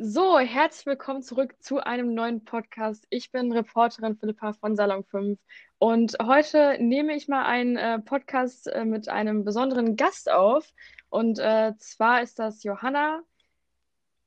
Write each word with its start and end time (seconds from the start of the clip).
So, 0.00 0.38
herzlich 0.38 0.86
willkommen 0.86 1.22
zurück 1.22 1.56
zu 1.60 1.80
einem 1.80 2.14
neuen 2.14 2.44
Podcast. 2.44 3.04
Ich 3.10 3.32
bin 3.32 3.50
Reporterin 3.50 4.16
Philippa 4.16 4.52
von 4.52 4.76
Salon 4.76 5.02
5 5.02 5.40
und 5.78 6.16
heute 6.22 6.76
nehme 6.78 7.16
ich 7.16 7.26
mal 7.26 7.44
einen 7.44 7.76
äh, 7.76 7.98
Podcast 7.98 8.68
äh, 8.68 8.84
mit 8.84 9.08
einem 9.08 9.44
besonderen 9.44 9.96
Gast 9.96 10.30
auf. 10.30 10.72
Und 11.10 11.40
äh, 11.40 11.72
zwar 11.78 12.22
ist 12.22 12.38
das 12.38 12.62
Johanna 12.62 13.22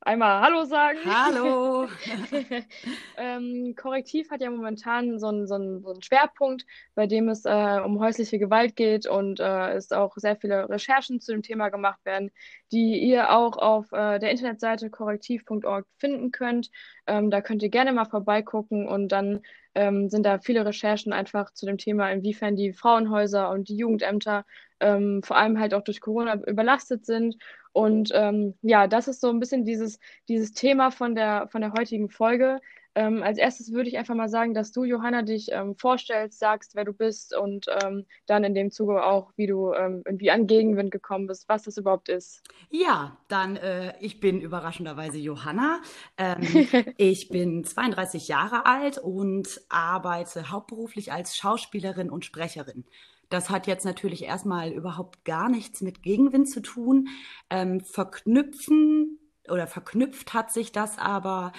einmal 0.01 0.41
Hallo 0.41 0.65
sagen. 0.65 0.99
Hallo. 1.05 1.87
ähm, 3.17 3.75
Korrektiv 3.75 4.29
hat 4.31 4.41
ja 4.41 4.49
momentan 4.49 5.19
so 5.19 5.27
einen, 5.27 5.47
so, 5.47 5.55
einen, 5.55 5.81
so 5.81 5.91
einen 5.91 6.01
Schwerpunkt, 6.01 6.65
bei 6.95 7.07
dem 7.07 7.29
es 7.29 7.45
äh, 7.45 7.79
um 7.83 7.99
häusliche 7.99 8.39
Gewalt 8.39 8.75
geht 8.75 9.05
und 9.05 9.39
äh, 9.39 9.73
es 9.73 9.91
auch 9.91 10.15
sehr 10.17 10.35
viele 10.35 10.69
Recherchen 10.69 11.19
zu 11.19 11.31
dem 11.31 11.43
Thema 11.43 11.69
gemacht 11.69 11.99
werden, 12.03 12.31
die 12.71 12.99
ihr 12.99 13.31
auch 13.31 13.57
auf 13.57 13.91
äh, 13.91 14.19
der 14.19 14.31
Internetseite 14.31 14.89
korrektiv.org 14.89 15.85
finden 15.97 16.31
könnt. 16.31 16.71
Ähm, 17.07 17.29
da 17.29 17.41
könnt 17.41 17.63
ihr 17.63 17.69
gerne 17.69 17.93
mal 17.93 18.05
vorbeigucken 18.05 18.87
und 18.87 19.09
dann 19.09 19.41
ähm, 19.75 20.09
sind 20.09 20.25
da 20.25 20.39
viele 20.39 20.65
Recherchen 20.65 21.13
einfach 21.13 21.51
zu 21.53 21.65
dem 21.65 21.77
Thema, 21.77 22.11
inwiefern 22.11 22.55
die 22.55 22.73
Frauenhäuser 22.73 23.49
und 23.49 23.69
die 23.69 23.77
Jugendämter 23.77 24.45
ähm, 24.79 25.21
vor 25.23 25.37
allem 25.37 25.59
halt 25.59 25.73
auch 25.73 25.83
durch 25.83 26.01
Corona 26.01 26.35
überlastet 26.45 27.05
sind 27.05 27.37
und 27.73 28.11
ähm, 28.13 28.55
ja, 28.61 28.87
das 28.87 29.07
ist 29.07 29.21
so 29.21 29.29
ein 29.29 29.39
bisschen 29.39 29.63
dieses, 29.63 29.99
dieses 30.27 30.53
Thema 30.53 30.91
von 30.91 31.15
der, 31.15 31.47
von 31.51 31.61
der 31.61 31.73
heutigen 31.73 32.09
Folge. 32.09 32.59
Ähm, 32.93 33.23
als 33.23 33.37
erstes 33.37 33.71
würde 33.71 33.89
ich 33.89 33.97
einfach 33.97 34.15
mal 34.15 34.27
sagen, 34.27 34.53
dass 34.53 34.71
du, 34.71 34.83
Johanna, 34.83 35.21
dich 35.21 35.49
ähm, 35.51 35.75
vorstellst, 35.75 36.39
sagst, 36.39 36.75
wer 36.75 36.83
du 36.83 36.91
bist 36.91 37.35
und 37.35 37.67
ähm, 37.83 38.05
dann 38.25 38.43
in 38.43 38.53
dem 38.53 38.71
Zuge 38.71 39.05
auch, 39.05 39.31
wie 39.37 39.47
du 39.47 39.71
ähm, 39.73 40.01
irgendwie 40.05 40.29
an 40.29 40.45
Gegenwind 40.45 40.91
gekommen 40.91 41.27
bist, 41.27 41.47
was 41.47 41.63
das 41.63 41.77
überhaupt 41.77 42.09
ist. 42.09 42.43
Ja, 42.69 43.17
dann, 43.29 43.55
äh, 43.55 43.93
ich 44.01 44.19
bin 44.19 44.41
überraschenderweise 44.41 45.17
Johanna. 45.17 45.81
Ähm, 46.17 46.41
ich 46.97 47.29
bin 47.29 47.63
32 47.63 48.27
Jahre 48.27 48.65
alt 48.65 48.97
und 48.97 49.61
arbeite 49.69 50.51
hauptberuflich 50.51 51.13
als 51.13 51.37
Schauspielerin 51.37 52.09
und 52.09 52.25
Sprecherin. 52.25 52.85
Das 53.29 53.49
hat 53.49 53.65
jetzt 53.65 53.85
natürlich 53.85 54.25
erstmal 54.25 54.71
überhaupt 54.71 55.23
gar 55.23 55.47
nichts 55.47 55.79
mit 55.79 56.03
Gegenwind 56.03 56.49
zu 56.49 56.61
tun. 56.61 57.07
Ähm, 57.49 57.79
verknüpfen 57.79 59.19
oder 59.49 59.67
verknüpft 59.67 60.33
hat 60.33 60.51
sich 60.51 60.73
das 60.73 60.97
aber 60.97 61.53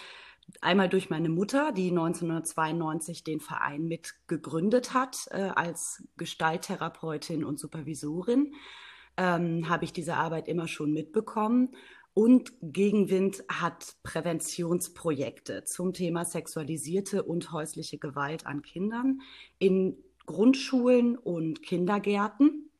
einmal 0.60 0.88
durch 0.88 1.10
meine 1.10 1.28
Mutter, 1.28 1.72
die 1.72 1.90
1992 1.90 3.24
den 3.24 3.40
Verein 3.40 3.84
mit 3.84 4.14
gegründet 4.26 4.94
hat 4.94 5.28
äh, 5.30 5.50
als 5.54 6.04
Gestalttherapeutin 6.16 7.44
und 7.44 7.58
Supervisorin. 7.58 8.54
Ähm, 9.16 9.68
habe 9.68 9.84
ich 9.84 9.92
diese 9.92 10.16
Arbeit 10.16 10.48
immer 10.48 10.68
schon 10.68 10.92
mitbekommen. 10.92 11.70
Und 12.14 12.52
Gegenwind 12.60 13.42
hat 13.48 13.96
Präventionsprojekte 14.02 15.64
zum 15.64 15.94
Thema 15.94 16.26
sexualisierte 16.26 17.22
und 17.22 17.52
häusliche 17.52 17.98
Gewalt 17.98 18.46
an 18.46 18.60
Kindern 18.62 19.22
in 19.58 19.96
Grundschulen 20.26 21.16
und 21.16 21.62
Kindergärten. 21.62 22.70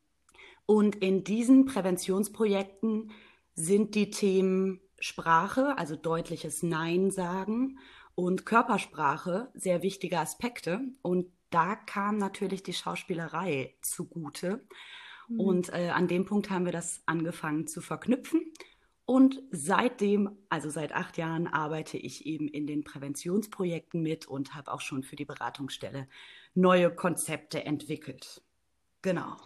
Und 0.67 0.97
in 0.97 1.25
diesen 1.25 1.65
Präventionsprojekten 1.65 3.11
sind 3.55 3.95
die 3.95 4.11
Themen 4.11 4.81
Sprache, 5.03 5.77
also 5.78 5.97
deutliches 5.97 6.62
Nein 6.62 7.11
sagen 7.11 7.78
und 8.14 8.47
Körpersprache 8.47 9.50
sehr 9.55 9.83
wichtige 9.83 10.19
Aspekte. 10.19 10.81
Und 11.03 11.27
da 11.50 11.75
kam 11.75 12.19
natürlich 12.19 12.62
die 12.62 12.72
Schauspielerei 12.72 13.75
zugute. 13.83 14.64
Mhm. 15.28 15.41
Und 15.41 15.72
äh, 15.72 15.91
an 15.91 16.06
dem 16.06 16.25
Punkt 16.25 16.50
haben 16.50 16.64
wir 16.64 16.72
das 16.72 17.03
angefangen 17.06 17.67
zu 17.67 17.81
verknüpfen. 17.81 18.53
Und 19.05 19.42
seitdem, 19.50 20.39
also 20.48 20.70
seit 20.70 20.92
acht 20.92 21.19
Jahren, 21.19 21.48
arbeite 21.48 21.98
ich 21.98 22.25
eben 22.25 22.47
in 22.47 22.69
den 22.69 22.84
Präventionsprojekten 22.84 24.00
mit 24.00 24.27
und 24.27 24.55
habe 24.55 24.72
auch 24.72 24.81
schon 24.81 25.03
für 25.03 25.16
die 25.16 25.25
Beratungsstelle 25.25 26.09
neue 26.55 26.94
Konzepte 26.94 27.64
entwickelt. 27.64 28.42
Genau. 29.03 29.37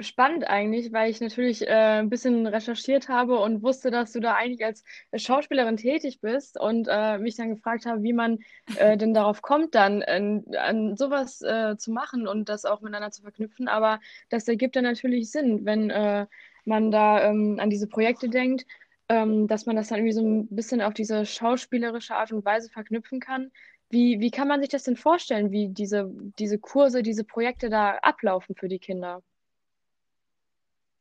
Spannend 0.00 0.48
eigentlich, 0.48 0.92
weil 0.92 1.10
ich 1.10 1.20
natürlich 1.20 1.66
äh, 1.66 2.00
ein 2.00 2.08
bisschen 2.08 2.46
recherchiert 2.46 3.08
habe 3.08 3.38
und 3.38 3.62
wusste, 3.62 3.90
dass 3.90 4.12
du 4.12 4.20
da 4.20 4.34
eigentlich 4.34 4.64
als 4.64 4.84
Schauspielerin 5.14 5.76
tätig 5.76 6.20
bist 6.20 6.58
und 6.60 6.86
äh, 6.88 7.18
mich 7.18 7.34
dann 7.36 7.50
gefragt 7.50 7.84
habe, 7.84 8.02
wie 8.02 8.12
man 8.12 8.38
äh, 8.76 8.96
denn 8.98 9.12
darauf 9.12 9.42
kommt, 9.42 9.74
dann 9.74 10.02
an 10.02 10.96
sowas 10.96 11.42
äh, 11.42 11.76
zu 11.76 11.90
machen 11.90 12.28
und 12.28 12.48
das 12.48 12.64
auch 12.64 12.80
miteinander 12.80 13.10
zu 13.10 13.22
verknüpfen. 13.22 13.66
Aber 13.66 14.00
das 14.28 14.46
ergibt 14.46 14.76
dann 14.76 14.84
natürlich 14.84 15.30
Sinn, 15.30 15.64
wenn 15.64 15.90
äh, 15.90 16.26
man 16.64 16.90
da 16.90 17.24
ähm, 17.24 17.58
an 17.60 17.70
diese 17.70 17.88
Projekte 17.88 18.28
denkt, 18.28 18.66
ähm, 19.08 19.48
dass 19.48 19.66
man 19.66 19.76
das 19.76 19.88
dann 19.88 19.98
irgendwie 19.98 20.12
so 20.12 20.22
ein 20.22 20.48
bisschen 20.48 20.80
auf 20.82 20.94
diese 20.94 21.26
schauspielerische 21.26 22.14
Art 22.14 22.32
und 22.32 22.44
Weise 22.44 22.70
verknüpfen 22.70 23.20
kann. 23.20 23.50
Wie, 23.90 24.20
wie 24.20 24.30
kann 24.30 24.48
man 24.48 24.60
sich 24.60 24.68
das 24.68 24.84
denn 24.84 24.96
vorstellen, 24.96 25.50
wie 25.50 25.68
diese, 25.70 26.10
diese 26.38 26.58
Kurse, 26.58 27.02
diese 27.02 27.24
Projekte 27.24 27.70
da 27.70 27.96
ablaufen 28.02 28.54
für 28.54 28.68
die 28.68 28.78
Kinder? 28.78 29.22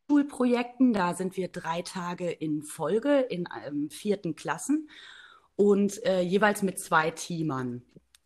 Schulprojekten, 0.10 0.94
da 0.94 1.14
sind 1.14 1.36
wir 1.36 1.50
drei 1.50 1.82
Tage 1.82 2.32
in 2.32 2.64
Folge 2.64 3.20
in 3.20 3.48
ähm, 3.66 3.90
vierten 3.90 4.36
Klassen 4.36 4.90
und 5.58 6.04
äh, 6.06 6.22
jeweils 6.22 6.62
mit 6.64 6.80
zwei 6.80 7.12
Teamern. 7.12 7.82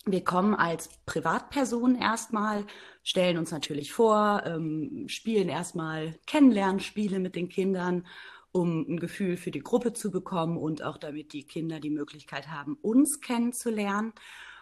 Wir 0.06 0.24
kommen 0.24 0.54
als 0.54 0.90
Privatpersonen 1.08 2.00
erstmal, 2.00 2.66
stellen 3.04 3.38
uns 3.38 3.52
natürlich 3.52 3.94
vor, 3.94 4.44
ähm, 4.46 5.06
spielen 5.08 5.50
erstmal 5.50 6.20
Kennenlernspiele 6.28 7.20
mit 7.20 7.36
den 7.36 7.50
Kindern, 7.50 8.06
um 8.52 8.86
ein 8.88 9.00
Gefühl 9.00 9.38
für 9.38 9.52
die 9.52 9.60
Gruppe 9.60 9.94
zu 9.94 10.12
bekommen 10.12 10.58
und 10.58 10.84
auch 10.84 10.98
damit 10.98 11.34
die 11.34 11.46
Kinder 11.46 11.80
die 11.80 11.90
Möglichkeit 11.90 12.50
haben, 12.50 12.78
uns 12.82 13.22
kennenzulernen. 13.22 14.14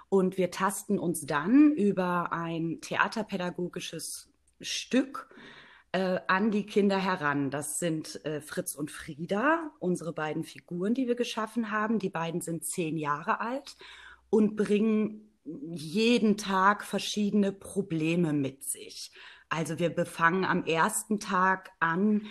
Und 0.08 0.38
wir 0.38 0.52
tasten 0.52 0.98
uns 0.98 1.26
dann 1.26 1.74
über 1.74 2.32
ein 2.32 2.80
theaterpädagogisches 2.82 4.30
Stück 4.62 5.30
äh, 5.32 5.59
an 5.98 6.52
die 6.52 6.66
Kinder 6.66 6.98
heran. 6.98 7.50
Das 7.50 7.80
sind 7.80 8.24
äh, 8.26 8.42
Fritz 8.42 8.76
und 8.76 8.92
Frieda, 8.92 9.72
unsere 9.80 10.14
beiden 10.14 10.44
Figuren, 10.44 10.94
die 10.94 11.08
wir 11.08 11.16
geschaffen 11.16 11.72
haben. 11.72 12.00
Die 12.00 12.10
beiden 12.10 12.42
sind 12.42 12.66
zehn 12.66 12.98
Jahre 12.98 13.40
alt 13.40 13.76
und 14.30 14.56
bringen 14.56 15.30
jeden 15.44 16.38
Tag 16.38 16.84
verschiedene 16.84 17.52
Probleme 17.52 18.34
mit 18.34 18.64
sich. 18.64 19.12
Also 19.50 19.80
wir 19.80 19.90
befangen 19.90 20.46
am 20.46 20.64
ersten 20.66 21.20
Tag 21.20 21.72
an, 21.80 22.28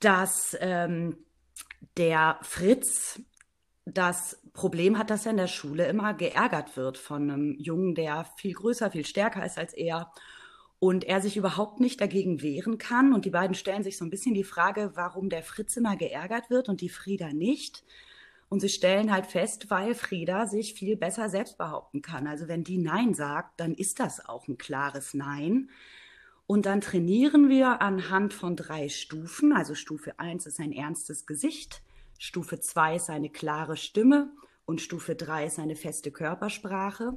dass 0.00 0.56
ähm, 0.60 1.18
der 1.96 2.38
Fritz 2.42 3.20
das 3.84 4.40
Problem 4.52 4.98
hat, 4.98 5.10
dass 5.10 5.24
er 5.24 5.32
in 5.32 5.36
der 5.36 5.46
Schule 5.46 5.86
immer 5.86 6.14
geärgert 6.14 6.76
wird 6.76 6.98
von 6.98 7.30
einem 7.30 7.54
Jungen, 7.58 7.94
der 7.94 8.26
viel 8.36 8.54
größer, 8.54 8.90
viel 8.90 9.06
stärker 9.06 9.44
ist 9.44 9.58
als 9.58 9.72
er 9.72 10.10
und 10.82 11.04
er 11.04 11.20
sich 11.20 11.36
überhaupt 11.36 11.78
nicht 11.78 12.00
dagegen 12.00 12.42
wehren 12.42 12.76
kann. 12.76 13.12
Und 13.12 13.24
die 13.24 13.30
beiden 13.30 13.54
stellen 13.54 13.84
sich 13.84 13.96
so 13.96 14.04
ein 14.04 14.10
bisschen 14.10 14.34
die 14.34 14.42
Frage, 14.42 14.90
warum 14.94 15.28
der 15.28 15.44
Fritz 15.44 15.76
immer 15.76 15.94
geärgert 15.94 16.50
wird 16.50 16.68
und 16.68 16.80
die 16.80 16.88
Frieda 16.88 17.32
nicht. 17.32 17.84
Und 18.48 18.58
sie 18.58 18.68
stellen 18.68 19.12
halt 19.12 19.26
fest, 19.26 19.70
weil 19.70 19.94
Frieda 19.94 20.48
sich 20.48 20.74
viel 20.74 20.96
besser 20.96 21.28
selbst 21.28 21.56
behaupten 21.56 22.02
kann. 22.02 22.26
Also 22.26 22.48
wenn 22.48 22.64
die 22.64 22.78
Nein 22.78 23.14
sagt, 23.14 23.60
dann 23.60 23.74
ist 23.74 24.00
das 24.00 24.26
auch 24.28 24.48
ein 24.48 24.58
klares 24.58 25.14
Nein. 25.14 25.70
Und 26.48 26.66
dann 26.66 26.80
trainieren 26.80 27.48
wir 27.48 27.80
anhand 27.80 28.34
von 28.34 28.56
drei 28.56 28.88
Stufen. 28.88 29.52
Also 29.52 29.76
Stufe 29.76 30.18
1 30.18 30.46
ist 30.46 30.58
ein 30.58 30.72
ernstes 30.72 31.26
Gesicht. 31.26 31.80
Stufe 32.18 32.58
2 32.58 32.96
ist 32.96 33.08
eine 33.08 33.30
klare 33.30 33.76
Stimme 33.76 34.32
und 34.64 34.80
Stufe 34.80 35.14
3 35.14 35.46
ist 35.46 35.60
eine 35.60 35.76
feste 35.76 36.10
Körpersprache. 36.10 37.16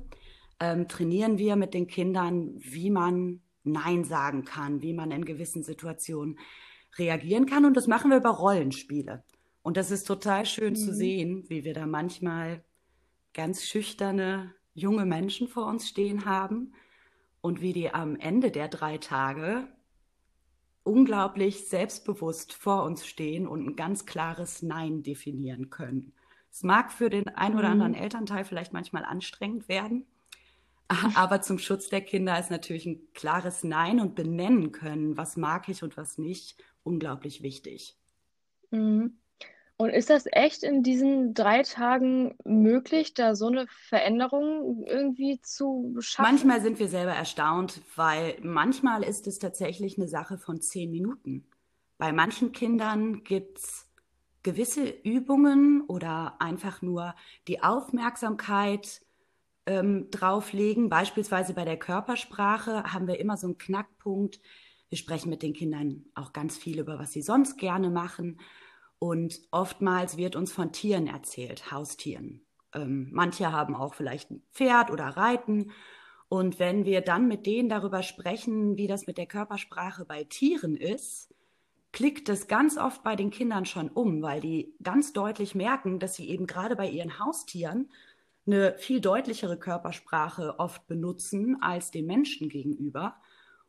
Ähm, 0.60 0.88
trainieren 0.88 1.40
wir 1.40 1.56
mit 1.56 1.74
den 1.74 1.88
Kindern, 1.88 2.54
wie 2.60 2.92
man 2.92 3.42
Nein 3.66 4.04
sagen 4.04 4.46
kann, 4.46 4.82
wie 4.82 4.94
man 4.94 5.12
in 5.12 5.26
gewissen 5.26 5.64
Situationen 5.64 6.40
reagieren 6.98 7.46
kann. 7.46 7.66
Und 7.66 7.76
das 7.76 7.88
machen 7.88 8.12
wir 8.12 8.18
über 8.18 8.30
Rollenspiele. 8.30 9.24
Und 9.62 9.78
das 9.78 9.92
ist 9.92 10.06
total 10.06 10.46
schön 10.46 10.74
mhm. 10.74 10.78
zu 10.78 10.94
sehen, 10.94 11.46
wie 11.50 11.64
wir 11.64 11.74
da 11.74 11.86
manchmal 11.86 12.64
ganz 13.34 13.64
schüchterne 13.66 14.54
junge 14.74 15.06
Menschen 15.06 15.48
vor 15.48 15.68
uns 15.68 15.88
stehen 15.88 16.26
haben 16.26 16.74
und 17.42 17.62
wie 17.62 17.74
die 17.74 17.94
am 17.94 18.16
Ende 18.16 18.52
der 18.52 18.68
drei 18.68 18.98
Tage 18.98 19.68
unglaublich 20.84 21.68
selbstbewusst 21.68 22.54
vor 22.54 22.84
uns 22.84 23.08
stehen 23.08 23.48
und 23.48 23.68
ein 23.68 23.76
ganz 23.76 24.06
klares 24.06 24.62
Nein 24.62 25.02
definieren 25.02 25.70
können. 25.70 26.14
Es 26.52 26.64
mag 26.64 26.92
für 26.92 27.10
den 27.10 27.28
ein 27.28 27.58
oder 27.58 27.70
anderen 27.70 27.94
mhm. 27.94 27.98
Elternteil 27.98 28.46
vielleicht 28.46 28.72
manchmal 28.72 29.04
anstrengend 29.04 29.68
werden, 29.68 30.06
aber 31.16 31.42
zum 31.42 31.58
Schutz 31.58 31.90
der 31.90 32.02
Kinder 32.02 32.40
ist 32.40 32.52
natürlich 32.52 32.86
ein 32.86 33.02
klares 33.14 33.64
Nein 33.64 34.00
und 34.00 34.16
benennen 34.16 34.72
können, 34.72 35.18
was 35.18 35.38
mag 35.38 35.68
ich 35.70 35.84
und 35.84 35.98
was 35.98 36.18
nicht, 36.18 36.58
unglaublich 36.84 37.42
wichtig. 37.42 37.98
Mhm. 38.72 39.18
Und 39.78 39.90
ist 39.90 40.10
das 40.10 40.26
echt 40.32 40.64
in 40.64 40.84
diesen 40.84 41.34
drei 41.34 41.62
Tagen 41.64 42.38
möglich, 42.46 43.14
da 43.14 43.36
so 43.36 43.48
eine 43.48 43.68
Veränderung 43.68 44.86
irgendwie 44.88 45.42
zu 45.42 45.98
schaffen? 46.00 46.32
Manchmal 46.32 46.62
sind 46.62 46.80
wir 46.80 46.88
selber 46.88 47.12
erstaunt, 47.12 47.82
weil 47.96 48.38
manchmal 48.42 49.04
ist 49.04 49.28
es 49.28 49.38
tatsächlich 49.38 49.98
eine 49.98 50.08
Sache 50.08 50.38
von 50.38 50.62
zehn 50.62 50.92
Minuten. 50.92 51.46
Bei 51.98 52.14
manchen 52.14 52.54
Kindern 52.54 53.24
gibt 53.26 53.58
es 53.58 53.90
gewisse 54.44 54.88
Übungen 54.88 55.82
oder 55.82 56.36
einfach 56.40 56.82
nur 56.82 57.14
die 57.50 57.62
Aufmerksamkeit 57.62 59.02
ähm, 59.66 60.10
drauflegen. 60.12 60.90
Beispielsweise 60.90 61.54
bei 61.54 61.66
der 61.66 61.78
Körpersprache 61.78 62.84
haben 62.84 63.08
wir 63.08 63.20
immer 63.20 63.38
so 63.38 63.48
einen 63.48 63.58
Knackpunkt. 63.58 64.40
Wir 64.90 64.98
sprechen 64.98 65.30
mit 65.30 65.42
den 65.42 65.54
Kindern 65.54 66.06
auch 66.14 66.34
ganz 66.34 66.58
viel 66.58 66.80
über, 66.80 67.00
was 67.00 67.12
sie 67.12 67.22
sonst 67.22 67.58
gerne 67.58 67.90
machen. 67.90 68.40
Und 69.00 69.40
oftmals 69.52 70.18
wird 70.18 70.36
uns 70.36 70.52
von 70.52 70.72
Tieren 70.72 71.08
erzählt, 71.08 71.72
Haustieren. 71.72 72.46
Ähm, 72.74 73.10
manche 73.12 73.52
haben 73.52 73.76
auch 73.76 73.94
vielleicht 73.94 74.32
ein 74.32 74.44
Pferd 74.54 74.92
oder 74.92 75.06
Reiten. 75.06 75.72
Und 76.28 76.60
wenn 76.60 76.86
wir 76.86 77.02
dann 77.02 77.28
mit 77.28 77.46
denen 77.46 77.70
darüber 77.70 78.04
sprechen, 78.04 78.78
wie 78.78 78.88
das 78.88 79.08
mit 79.08 79.18
der 79.18 79.28
Körpersprache 79.28 80.06
bei 80.06 80.24
Tieren 80.24 80.76
ist, 80.76 81.34
klickt 81.92 82.28
es 82.30 82.48
ganz 82.48 82.78
oft 82.78 83.04
bei 83.04 83.16
den 83.16 83.30
Kindern 83.30 83.66
schon 83.66 83.90
um, 83.90 84.22
weil 84.22 84.42
die 84.42 84.76
ganz 84.84 85.14
deutlich 85.14 85.56
merken, 85.56 86.00
dass 86.00 86.16
sie 86.16 86.30
eben 86.30 86.46
gerade 86.46 86.76
bei 86.76 86.90
ihren 86.90 87.20
Haustieren 87.20 87.90
eine 88.46 88.78
viel 88.78 89.02
deutlichere 89.02 89.58
Körpersprache 89.58 90.60
oft 90.60 90.88
benutzen 90.88 91.58
als 91.62 91.92
den 91.92 92.06
Menschen 92.06 92.50
gegenüber. 92.50 93.16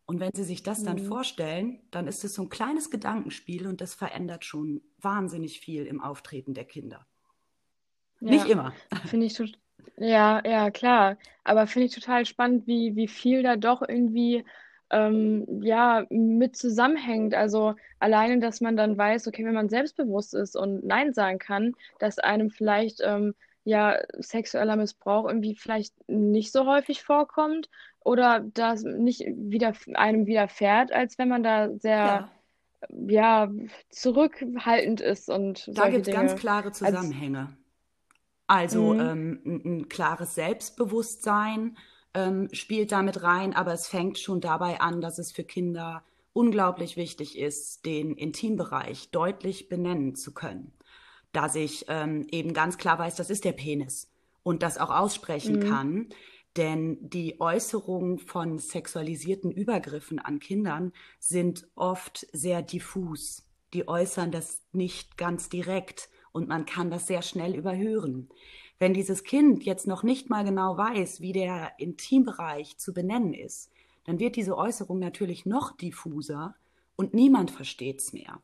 Und 0.05 0.21
wenn 0.21 0.31
Sie 0.35 0.45
sich 0.45 0.63
das 0.63 0.85
dann 0.85 1.03
mhm. 1.03 1.07
vorstellen, 1.07 1.81
dann 1.91 2.07
ist 2.07 2.25
es 2.25 2.35
so 2.35 2.43
ein 2.43 2.49
kleines 2.49 2.91
Gedankenspiel 2.91 3.67
und 3.67 3.81
das 3.81 3.95
verändert 3.95 4.45
schon 4.45 4.83
wahnsinnig 4.99 5.61
viel 5.61 5.85
im 5.87 6.01
Auftreten 6.01 6.55
der 6.55 6.65
Kinder. 6.65 7.07
Ja, 8.21 8.31
Nicht 8.31 8.49
immer. 8.49 8.73
Finde 9.07 9.27
ich 9.27 9.35
ja, 9.97 10.43
ja, 10.45 10.71
klar. 10.71 11.17
Aber 11.45 11.67
finde 11.67 11.87
ich 11.87 11.95
total 11.95 12.27
spannend, 12.27 12.67
wie, 12.67 12.97
wie 12.97 13.09
viel 13.09 13.43
da 13.43 13.57
doch 13.57 13.83
irgendwie 13.87 14.45
ähm, 14.91 15.63
ja, 15.63 16.07
mit 16.11 16.57
zusammenhängt. 16.57 17.35
Also 17.35 17.75
alleine, 17.99 18.39
dass 18.41 18.61
man 18.61 18.77
dann 18.77 18.97
weiß, 18.97 19.27
okay, 19.27 19.45
wenn 19.45 19.55
man 19.55 19.69
selbstbewusst 19.69 20.35
ist 20.35 20.57
und 20.57 20.85
Nein 20.85 21.13
sagen 21.15 21.39
kann, 21.39 21.73
dass 21.99 22.19
einem 22.19 22.51
vielleicht 22.51 23.01
ähm, 23.03 23.35
ja 23.67 23.99
sexueller 24.19 24.77
Missbrauch 24.77 25.27
irgendwie 25.27 25.57
vielleicht 25.57 25.93
nicht 26.09 26.53
so 26.53 26.67
häufig 26.67 27.03
vorkommt 27.03 27.69
oder 27.99 28.41
das 28.55 28.85
nicht 28.85 29.25
wieder 29.27 29.73
einem 29.95 30.27
widerfährt, 30.27 30.93
als 30.93 31.19
wenn 31.19 31.29
man 31.29 31.43
da 31.43 31.71
sehr 31.77 32.31
ja, 32.89 33.47
ja 33.47 33.53
zurückhaltend 33.91 35.01
ist 35.01 35.29
und 35.29 35.69
da 35.75 35.91
gibt 35.91 36.07
es 36.07 36.15
ganz 36.15 36.37
klare 36.37 36.71
Zusammenhänge. 36.71 37.57
also 38.47 38.95
mhm. 38.95 39.01
ähm, 39.01 39.41
ein, 39.45 39.63
ein, 39.65 39.89
klares 39.89 40.37
Selbstbewusstsein 40.37 41.77
ähm, 42.15 42.49
spielt 42.53 42.93
damit 42.93 43.25
rein, 43.25 43.53
aber 43.53 43.73
es 43.73 43.89
fängt 43.89 44.21
schon 44.21 44.41
dabei 44.41 44.81
an, 44.81 45.01
dass 45.01 45.19
es 45.19 45.33
für 45.33 45.45
Kinder 45.45 46.05
unglaublich 46.33 46.97
wichtig 46.97 47.37
ist, 47.37 47.85
den 47.85 48.15
Intimbereich 48.15 49.11
deutlich 49.11 49.69
benennen 49.69 50.15
zu 50.15 50.33
können 50.33 50.73
dass 51.37 51.55
ich 51.55 51.85
ähm, 51.89 52.27
eben 52.31 52.55
ganz 52.55 52.79
klar 52.79 52.99
weiß, 52.99 53.15
das 53.17 53.29
ist 53.29 53.45
der 53.45 53.53
Penis 53.53 54.11
und 54.43 54.63
das 54.63 54.79
auch 54.79 54.89
aussprechen 54.89 55.59
mhm. 55.59 55.69
kann. 55.69 56.09
Denn 56.57 56.97
die 57.11 57.39
Äußerungen 57.43 58.19
von 58.19 58.59
sexualisierten 58.59 59.51
Übergriffen 59.51 60.19
an 60.19 60.39
Kindern 60.39 60.93
sind 61.21 61.69
oft 61.75 62.27
sehr 62.33 62.63
diffus. 62.63 63.47
Die 63.75 63.87
äußern 63.87 64.33
das 64.33 64.63
nicht 64.73 65.19
ganz 65.19 65.51
direkt 65.51 66.09
und 66.33 66.49
man 66.49 66.65
kann 66.65 66.91
das 66.91 67.07
sehr 67.07 67.21
schnell 67.21 67.55
überhören. 67.55 68.31
Wenn 68.79 68.95
dieses 68.95 69.23
Kind 69.23 69.63
jetzt 69.65 69.87
noch 69.87 70.03
nicht 70.03 70.31
mal 70.31 70.45
genau 70.45 70.79
weiß, 70.79 71.21
wie 71.21 71.33
der 71.33 71.73
Intimbereich 71.79 72.79
zu 72.79 72.95
benennen 72.95 73.35
ist, 73.35 73.71
dann 74.05 74.19
wird 74.19 74.37
diese 74.37 74.57
Äußerung 74.57 74.99
natürlich 74.99 75.45
noch 75.45 75.77
diffuser 75.77 76.55
und 76.97 77.13
niemand 77.13 77.51
versteht 77.51 78.01
es 78.01 78.15
mehr. 78.15 78.41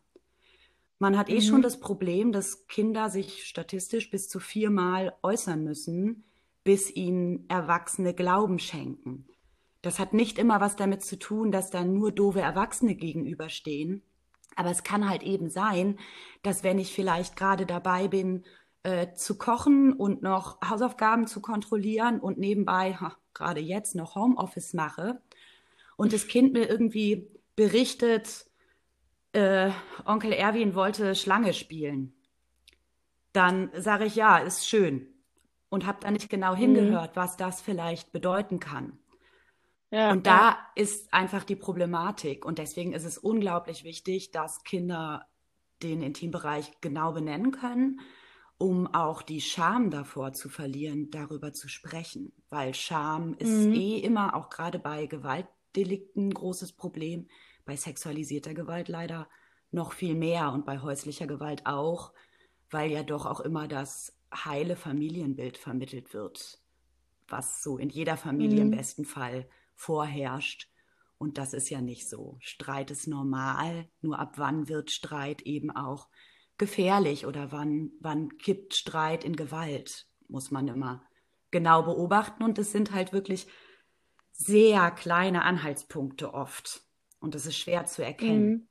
Man 1.03 1.19
hat 1.19 1.29
eh 1.29 1.35
mhm. 1.35 1.41
schon 1.41 1.63
das 1.63 1.81
Problem, 1.81 2.31
dass 2.31 2.69
Kinder 2.69 3.11
sich 3.11 3.45
statistisch 3.49 4.09
bis 4.09 4.29
zu 4.29 4.39
viermal 4.39 5.13
äußern 5.25 5.65
müssen, 5.65 6.23
bis 6.63 6.95
ihnen 6.95 7.45
Erwachsene 7.49 8.15
Glauben 8.15 8.61
schenken. 8.61 9.27
Das 9.81 9.99
hat 9.99 10.13
nicht 10.13 10.39
immer 10.39 10.61
was 10.61 10.77
damit 10.77 11.03
zu 11.03 11.19
tun, 11.19 11.51
dass 11.51 11.71
da 11.71 11.83
nur 11.83 12.13
doofe 12.13 12.41
Erwachsene 12.41 12.95
gegenüberstehen. 12.95 14.03
Aber 14.55 14.71
es 14.71 14.85
kann 14.85 15.09
halt 15.09 15.25
eben 15.25 15.51
sein, 15.51 15.99
dass 16.45 16.63
wenn 16.63 16.79
ich 16.79 16.95
vielleicht 16.95 17.35
gerade 17.35 17.67
dabei 17.67 18.07
bin, 18.07 18.45
äh, 18.85 19.13
zu 19.15 19.37
kochen 19.37 19.93
und 19.95 20.23
noch 20.23 20.61
Hausaufgaben 20.61 21.27
zu 21.27 21.41
kontrollieren 21.43 22.21
und 22.21 22.39
nebenbei, 22.39 22.97
gerade 23.35 23.61
jetzt, 23.61 23.97
noch 23.97 24.15
Homeoffice 24.15 24.73
mache 24.73 25.21
und 25.97 26.13
das 26.13 26.29
Kind 26.29 26.53
mir 26.53 26.71
irgendwie 26.71 27.29
berichtet, 27.57 28.47
äh, 29.33 29.71
Onkel 30.05 30.33
Erwin 30.33 30.75
wollte 30.75 31.15
Schlange 31.15 31.55
spielen. 31.55 32.15
Dann 33.33 33.71
sage 33.75 34.05
ich, 34.05 34.15
ja, 34.15 34.39
ist 34.39 34.69
schön. 34.69 35.09
Und 35.69 35.87
habe 35.87 35.99
da 36.01 36.11
nicht 36.11 36.29
genau 36.29 36.53
mhm. 36.53 36.59
hingehört, 36.59 37.17
mhm. 37.17 37.21
was 37.21 37.37
das 37.37 37.61
vielleicht 37.61 38.13
bedeuten 38.13 38.61
kann. 38.61 38.99
Ja, 39.91 40.11
und 40.11 40.27
da 40.27 40.51
ja. 40.51 40.59
ist 40.75 41.13
einfach 41.13 41.45
die 41.45 41.57
Problematik. 41.57 42.45
Und 42.45 42.59
deswegen 42.59 42.93
ist 42.93 43.05
es 43.05 43.19
unglaublich 43.19 43.85
wichtig, 43.85 44.31
dass 44.31 44.65
Kinder 44.65 45.27
den 45.83 46.03
Intimbereich 46.03 46.71
genau 46.81 47.13
benennen 47.13 47.51
können, 47.53 48.01
um 48.59 48.87
auch 48.87 49.23
die 49.23 49.41
Scham 49.41 49.91
davor 49.91 50.33
zu 50.33 50.49
verlieren, 50.49 51.11
darüber 51.11 51.53
zu 51.53 51.69
sprechen. 51.69 52.33
Weil 52.49 52.75
Scham 52.75 53.35
ist 53.35 53.67
mhm. 53.67 53.75
eh 53.75 53.99
immer, 53.99 54.35
auch 54.37 54.51
gerade 54.51 54.79
bei 54.79 55.07
Gewaltdelikten, 55.07 56.29
ein 56.29 56.35
großes 56.35 56.73
Problem 56.73 57.29
bei 57.65 57.77
sexualisierter 57.77 58.55
Gewalt 58.55 58.89
leider 58.89 59.29
noch 59.71 59.93
viel 59.93 60.15
mehr 60.15 60.53
und 60.53 60.67
bei 60.67 60.81
häuslicher 60.81 61.27
Gewalt 61.27 61.67
auch, 61.67 62.13
weil 62.71 62.91
ja 62.91 63.03
doch 63.03 63.27
auch 63.27 63.41
immer 63.41 63.69
das 63.69 64.19
heile 64.35 64.77
Familienbild 64.77 65.59
vermittelt 65.59 66.15
wird, 66.15 66.61
was 67.29 67.63
so 67.63 67.79
in 67.79 67.89
jeder 67.89 68.17
Familie 68.17 68.65
mhm. 68.65 68.73
im 68.73 68.77
besten 68.79 69.05
Fall 69.05 69.49
vorherrscht. 69.75 70.69
Und 71.19 71.39
das 71.39 71.53
ist 71.53 71.71
ja 71.71 71.81
nicht 71.81 72.09
so. 72.09 72.37
Streit 72.41 72.91
ist 72.91 73.07
normal, 73.07 73.89
nur 74.01 74.19
ab 74.19 74.35
wann 74.37 74.69
wird 74.69 74.91
Streit 74.91 75.43
eben 75.43 75.71
auch 75.71 76.09
gefährlich 76.59 77.27
oder 77.27 77.53
wann, 77.53 77.93
wann 78.01 78.39
kippt 78.39 78.75
Streit 78.75 79.25
in 79.25 79.37
Gewalt, 79.37 80.07
muss 80.29 80.51
man 80.51 80.69
immer 80.69 81.03
genau 81.51 81.83
beobachten. 81.83 82.43
Und 82.43 82.59
es 82.59 82.73
sind 82.73 82.93
halt 82.93 83.13
wirklich 83.13 83.47
sehr 84.33 84.91
kleine 84.91 85.43
Anhaltspunkte 85.43 86.35
oft. 86.35 86.83
Und 87.23 87.35
das 87.35 87.47
ist 87.47 87.57
schwer 87.57 87.87
zu 87.87 88.05
erkennen. 88.05 88.51
Mhm. 88.51 88.69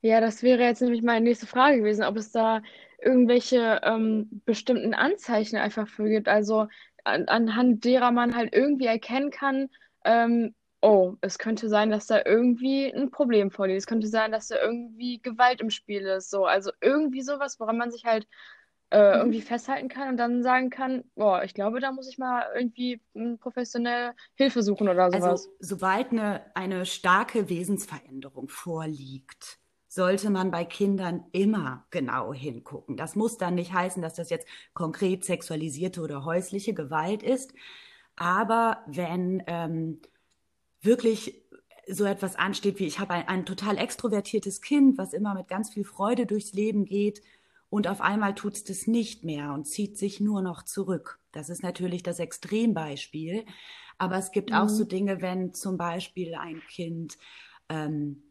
Ja, 0.00 0.20
das 0.20 0.42
wäre 0.42 0.62
jetzt 0.62 0.80
nämlich 0.80 1.02
meine 1.02 1.24
nächste 1.24 1.46
Frage 1.46 1.78
gewesen, 1.78 2.04
ob 2.04 2.16
es 2.16 2.32
da 2.32 2.62
irgendwelche 3.00 3.80
ähm, 3.84 4.42
bestimmten 4.44 4.94
Anzeichen 4.94 5.56
einfach 5.56 5.88
für 5.88 6.08
gibt. 6.08 6.28
Also 6.28 6.68
an, 7.04 7.26
anhand 7.28 7.84
derer 7.84 8.12
man 8.12 8.34
halt 8.34 8.54
irgendwie 8.54 8.86
erkennen 8.86 9.30
kann, 9.30 9.68
ähm, 10.04 10.54
oh, 10.80 11.14
es 11.20 11.38
könnte 11.38 11.68
sein, 11.68 11.90
dass 11.90 12.06
da 12.06 12.22
irgendwie 12.24 12.92
ein 12.92 13.10
Problem 13.10 13.50
vorliegt. 13.50 13.78
Es 13.78 13.86
könnte 13.86 14.08
sein, 14.08 14.32
dass 14.32 14.48
da 14.48 14.60
irgendwie 14.60 15.20
Gewalt 15.20 15.60
im 15.60 15.70
Spiel 15.70 16.02
ist. 16.02 16.30
So, 16.30 16.46
also 16.46 16.72
irgendwie 16.80 17.22
sowas, 17.22 17.60
woran 17.60 17.76
man 17.78 17.90
sich 17.90 18.04
halt 18.04 18.26
äh, 18.92 19.16
irgendwie 19.16 19.40
festhalten 19.40 19.88
kann 19.88 20.10
und 20.10 20.16
dann 20.18 20.42
sagen 20.42 20.68
kann, 20.68 21.04
boah, 21.14 21.42
ich 21.44 21.54
glaube, 21.54 21.80
da 21.80 21.92
muss 21.92 22.08
ich 22.08 22.18
mal 22.18 22.44
irgendwie 22.54 23.00
professionelle 23.40 24.14
Hilfe 24.34 24.62
suchen 24.62 24.88
oder 24.88 25.04
also, 25.04 25.18
sowas. 25.18 25.30
Also, 25.30 25.50
sobald 25.60 26.12
eine, 26.12 26.42
eine 26.54 26.84
starke 26.84 27.48
Wesensveränderung 27.48 28.48
vorliegt, 28.48 29.58
sollte 29.88 30.28
man 30.28 30.50
bei 30.50 30.66
Kindern 30.66 31.24
immer 31.32 31.86
genau 31.90 32.34
hingucken. 32.34 32.98
Das 32.98 33.16
muss 33.16 33.38
dann 33.38 33.54
nicht 33.54 33.72
heißen, 33.72 34.02
dass 34.02 34.14
das 34.14 34.28
jetzt 34.28 34.46
konkret 34.74 35.24
sexualisierte 35.24 36.02
oder 36.02 36.26
häusliche 36.26 36.74
Gewalt 36.74 37.22
ist. 37.22 37.54
Aber 38.16 38.82
wenn 38.86 39.42
ähm, 39.46 40.02
wirklich 40.82 41.42
so 41.88 42.04
etwas 42.04 42.36
ansteht 42.36 42.78
wie 42.78 42.86
ich 42.86 42.98
habe 42.98 43.14
ein, 43.14 43.28
ein 43.28 43.46
total 43.46 43.78
extrovertiertes 43.78 44.60
Kind, 44.60 44.98
was 44.98 45.14
immer 45.14 45.34
mit 45.34 45.48
ganz 45.48 45.70
viel 45.70 45.84
Freude 45.84 46.26
durchs 46.26 46.52
Leben 46.52 46.84
geht, 46.84 47.22
und 47.72 47.88
auf 47.88 48.02
einmal 48.02 48.34
tut 48.34 48.52
es 48.52 48.64
das 48.64 48.86
nicht 48.86 49.24
mehr 49.24 49.54
und 49.54 49.64
zieht 49.64 49.96
sich 49.96 50.20
nur 50.20 50.42
noch 50.42 50.62
zurück. 50.62 51.18
Das 51.32 51.48
ist 51.48 51.62
natürlich 51.62 52.02
das 52.02 52.18
Extrembeispiel. 52.18 53.46
Aber 53.96 54.18
es 54.18 54.30
gibt 54.30 54.50
mhm. 54.50 54.56
auch 54.56 54.68
so 54.68 54.84
Dinge, 54.84 55.22
wenn 55.22 55.54
zum 55.54 55.78
Beispiel 55.78 56.34
ein 56.34 56.60
Kind 56.68 57.16
ähm, 57.70 58.24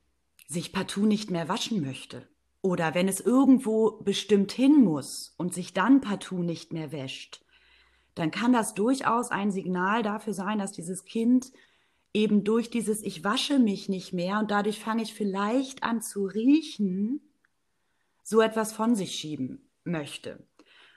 sich 0.48 0.71
partout 0.71 1.07
nicht 1.07 1.31
mehr 1.31 1.50
waschen 1.50 1.81
möchte 1.81 2.27
oder 2.62 2.93
wenn 2.93 3.07
es 3.07 3.19
irgendwo 3.19 4.03
bestimmt 4.03 4.51
hin 4.51 4.83
muss 4.83 5.33
und 5.38 5.55
sich 5.55 5.74
dann 5.74 6.01
partout 6.01 6.43
nicht 6.43 6.71
mehr 6.71 6.91
wäscht, 6.91 7.43
dann 8.13 8.29
kann 8.29 8.53
das 8.53 8.75
durchaus 8.75 9.31
ein 9.31 9.50
Signal 9.50 10.03
dafür 10.03 10.36
sein, 10.36 10.60
dass 10.60 10.71
dieses 10.71 11.03
Kind 11.03 11.51
eben 12.13 12.43
durch 12.43 12.69
dieses 12.69 13.01
Ich 13.01 13.24
wasche 13.24 13.57
mich 13.57 13.89
nicht 13.89 14.13
mehr 14.13 14.38
und 14.38 14.51
dadurch 14.51 14.79
fange 14.79 15.01
ich 15.01 15.15
vielleicht 15.15 15.81
an 15.81 16.00
zu 16.03 16.25
riechen, 16.25 17.21
so 18.31 18.41
etwas 18.41 18.71
von 18.71 18.95
sich 18.95 19.13
schieben 19.13 19.69
möchte. 19.83 20.47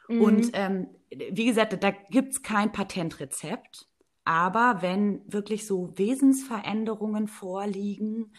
Mhm. 0.08 0.20
Und 0.22 0.50
ähm, 0.54 0.88
wie 1.10 1.46
gesagt, 1.46 1.76
da 1.82 1.90
gibt 1.90 2.32
es 2.32 2.42
kein 2.42 2.72
Patentrezept. 2.72 3.88
Aber 4.24 4.78
wenn 4.80 5.20
wirklich 5.30 5.66
so 5.66 5.92
Wesensveränderungen 5.98 7.28
vorliegen, 7.28 8.32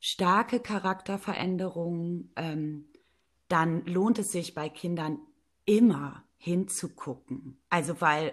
starke 0.00 0.60
Charakterveränderungen, 0.60 2.32
ähm, 2.36 2.86
dann 3.48 3.84
lohnt 3.84 4.18
es 4.20 4.32
sich 4.32 4.54
bei 4.54 4.68
Kindern 4.68 5.18
immer 5.64 6.24
hinzugucken. 6.36 7.60
Also 7.68 8.00
weil 8.00 8.32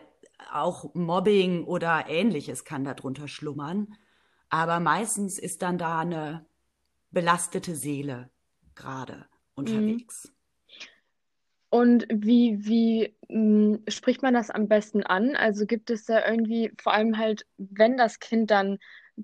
auch 0.52 0.94
Mobbing 0.94 1.64
oder 1.66 2.06
ähnliches 2.08 2.64
kann 2.64 2.84
darunter 2.84 3.28
schlummern. 3.28 3.96
Aber 4.50 4.80
meistens 4.80 5.40
ist 5.40 5.64
dann 5.64 5.80
da 5.80 6.00
eine 6.00 6.46
belastete 7.10 7.76
Seele 7.76 8.30
gerade 8.76 9.26
unterwegs. 9.56 10.26
Mhm. 10.28 10.34
Und 11.74 12.06
wie, 12.10 12.68
wie 12.68 13.16
mh, 13.30 13.78
hm, 13.78 13.84
spricht 13.88 14.22
man 14.22 14.36
das 14.36 14.52
am 14.52 14.68
besten 14.68 15.04
an? 15.04 15.36
Also 15.36 15.66
gibt 15.66 15.90
es 15.90 16.06
da 16.06 16.24
irgendwie, 16.24 16.72
vor 16.80 16.94
allem 16.94 17.18
halt, 17.18 17.48
wenn 17.58 17.98
das 17.98 18.20
Kind 18.20 18.52
dann 18.52 18.78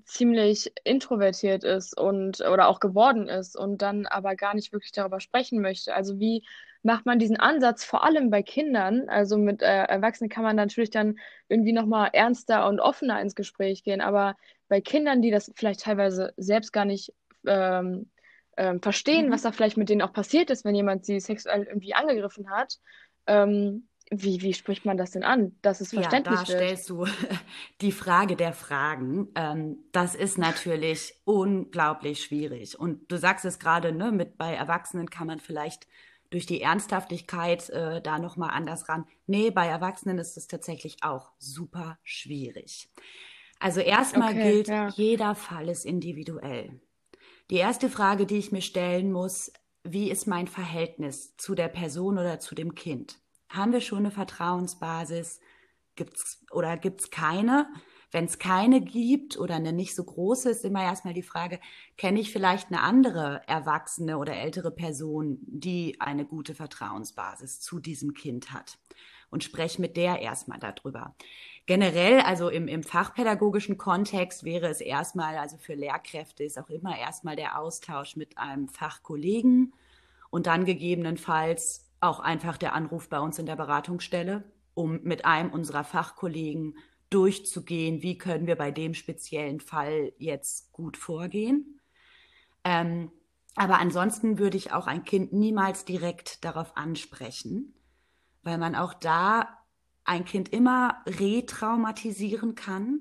ziemlich 0.04 0.72
introvertiert 0.82 1.62
ist 1.62 1.96
und 1.96 2.40
oder 2.40 2.68
auch 2.68 2.80
geworden 2.80 3.28
ist 3.28 3.56
und 3.56 3.82
dann 3.82 4.06
aber 4.06 4.34
gar 4.34 4.54
nicht 4.54 4.72
wirklich 4.72 4.90
darüber 4.90 5.20
sprechen 5.20 5.60
möchte. 5.60 5.94
Also 5.94 6.18
wie 6.18 6.44
macht 6.82 7.06
man 7.06 7.20
diesen 7.20 7.36
Ansatz 7.36 7.84
vor 7.84 8.02
allem 8.04 8.30
bei 8.30 8.42
Kindern? 8.42 9.08
Also 9.08 9.36
mit 9.38 9.62
äh, 9.62 9.84
Erwachsenen 9.84 10.28
kann 10.28 10.42
man 10.42 10.56
natürlich 10.56 10.90
dann 10.90 11.20
irgendwie 11.48 11.72
nochmal 11.72 12.10
ernster 12.12 12.66
und 12.68 12.80
offener 12.80 13.20
ins 13.20 13.36
Gespräch 13.36 13.84
gehen, 13.84 14.00
aber 14.00 14.36
bei 14.68 14.80
Kindern, 14.80 15.22
die 15.22 15.30
das 15.30 15.52
vielleicht 15.54 15.82
teilweise 15.82 16.32
selbst 16.36 16.72
gar 16.72 16.84
nicht 16.84 17.12
ähm, 17.46 18.10
ähm, 18.60 18.82
verstehen, 18.82 19.28
mhm. 19.28 19.32
was 19.32 19.42
da 19.42 19.52
vielleicht 19.52 19.78
mit 19.78 19.88
denen 19.88 20.02
auch 20.02 20.12
passiert 20.12 20.50
ist, 20.50 20.66
wenn 20.66 20.74
jemand 20.74 21.06
sie 21.06 21.18
sexuell 21.18 21.62
irgendwie 21.62 21.94
angegriffen 21.94 22.50
hat. 22.50 22.78
Ähm, 23.26 23.88
wie, 24.10 24.42
wie 24.42 24.52
spricht 24.52 24.84
man 24.84 24.98
das 24.98 25.12
denn 25.12 25.22
an, 25.22 25.56
dass 25.62 25.80
es 25.80 25.94
verständlich 25.94 26.34
ja, 26.34 26.42
da 26.42 26.48
wird? 26.48 26.58
stellst 26.58 26.90
du 26.90 27.06
die 27.80 27.92
Frage 27.92 28.36
der 28.36 28.52
Fragen. 28.52 29.28
Ähm, 29.34 29.78
das 29.92 30.14
ist 30.14 30.36
natürlich 30.36 31.14
unglaublich 31.24 32.22
schwierig. 32.22 32.78
Und 32.78 33.10
du 33.10 33.16
sagst 33.16 33.46
es 33.46 33.58
gerade, 33.58 33.92
ne, 33.92 34.12
mit 34.12 34.36
bei 34.36 34.52
Erwachsenen 34.52 35.08
kann 35.08 35.26
man 35.26 35.40
vielleicht 35.40 35.86
durch 36.28 36.44
die 36.44 36.60
Ernsthaftigkeit 36.60 37.70
äh, 37.70 38.02
da 38.02 38.18
nochmal 38.18 38.50
anders 38.50 38.90
ran. 38.90 39.06
Nee, 39.26 39.50
bei 39.50 39.68
Erwachsenen 39.68 40.18
ist 40.18 40.36
es 40.36 40.48
tatsächlich 40.48 40.98
auch 41.00 41.32
super 41.38 41.98
schwierig. 42.02 42.90
Also 43.58 43.80
erstmal 43.80 44.32
okay, 44.32 44.52
gilt, 44.52 44.68
ja. 44.68 44.88
jeder 44.88 45.34
Fall 45.34 45.68
ist 45.68 45.86
individuell. 45.86 46.80
Die 47.50 47.56
erste 47.56 47.90
Frage, 47.90 48.26
die 48.26 48.36
ich 48.36 48.52
mir 48.52 48.62
stellen 48.62 49.10
muss, 49.10 49.52
wie 49.82 50.08
ist 50.08 50.28
mein 50.28 50.46
Verhältnis 50.46 51.36
zu 51.36 51.56
der 51.56 51.66
Person 51.66 52.16
oder 52.16 52.38
zu 52.38 52.54
dem 52.54 52.76
Kind? 52.76 53.18
Haben 53.48 53.72
wir 53.72 53.80
schon 53.80 53.98
eine 53.98 54.12
Vertrauensbasis? 54.12 55.40
Gibt's 55.96 56.44
oder 56.52 56.76
gibt's 56.76 57.10
keine? 57.10 57.66
Wenn 58.12 58.26
es 58.26 58.38
keine 58.38 58.80
gibt 58.80 59.36
oder 59.36 59.56
eine 59.56 59.72
nicht 59.72 59.96
so 59.96 60.04
große, 60.04 60.50
ist 60.50 60.64
immer 60.64 60.84
erstmal 60.84 61.14
die 61.14 61.24
Frage, 61.24 61.58
kenne 61.96 62.20
ich 62.20 62.30
vielleicht 62.30 62.68
eine 62.68 62.82
andere 62.82 63.42
erwachsene 63.48 64.18
oder 64.18 64.34
ältere 64.36 64.70
Person, 64.70 65.38
die 65.42 66.00
eine 66.00 66.26
gute 66.26 66.54
Vertrauensbasis 66.54 67.60
zu 67.60 67.80
diesem 67.80 68.14
Kind 68.14 68.52
hat? 68.52 68.78
Und 69.30 69.44
spreche 69.44 69.80
mit 69.80 69.96
der 69.96 70.20
erstmal 70.20 70.58
darüber. 70.58 71.14
Generell, 71.66 72.20
also 72.20 72.48
im, 72.48 72.66
im 72.66 72.82
fachpädagogischen 72.82 73.78
Kontext 73.78 74.42
wäre 74.42 74.66
es 74.66 74.80
erstmal, 74.80 75.36
also 75.36 75.56
für 75.56 75.74
Lehrkräfte 75.74 76.42
ist 76.42 76.58
auch 76.58 76.68
immer 76.68 76.98
erstmal 76.98 77.36
der 77.36 77.58
Austausch 77.58 78.16
mit 78.16 78.38
einem 78.38 78.68
Fachkollegen 78.68 79.72
und 80.30 80.46
dann 80.46 80.64
gegebenenfalls 80.64 81.86
auch 82.00 82.18
einfach 82.18 82.56
der 82.56 82.74
Anruf 82.74 83.08
bei 83.08 83.20
uns 83.20 83.38
in 83.38 83.46
der 83.46 83.56
Beratungsstelle, 83.56 84.42
um 84.74 85.02
mit 85.02 85.24
einem 85.24 85.50
unserer 85.50 85.84
Fachkollegen 85.84 86.76
durchzugehen, 87.10 88.02
wie 88.02 88.18
können 88.18 88.46
wir 88.46 88.56
bei 88.56 88.70
dem 88.70 88.94
speziellen 88.94 89.60
Fall 89.60 90.12
jetzt 90.18 90.72
gut 90.72 90.96
vorgehen. 90.96 91.80
Ähm, 92.64 93.10
aber 93.56 93.78
ansonsten 93.78 94.38
würde 94.38 94.56
ich 94.56 94.72
auch 94.72 94.86
ein 94.86 95.04
Kind 95.04 95.32
niemals 95.32 95.84
direkt 95.84 96.44
darauf 96.44 96.76
ansprechen, 96.76 97.74
weil 98.42 98.58
man 98.58 98.74
auch 98.74 98.94
da 98.94 99.48
ein 100.04 100.24
Kind 100.24 100.48
immer 100.50 101.02
retraumatisieren 101.06 102.54
kann 102.54 103.00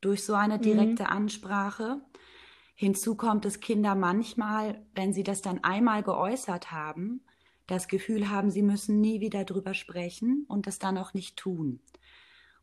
durch 0.00 0.24
so 0.24 0.34
eine 0.34 0.58
mhm. 0.58 0.62
direkte 0.62 1.04
mhm. 1.04 1.10
Ansprache. 1.10 2.00
Hinzu 2.74 3.14
kommt, 3.16 3.44
dass 3.44 3.60
Kinder 3.60 3.94
manchmal, 3.94 4.84
wenn 4.94 5.12
sie 5.12 5.22
das 5.22 5.42
dann 5.42 5.62
einmal 5.62 6.02
geäußert 6.02 6.72
haben, 6.72 7.22
das 7.66 7.88
Gefühl 7.88 8.28
haben, 8.28 8.50
sie 8.50 8.62
müssen 8.62 9.00
nie 9.00 9.20
wieder 9.20 9.44
drüber 9.44 9.74
sprechen 9.74 10.44
und 10.48 10.66
das 10.66 10.78
dann 10.78 10.98
auch 10.98 11.14
nicht 11.14 11.36
tun. 11.36 11.80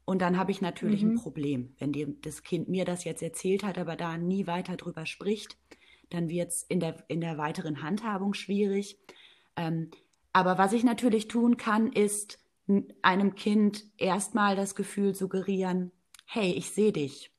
Und 0.06 0.22
dann 0.22 0.38
habe 0.38 0.52
ich 0.52 0.62
natürlich 0.62 1.04
mhm. 1.04 1.12
ein 1.12 1.16
Problem. 1.16 1.76
Wenn 1.80 1.92
die, 1.92 2.20
das 2.22 2.44
Kind 2.44 2.68
mir 2.70 2.86
das 2.86 3.04
jetzt 3.04 3.22
erzählt 3.22 3.64
hat, 3.64 3.78
aber 3.78 3.96
da 3.96 4.18
nie 4.18 4.48
weiter 4.48 4.76
drüber 4.76 5.06
spricht, 5.06 5.58
dann 6.10 6.30
wird 6.30 6.50
es 6.50 6.64
in 6.64 6.80
der, 6.80 7.04
in 7.08 7.22
der 7.22 7.38
weiteren 7.38 7.82
Handhabung 7.82 8.34
schwierig. 8.34 8.98
Ähm, 9.56 9.92
aber 10.34 10.58
was 10.58 10.74
ich 10.74 10.84
natürlich 10.84 11.28
tun 11.28 11.58
kann, 11.58 11.92
ist 11.92 12.40
einem 13.02 13.36
Kind 13.36 13.86
erstmal 13.98 14.56
das 14.56 14.76
Gefühl 14.76 15.14
suggerieren, 15.16 15.92
hey, 16.26 16.54
ich 16.54 16.72
sehe 16.72 16.94
dich 16.94 17.32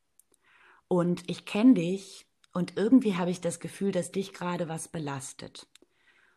und 0.89 1.29
ich 1.31 1.47
kenne 1.47 1.75
dich 1.75 2.27
und 2.53 2.77
irgendwie 2.77 3.17
habe 3.17 3.31
ich 3.31 3.41
das 3.41 3.61
Gefühl, 3.61 3.93
dass 3.93 4.13
dich 4.13 4.33
gerade 4.33 4.69
was 4.69 4.89
belastet. 4.89 5.67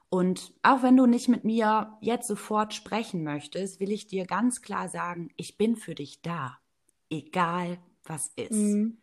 Und 0.10 0.54
auch 0.64 0.82
wenn 0.82 0.96
du 0.96 1.08
nicht 1.08 1.28
mit 1.28 1.44
mir 1.44 1.98
jetzt 2.00 2.28
sofort 2.28 2.74
sprechen 2.74 3.24
möchtest, 3.24 3.80
will 3.80 3.92
ich 3.92 4.08
dir 4.08 4.26
ganz 4.26 4.62
klar 4.62 4.88
sagen, 4.88 5.30
ich 5.36 5.58
bin 5.58 5.76
für 5.76 5.96
dich 5.96 6.22
da, 6.22 6.58
egal 7.10 7.80
was 8.04 8.32
ist. 8.36 8.52
Mhm. 8.52 9.00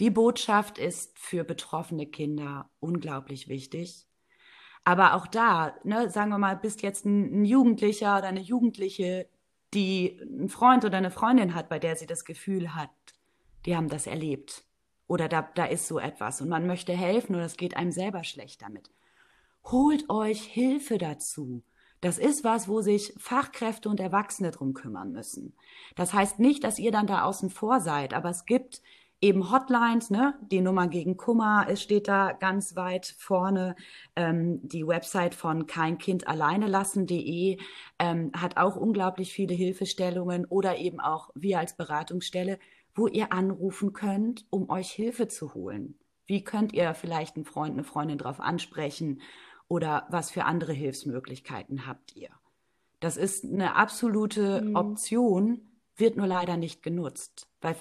Die 0.00 0.10
Botschaft 0.10 0.78
ist 0.78 1.18
für 1.18 1.44
betroffene 1.44 2.06
Kinder 2.06 2.70
unglaublich 2.78 3.48
wichtig. 3.48 4.06
Aber 4.88 5.14
auch 5.14 5.26
da, 5.26 5.74
ne, 5.84 6.08
sagen 6.08 6.30
wir 6.30 6.38
mal, 6.38 6.56
bist 6.56 6.82
jetzt 6.82 7.04
ein, 7.04 7.42
ein 7.42 7.44
Jugendlicher 7.44 8.18
oder 8.18 8.28
eine 8.28 8.40
Jugendliche, 8.40 9.28
die 9.74 10.18
einen 10.22 10.48
Freund 10.48 10.84
oder 10.84 10.96
eine 10.96 11.10
Freundin 11.10 11.54
hat, 11.54 11.68
bei 11.68 11.78
der 11.78 11.96
sie 11.96 12.06
das 12.06 12.24
Gefühl 12.24 12.74
hat, 12.74 12.90
die 13.66 13.76
haben 13.76 13.88
das 13.88 14.06
erlebt. 14.06 14.64
Oder 15.06 15.28
da, 15.28 15.42
da 15.54 15.64
ist 15.66 15.88
so 15.88 15.98
etwas 15.98 16.40
und 16.40 16.48
man 16.48 16.66
möchte 16.66 16.92
helfen 16.92 17.34
oder 17.34 17.44
es 17.44 17.56
geht 17.56 17.76
einem 17.76 17.92
selber 17.92 18.24
schlecht 18.24 18.62
damit 18.62 18.90
holt 19.70 20.08
euch 20.08 20.42
Hilfe 20.42 20.98
dazu. 20.98 21.62
Das 22.00 22.18
ist 22.18 22.44
was, 22.44 22.68
wo 22.68 22.80
sich 22.80 23.12
Fachkräfte 23.16 23.88
und 23.88 23.98
Erwachsene 23.98 24.52
drum 24.52 24.72
kümmern 24.72 25.10
müssen. 25.10 25.54
Das 25.96 26.12
heißt 26.12 26.38
nicht, 26.38 26.62
dass 26.62 26.78
ihr 26.78 26.92
dann 26.92 27.08
da 27.08 27.22
außen 27.24 27.50
vor 27.50 27.80
seid, 27.80 28.14
aber 28.14 28.30
es 28.30 28.46
gibt 28.46 28.82
eben 29.20 29.50
Hotlines, 29.50 30.10
ne? 30.10 30.34
Die 30.40 30.60
Nummer 30.60 30.86
gegen 30.86 31.16
Kummer, 31.16 31.66
es 31.68 31.82
steht 31.82 32.08
da 32.08 32.32
ganz 32.32 32.76
weit 32.76 33.14
vorne. 33.18 33.74
Ähm, 34.14 34.60
die 34.62 34.86
Website 34.86 35.34
von 35.34 35.66
keinkindalleinelassen.de 35.66 37.58
ähm, 37.98 38.30
hat 38.34 38.56
auch 38.56 38.76
unglaublich 38.76 39.32
viele 39.32 39.54
Hilfestellungen 39.54 40.44
oder 40.44 40.78
eben 40.78 41.00
auch 41.00 41.30
wir 41.34 41.58
als 41.58 41.76
Beratungsstelle, 41.76 42.58
wo 42.94 43.06
ihr 43.08 43.32
anrufen 43.32 43.92
könnt, 43.92 44.46
um 44.50 44.70
euch 44.70 44.90
Hilfe 44.90 45.28
zu 45.28 45.54
holen. 45.54 45.98
Wie 46.26 46.44
könnt 46.44 46.72
ihr 46.72 46.94
vielleicht 46.94 47.36
einen 47.36 47.44
Freund, 47.44 47.72
eine 47.72 47.84
Freundin 47.84 48.18
darauf 48.18 48.40
ansprechen 48.40 49.20
oder 49.66 50.06
was 50.10 50.30
für 50.30 50.44
andere 50.44 50.72
Hilfsmöglichkeiten 50.72 51.86
habt 51.86 52.14
ihr? 52.14 52.30
Das 53.00 53.16
ist 53.16 53.44
eine 53.44 53.76
absolute 53.76 54.62
mhm. 54.62 54.76
Option, 54.76 55.60
wird 55.96 56.16
nur 56.16 56.26
leider 56.26 56.56
nicht 56.56 56.82
genutzt. 56.82 57.48
Weil 57.60 57.76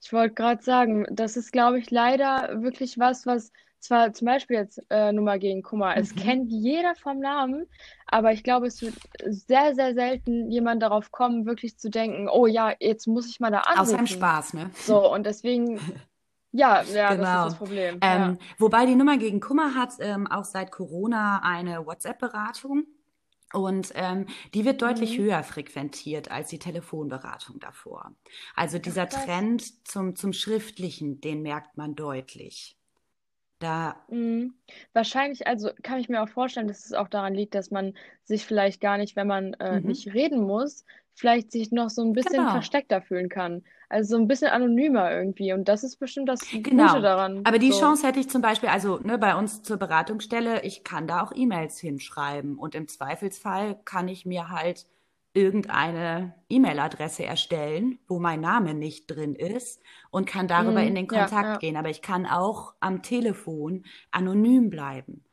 ich 0.00 0.12
wollte 0.12 0.34
gerade 0.34 0.62
sagen, 0.62 1.06
das 1.10 1.36
ist, 1.36 1.52
glaube 1.52 1.78
ich, 1.78 1.90
leider 1.90 2.62
wirklich 2.62 2.98
was, 2.98 3.26
was 3.26 3.52
zwar 3.78 4.12
zum 4.12 4.26
Beispiel 4.26 4.56
jetzt 4.56 4.82
äh, 4.90 5.10
Nummer 5.12 5.38
gegen 5.38 5.62
Kummer, 5.62 5.92
mhm. 5.92 6.02
es 6.02 6.14
kennt 6.14 6.50
jeder 6.50 6.94
vom 6.94 7.18
Namen, 7.18 7.66
aber 8.06 8.32
ich 8.32 8.42
glaube, 8.42 8.66
es 8.66 8.82
wird 8.82 8.94
sehr, 9.24 9.74
sehr 9.74 9.94
selten 9.94 10.50
jemand 10.50 10.82
darauf 10.82 11.10
kommen, 11.10 11.46
wirklich 11.46 11.78
zu 11.78 11.88
denken, 11.88 12.28
oh 12.28 12.46
ja, 12.46 12.74
jetzt 12.78 13.06
muss 13.06 13.28
ich 13.28 13.40
mal 13.40 13.50
da 13.50 13.60
anrufen. 13.60 13.80
Aus 13.80 13.94
einem 13.94 14.06
Spaß, 14.06 14.54
ne? 14.54 14.70
So, 14.74 15.10
und 15.12 15.24
deswegen 15.24 15.80
Ja, 16.52 16.82
ja, 16.82 17.14
genau. 17.14 17.22
das 17.22 17.28
ist 17.28 17.34
das 17.34 17.44
genau. 17.44 17.58
Problem. 17.58 17.98
Ähm, 18.00 18.20
ja. 18.20 18.36
Wobei 18.58 18.86
die 18.86 18.96
Nummer 18.96 19.16
gegen 19.18 19.40
Kummer 19.40 19.74
hat 19.74 19.92
ähm, 20.00 20.26
auch 20.26 20.44
seit 20.44 20.72
Corona 20.72 21.40
eine 21.44 21.86
WhatsApp-Beratung. 21.86 22.86
Und 23.52 23.92
ähm, 23.94 24.26
die 24.54 24.64
wird 24.64 24.80
deutlich 24.80 25.18
mhm. 25.18 25.24
höher 25.24 25.42
frequentiert 25.42 26.30
als 26.30 26.50
die 26.50 26.58
Telefonberatung 26.58 27.58
davor. 27.58 28.14
Also 28.54 28.78
dieser 28.78 29.08
Ach, 29.12 29.24
Trend 29.24 29.88
zum, 29.88 30.14
zum 30.14 30.32
Schriftlichen, 30.32 31.20
den 31.20 31.42
merkt 31.42 31.76
man 31.76 31.96
deutlich. 31.96 32.76
Da 33.58 33.96
mhm. 34.08 34.54
Wahrscheinlich, 34.92 35.46
also 35.46 35.70
kann 35.82 36.00
ich 36.00 36.08
mir 36.08 36.22
auch 36.22 36.28
vorstellen, 36.28 36.68
dass 36.68 36.86
es 36.86 36.92
auch 36.92 37.08
daran 37.08 37.34
liegt, 37.34 37.54
dass 37.54 37.70
man 37.70 37.94
sich 38.24 38.46
vielleicht 38.46 38.80
gar 38.80 38.96
nicht, 38.98 39.16
wenn 39.16 39.26
man 39.26 39.54
äh, 39.54 39.80
mhm. 39.80 39.88
nicht 39.88 40.14
reden 40.14 40.42
muss, 40.42 40.84
vielleicht 41.20 41.52
sich 41.52 41.70
noch 41.70 41.90
so 41.90 42.02
ein 42.02 42.12
bisschen 42.12 42.38
genau. 42.38 42.50
versteckter 42.50 43.02
fühlen 43.02 43.28
kann. 43.28 43.62
Also 43.88 44.16
so 44.16 44.22
ein 44.22 44.28
bisschen 44.28 44.48
anonymer 44.48 45.12
irgendwie. 45.12 45.52
Und 45.52 45.68
das 45.68 45.84
ist 45.84 45.96
bestimmt 45.96 46.28
das 46.28 46.40
genau. 46.50 46.88
Gute 46.88 47.02
daran. 47.02 47.42
Aber 47.44 47.58
die 47.58 47.72
so. 47.72 47.80
Chance 47.80 48.06
hätte 48.06 48.20
ich 48.20 48.30
zum 48.30 48.42
Beispiel, 48.42 48.68
also 48.68 48.98
ne, 48.98 49.18
bei 49.18 49.36
uns 49.36 49.62
zur 49.62 49.76
Beratungsstelle, 49.76 50.62
ich 50.62 50.84
kann 50.84 51.06
da 51.06 51.22
auch 51.22 51.32
E-Mails 51.34 51.78
hinschreiben. 51.78 52.56
Und 52.56 52.74
im 52.74 52.88
Zweifelsfall 52.88 53.78
kann 53.84 54.08
ich 54.08 54.26
mir 54.26 54.48
halt 54.48 54.86
irgendeine 55.32 56.34
E-Mail-Adresse 56.48 57.24
erstellen, 57.24 57.98
wo 58.08 58.18
mein 58.18 58.40
Name 58.40 58.74
nicht 58.74 59.06
drin 59.06 59.34
ist 59.34 59.80
und 60.10 60.26
kann 60.26 60.48
darüber 60.48 60.82
mm, 60.82 60.88
in 60.88 60.94
den 60.96 61.06
Kontakt 61.06 61.32
ja, 61.32 61.52
ja. 61.52 61.58
gehen. 61.58 61.76
Aber 61.76 61.88
ich 61.88 62.02
kann 62.02 62.26
auch 62.26 62.74
am 62.80 63.02
Telefon 63.02 63.84
anonym 64.10 64.70
bleiben. 64.70 65.24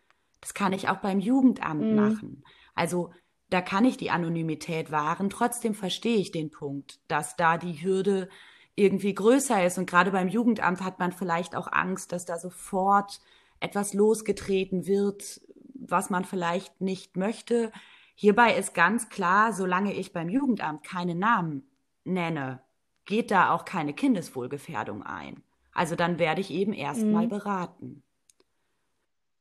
Das 0.41 0.53
kann 0.53 0.73
ich 0.73 0.89
auch 0.89 0.97
beim 0.97 1.19
Jugendamt 1.19 1.81
mhm. 1.81 1.95
machen. 1.95 2.43
Also 2.75 3.11
da 3.49 3.61
kann 3.61 3.85
ich 3.85 3.97
die 3.97 4.11
Anonymität 4.11 4.91
wahren. 4.91 5.29
Trotzdem 5.29 5.73
verstehe 5.73 6.17
ich 6.17 6.31
den 6.31 6.51
Punkt, 6.51 6.99
dass 7.07 7.35
da 7.35 7.57
die 7.57 7.81
Hürde 7.81 8.29
irgendwie 8.75 9.13
größer 9.13 9.65
ist. 9.65 9.77
Und 9.77 9.89
gerade 9.89 10.11
beim 10.11 10.27
Jugendamt 10.27 10.81
hat 10.81 10.99
man 10.99 11.11
vielleicht 11.11 11.55
auch 11.55 11.71
Angst, 11.71 12.11
dass 12.11 12.25
da 12.25 12.37
sofort 12.37 13.21
etwas 13.59 13.93
losgetreten 13.93 14.85
wird, 14.85 15.41
was 15.73 16.09
man 16.09 16.25
vielleicht 16.25 16.81
nicht 16.81 17.15
möchte. 17.17 17.71
Hierbei 18.15 18.55
ist 18.55 18.73
ganz 18.73 19.09
klar, 19.09 19.53
solange 19.53 19.93
ich 19.93 20.13
beim 20.13 20.29
Jugendamt 20.29 20.83
keine 20.83 21.15
Namen 21.15 21.67
nenne, 22.03 22.61
geht 23.05 23.31
da 23.31 23.51
auch 23.51 23.63
keine 23.63 23.93
Kindeswohlgefährdung 23.93 25.03
ein. 25.03 25.43
Also 25.71 25.95
dann 25.95 26.19
werde 26.19 26.41
ich 26.41 26.51
eben 26.51 26.73
erstmal 26.73 27.25
mhm. 27.25 27.29
beraten. 27.29 28.03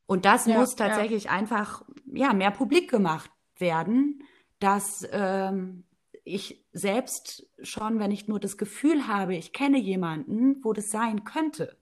Und 0.06 0.24
das 0.24 0.46
ja, 0.46 0.58
muss 0.58 0.76
tatsächlich 0.76 1.24
ja. 1.24 1.30
einfach 1.32 1.84
ja 2.06 2.32
mehr 2.32 2.52
publik 2.52 2.88
gemacht 2.88 3.30
werden, 3.58 4.22
dass 4.58 5.06
ähm, 5.12 5.84
ich 6.24 6.64
selbst 6.72 7.48
schon, 7.62 7.98
wenn 7.98 8.10
ich 8.10 8.28
nur 8.28 8.40
das 8.40 8.58
Gefühl 8.58 9.06
habe, 9.06 9.36
ich 9.36 9.52
kenne 9.52 9.78
jemanden, 9.78 10.62
wo 10.64 10.72
das 10.72 10.90
sein 10.90 11.24
könnte, 11.24 11.76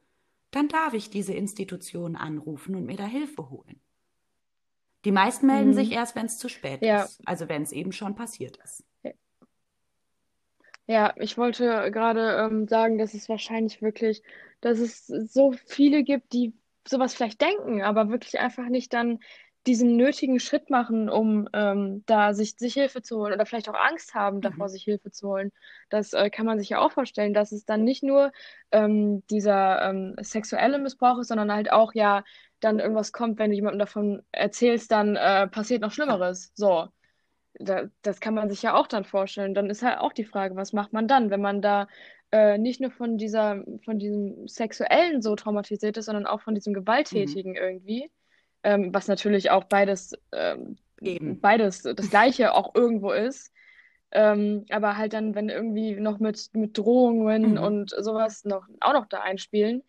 dann 0.50 0.68
darf 0.68 0.94
ich 0.94 1.10
diese 1.10 1.34
Institution 1.34 2.16
anrufen 2.16 2.74
und 2.74 2.86
mir 2.86 2.96
da 2.96 3.06
Hilfe 3.06 3.50
holen. 3.50 3.80
Die 5.04 5.12
meisten 5.12 5.46
melden 5.46 5.70
mhm. 5.70 5.74
sich 5.74 5.92
erst, 5.92 6.16
wenn 6.16 6.26
es 6.26 6.38
zu 6.38 6.48
spät 6.48 6.82
ja. 6.82 7.02
ist, 7.02 7.20
also 7.26 7.48
wenn 7.48 7.62
es 7.62 7.72
eben 7.72 7.92
schon 7.92 8.14
passiert 8.14 8.58
ist. 8.64 8.84
Ja, 10.86 11.14
ich 11.16 11.38
wollte 11.38 11.90
gerade 11.90 12.36
ähm, 12.44 12.68
sagen, 12.68 12.98
dass 12.98 13.14
es 13.14 13.28
wahrscheinlich 13.28 13.80
wirklich, 13.80 14.22
dass 14.60 14.78
es 14.78 15.06
so 15.06 15.54
viele 15.66 16.02
gibt, 16.04 16.32
die 16.34 16.52
sowas 16.86 17.14
vielleicht 17.14 17.40
denken, 17.40 17.82
aber 17.82 18.10
wirklich 18.10 18.38
einfach 18.38 18.68
nicht 18.68 18.92
dann 18.92 19.20
diesen 19.66 19.96
nötigen 19.96 20.40
Schritt 20.40 20.68
machen, 20.68 21.08
um 21.08 21.48
ähm, 21.54 22.02
da 22.06 22.34
sich, 22.34 22.56
sich 22.56 22.74
Hilfe 22.74 23.02
zu 23.02 23.18
holen 23.18 23.32
oder 23.32 23.46
vielleicht 23.46 23.68
auch 23.68 23.74
Angst 23.74 24.14
haben, 24.14 24.40
davor 24.40 24.66
mhm. 24.66 24.70
sich 24.70 24.84
Hilfe 24.84 25.10
zu 25.10 25.28
holen. 25.28 25.52
Das 25.88 26.12
äh, 26.12 26.28
kann 26.30 26.44
man 26.44 26.58
sich 26.58 26.68
ja 26.68 26.80
auch 26.80 26.92
vorstellen, 26.92 27.32
dass 27.32 27.52
es 27.52 27.64
dann 27.64 27.82
nicht 27.82 28.02
nur 28.02 28.30
ähm, 28.72 29.22
dieser 29.28 29.88
ähm, 29.88 30.16
sexuelle 30.20 30.78
Missbrauch 30.78 31.18
ist, 31.18 31.28
sondern 31.28 31.52
halt 31.52 31.72
auch 31.72 31.94
ja 31.94 32.24
dann 32.60 32.78
irgendwas 32.78 33.12
kommt, 33.12 33.38
wenn 33.38 33.50
du 33.50 33.56
jemandem 33.56 33.78
davon 33.78 34.22
erzählst, 34.32 34.90
dann 34.92 35.16
äh, 35.16 35.46
passiert 35.48 35.80
noch 35.82 35.92
Schlimmeres. 35.92 36.52
So. 36.54 36.88
Da, 37.58 37.84
das 38.02 38.20
kann 38.20 38.34
man 38.34 38.50
sich 38.50 38.62
ja 38.62 38.74
auch 38.74 38.88
dann 38.88 39.04
vorstellen. 39.04 39.54
Dann 39.54 39.70
ist 39.70 39.82
halt 39.82 39.98
auch 39.98 40.12
die 40.12 40.24
Frage, 40.24 40.56
was 40.56 40.72
macht 40.72 40.92
man 40.92 41.06
dann, 41.06 41.30
wenn 41.30 41.40
man 41.40 41.62
da 41.62 41.86
äh, 42.32 42.58
nicht 42.58 42.80
nur 42.80 42.90
von 42.90 43.16
dieser, 43.16 43.62
von 43.84 43.98
diesem 43.98 44.48
Sexuellen 44.48 45.22
so 45.22 45.36
traumatisiert 45.36 45.96
ist, 45.96 46.06
sondern 46.06 46.26
auch 46.26 46.40
von 46.40 46.54
diesem 46.54 46.74
Gewalttätigen 46.74 47.52
mhm. 47.52 47.58
irgendwie 47.58 48.10
ähm, 48.64 48.92
was 48.92 49.06
natürlich 49.06 49.50
auch 49.50 49.64
beides, 49.64 50.14
ähm, 50.32 50.76
beides 51.40 51.82
das 51.82 52.10
Gleiche 52.10 52.54
auch 52.54 52.74
irgendwo 52.74 53.12
ist. 53.12 53.52
Ähm, 54.10 54.64
aber 54.70 54.96
halt 54.96 55.12
dann, 55.12 55.34
wenn 55.34 55.48
irgendwie 55.48 55.94
noch 55.96 56.18
mit, 56.18 56.50
mit 56.54 56.76
Drohungen 56.78 57.52
mhm. 57.52 57.58
und 57.58 57.90
sowas 57.90 58.44
noch, 58.44 58.66
auch 58.80 58.92
noch 58.92 59.06
da 59.06 59.20
einspielen, 59.20 59.82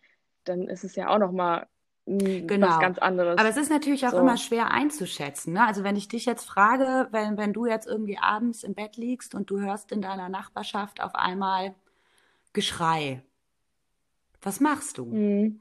dann 0.44 0.68
ist 0.68 0.84
es 0.84 0.96
ja 0.96 1.08
auch 1.08 1.18
noch 1.18 1.32
mal 1.32 1.66
genau. 2.06 2.68
was 2.68 2.80
ganz 2.80 2.98
anderes. 2.98 3.38
Aber 3.38 3.48
es 3.48 3.56
ist 3.56 3.70
natürlich 3.70 4.06
auch 4.06 4.12
so. 4.12 4.18
immer 4.18 4.36
schwer 4.36 4.70
einzuschätzen. 4.70 5.54
Ne? 5.54 5.66
Also 5.66 5.84
wenn 5.84 5.96
ich 5.96 6.08
dich 6.08 6.26
jetzt 6.26 6.44
frage, 6.44 7.08
wenn, 7.10 7.36
wenn 7.36 7.52
du 7.52 7.66
jetzt 7.66 7.86
irgendwie 7.86 8.18
abends 8.18 8.62
im 8.62 8.74
Bett 8.74 8.96
liegst 8.96 9.34
und 9.34 9.50
du 9.50 9.60
hörst 9.60 9.92
in 9.92 10.02
deiner 10.02 10.28
Nachbarschaft 10.28 11.00
auf 11.00 11.14
einmal 11.14 11.74
Geschrei, 12.52 13.22
was 14.40 14.60
machst 14.60 14.98
du? 14.98 15.06
Mhm. 15.06 15.60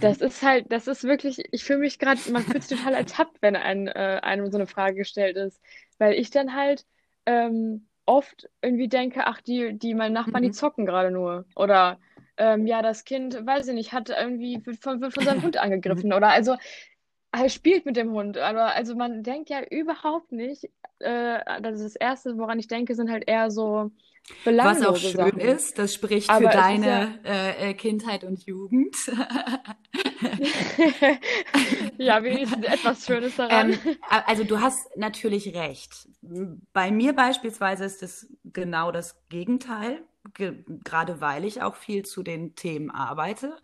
Das 0.00 0.18
ist 0.18 0.42
halt, 0.42 0.72
das 0.72 0.86
ist 0.86 1.04
wirklich, 1.04 1.42
ich 1.52 1.64
fühle 1.64 1.80
mich 1.80 1.98
gerade, 1.98 2.20
man 2.32 2.42
fühlt 2.42 2.62
sich 2.62 2.78
total 2.78 2.94
ertappt, 2.94 3.42
wenn 3.42 3.56
ein, 3.56 3.86
äh, 3.88 4.20
einem 4.22 4.50
so 4.50 4.56
eine 4.56 4.66
Frage 4.66 4.96
gestellt 4.96 5.36
ist. 5.36 5.60
Weil 5.98 6.14
ich 6.14 6.30
dann 6.30 6.54
halt 6.54 6.86
ähm, 7.26 7.86
oft 8.06 8.48
irgendwie 8.62 8.88
denke, 8.88 9.26
ach, 9.26 9.40
die, 9.40 9.78
die 9.78 9.94
meine 9.94 10.14
Nachbarn, 10.14 10.42
mhm. 10.42 10.48
die 10.48 10.52
zocken 10.52 10.86
gerade 10.86 11.10
nur. 11.10 11.44
Oder 11.54 11.98
ähm, 12.36 12.66
ja, 12.66 12.82
das 12.82 13.04
Kind, 13.04 13.46
weiß 13.46 13.68
ich 13.68 13.74
nicht, 13.74 13.92
hat 13.92 14.10
irgendwie 14.10 14.64
wird 14.64 14.78
von, 14.78 15.00
wird 15.00 15.14
von 15.14 15.24
seinem 15.24 15.42
Hund 15.42 15.56
angegriffen. 15.56 16.12
Oder 16.12 16.28
also 16.28 16.56
er 17.32 17.48
spielt 17.48 17.84
mit 17.84 17.96
dem 17.96 18.12
Hund. 18.12 18.38
Aber 18.38 18.74
also 18.74 18.94
man 18.94 19.22
denkt 19.22 19.50
ja 19.50 19.62
überhaupt 19.62 20.32
nicht, 20.32 20.64
äh, 21.00 21.60
das, 21.62 21.80
ist 21.80 21.94
das 21.94 21.96
Erste, 21.96 22.38
woran 22.38 22.58
ich 22.58 22.68
denke, 22.68 22.94
sind 22.94 23.10
halt 23.10 23.24
eher 23.26 23.50
so 23.50 23.90
was 24.44 24.82
auch 24.82 24.96
schön 24.96 25.12
Sachen. 25.12 25.38
ist, 25.38 25.78
das 25.78 25.94
spricht 25.94 26.30
Aber 26.30 26.50
für 26.50 26.56
deine 26.56 27.20
ja... 27.22 27.30
Äh, 27.30 27.70
äh, 27.70 27.74
Kindheit 27.74 28.24
und 28.24 28.44
Jugend. 28.46 28.96
ja, 31.98 32.22
wenigstens 32.22 32.64
etwas 32.64 33.04
Schönes 33.04 33.36
daran. 33.36 33.72
Ähm, 33.72 33.96
also 34.08 34.44
du 34.44 34.60
hast 34.60 34.96
natürlich 34.96 35.54
recht. 35.54 36.08
Bei 36.72 36.90
mir 36.90 37.12
beispielsweise 37.14 37.84
ist 37.84 38.02
es 38.02 38.32
genau 38.44 38.92
das 38.92 39.20
Gegenteil, 39.28 40.02
ge 40.32 40.64
gerade 40.84 41.20
weil 41.20 41.44
ich 41.44 41.60
auch 41.60 41.74
viel 41.74 42.04
zu 42.04 42.22
den 42.22 42.54
Themen 42.54 42.90
arbeite. 42.90 43.56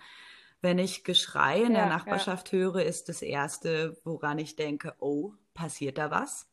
Wenn 0.60 0.78
ich 0.78 1.04
Geschrei 1.04 1.62
in 1.62 1.72
ja, 1.72 1.80
der 1.80 1.86
Nachbarschaft 1.86 2.52
ja. 2.52 2.58
höre, 2.58 2.84
ist 2.84 3.08
das 3.08 3.22
Erste, 3.22 3.96
woran 4.04 4.38
ich 4.38 4.56
denke, 4.56 4.94
oh, 4.98 5.32
passiert 5.54 5.96
da 5.96 6.10
was? 6.10 6.50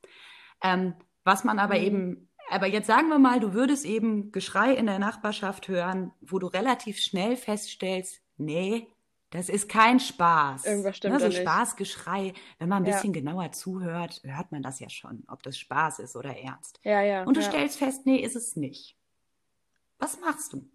Ähm, 0.64 0.94
was 1.26 1.44
man 1.44 1.60
aber 1.60 1.76
mhm. 1.76 1.84
eben 1.84 2.30
aber 2.50 2.68
jetzt 2.68 2.88
sagen 2.88 3.10
wir 3.10 3.20
mal, 3.20 3.40
du 3.40 3.54
würdest 3.54 3.86
eben 3.86 4.32
Geschrei 4.32 4.74
in 4.74 4.86
der 4.86 5.00
Nachbarschaft 5.00 5.68
hören, 5.68 6.12
wo 6.22 6.40
du 6.40 6.48
relativ 6.48 7.00
schnell 7.00 7.36
feststellst, 7.36 8.22
nee, 8.38 8.88
das 9.30 9.50
ist 9.50 9.68
kein 9.68 10.00
Spaß. 10.00 10.66
Irgendwas 10.66 10.98
stimmt 10.98 11.16
ne, 11.16 11.20
so 11.20 11.28
nicht. 11.28 11.42
Spaß, 11.42 11.76
Geschrei. 11.76 12.34
Wenn 12.60 12.70
man 12.70 12.84
ein 12.84 12.92
bisschen 12.92 13.14
ja. 13.14 13.20
genauer 13.20 13.52
zuhört, 13.52 14.22
hört 14.24 14.52
man 14.52 14.64
das 14.64 14.80
ja 14.80 14.90
schon, 14.90 15.24
ob 15.28 15.44
das 15.44 15.58
Spaß 15.58 16.00
ist 16.00 16.16
oder 16.16 16.38
ernst. 16.38 16.80
Ja, 16.84 17.02
ja. 17.02 17.24
Und 17.24 17.36
du 17.36 17.42
ja. 17.42 17.48
stellst 17.48 17.78
fest, 17.78 18.06
nee, 18.06 18.18
ist 18.18 18.36
es 18.36 18.56
nicht. 18.56 18.96
Was 20.00 20.20
machst 20.22 20.54
du? 20.54 20.70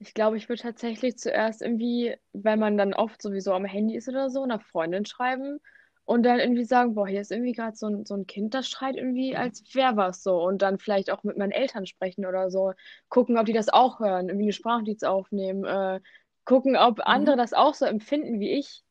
Ich 0.00 0.12
glaube, 0.12 0.36
ich 0.36 0.48
würde 0.48 0.62
tatsächlich 0.62 1.16
zuerst 1.18 1.62
irgendwie, 1.62 2.16
weil 2.32 2.56
man 2.56 2.76
dann 2.76 2.94
oft 2.94 3.22
sowieso 3.22 3.52
am 3.52 3.64
Handy 3.64 3.96
ist 3.96 4.08
oder 4.08 4.28
so, 4.28 4.42
einer 4.42 4.60
Freundin 4.60 5.06
schreiben 5.06 5.60
und 6.06 6.22
dann 6.24 6.38
irgendwie 6.38 6.64
sagen, 6.64 6.94
boah, 6.94 7.08
hier 7.08 7.20
ist 7.20 7.32
irgendwie 7.32 7.52
gerade 7.52 7.76
so 7.76 7.86
ein, 7.86 8.04
so 8.04 8.14
ein 8.14 8.26
Kind, 8.26 8.52
das 8.52 8.68
schreit 8.68 8.96
irgendwie, 8.96 9.36
als 9.36 9.62
wäre 9.74 9.96
was 9.96 10.22
so. 10.22 10.42
Und 10.42 10.60
dann 10.60 10.78
vielleicht 10.78 11.10
auch 11.10 11.22
mit 11.24 11.38
meinen 11.38 11.52
Eltern 11.52 11.86
sprechen 11.86 12.26
oder 12.26 12.50
so. 12.50 12.72
Gucken, 13.08 13.38
ob 13.38 13.46
die 13.46 13.54
das 13.54 13.70
auch 13.70 14.00
hören, 14.00 14.28
irgendwie 14.28 14.46
eine 14.46 14.52
Sprachnotiz 14.52 15.02
aufnehmen. 15.02 15.64
Äh, 15.64 16.00
gucken, 16.44 16.76
ob 16.76 17.00
andere 17.06 17.36
mhm. 17.36 17.38
das 17.38 17.54
auch 17.54 17.74
so 17.74 17.86
empfinden 17.86 18.38
wie 18.38 18.50
ich. 18.50 18.82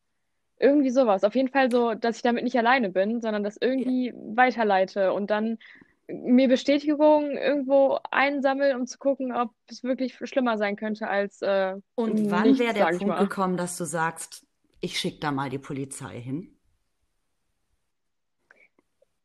Irgendwie 0.58 0.90
sowas. 0.90 1.24
Auf 1.24 1.34
jeden 1.34 1.48
Fall 1.48 1.70
so, 1.70 1.94
dass 1.94 2.16
ich 2.16 2.22
damit 2.22 2.42
nicht 2.44 2.58
alleine 2.58 2.90
bin, 2.90 3.20
sondern 3.20 3.44
das 3.44 3.58
irgendwie 3.60 4.08
ja. 4.08 4.14
weiterleite 4.36 5.12
und 5.12 5.30
dann 5.30 5.58
mir 6.06 6.48
Bestätigung 6.48 7.30
irgendwo 7.36 7.98
einsammeln, 8.10 8.76
um 8.76 8.86
zu 8.86 8.98
gucken, 8.98 9.32
ob 9.32 9.50
es 9.68 9.82
wirklich 9.82 10.16
schlimmer 10.24 10.58
sein 10.58 10.76
könnte 10.76 11.08
als. 11.08 11.42
Äh, 11.42 11.76
und 11.94 12.30
wann 12.30 12.58
wäre 12.58 12.74
der 12.74 12.86
Punkt 12.86 13.18
gekommen, 13.18 13.56
dass 13.56 13.78
du 13.78 13.84
sagst, 13.84 14.46
ich 14.80 14.98
schicke 14.98 15.20
da 15.20 15.32
mal 15.32 15.48
die 15.48 15.58
Polizei 15.58 16.20
hin? 16.20 16.53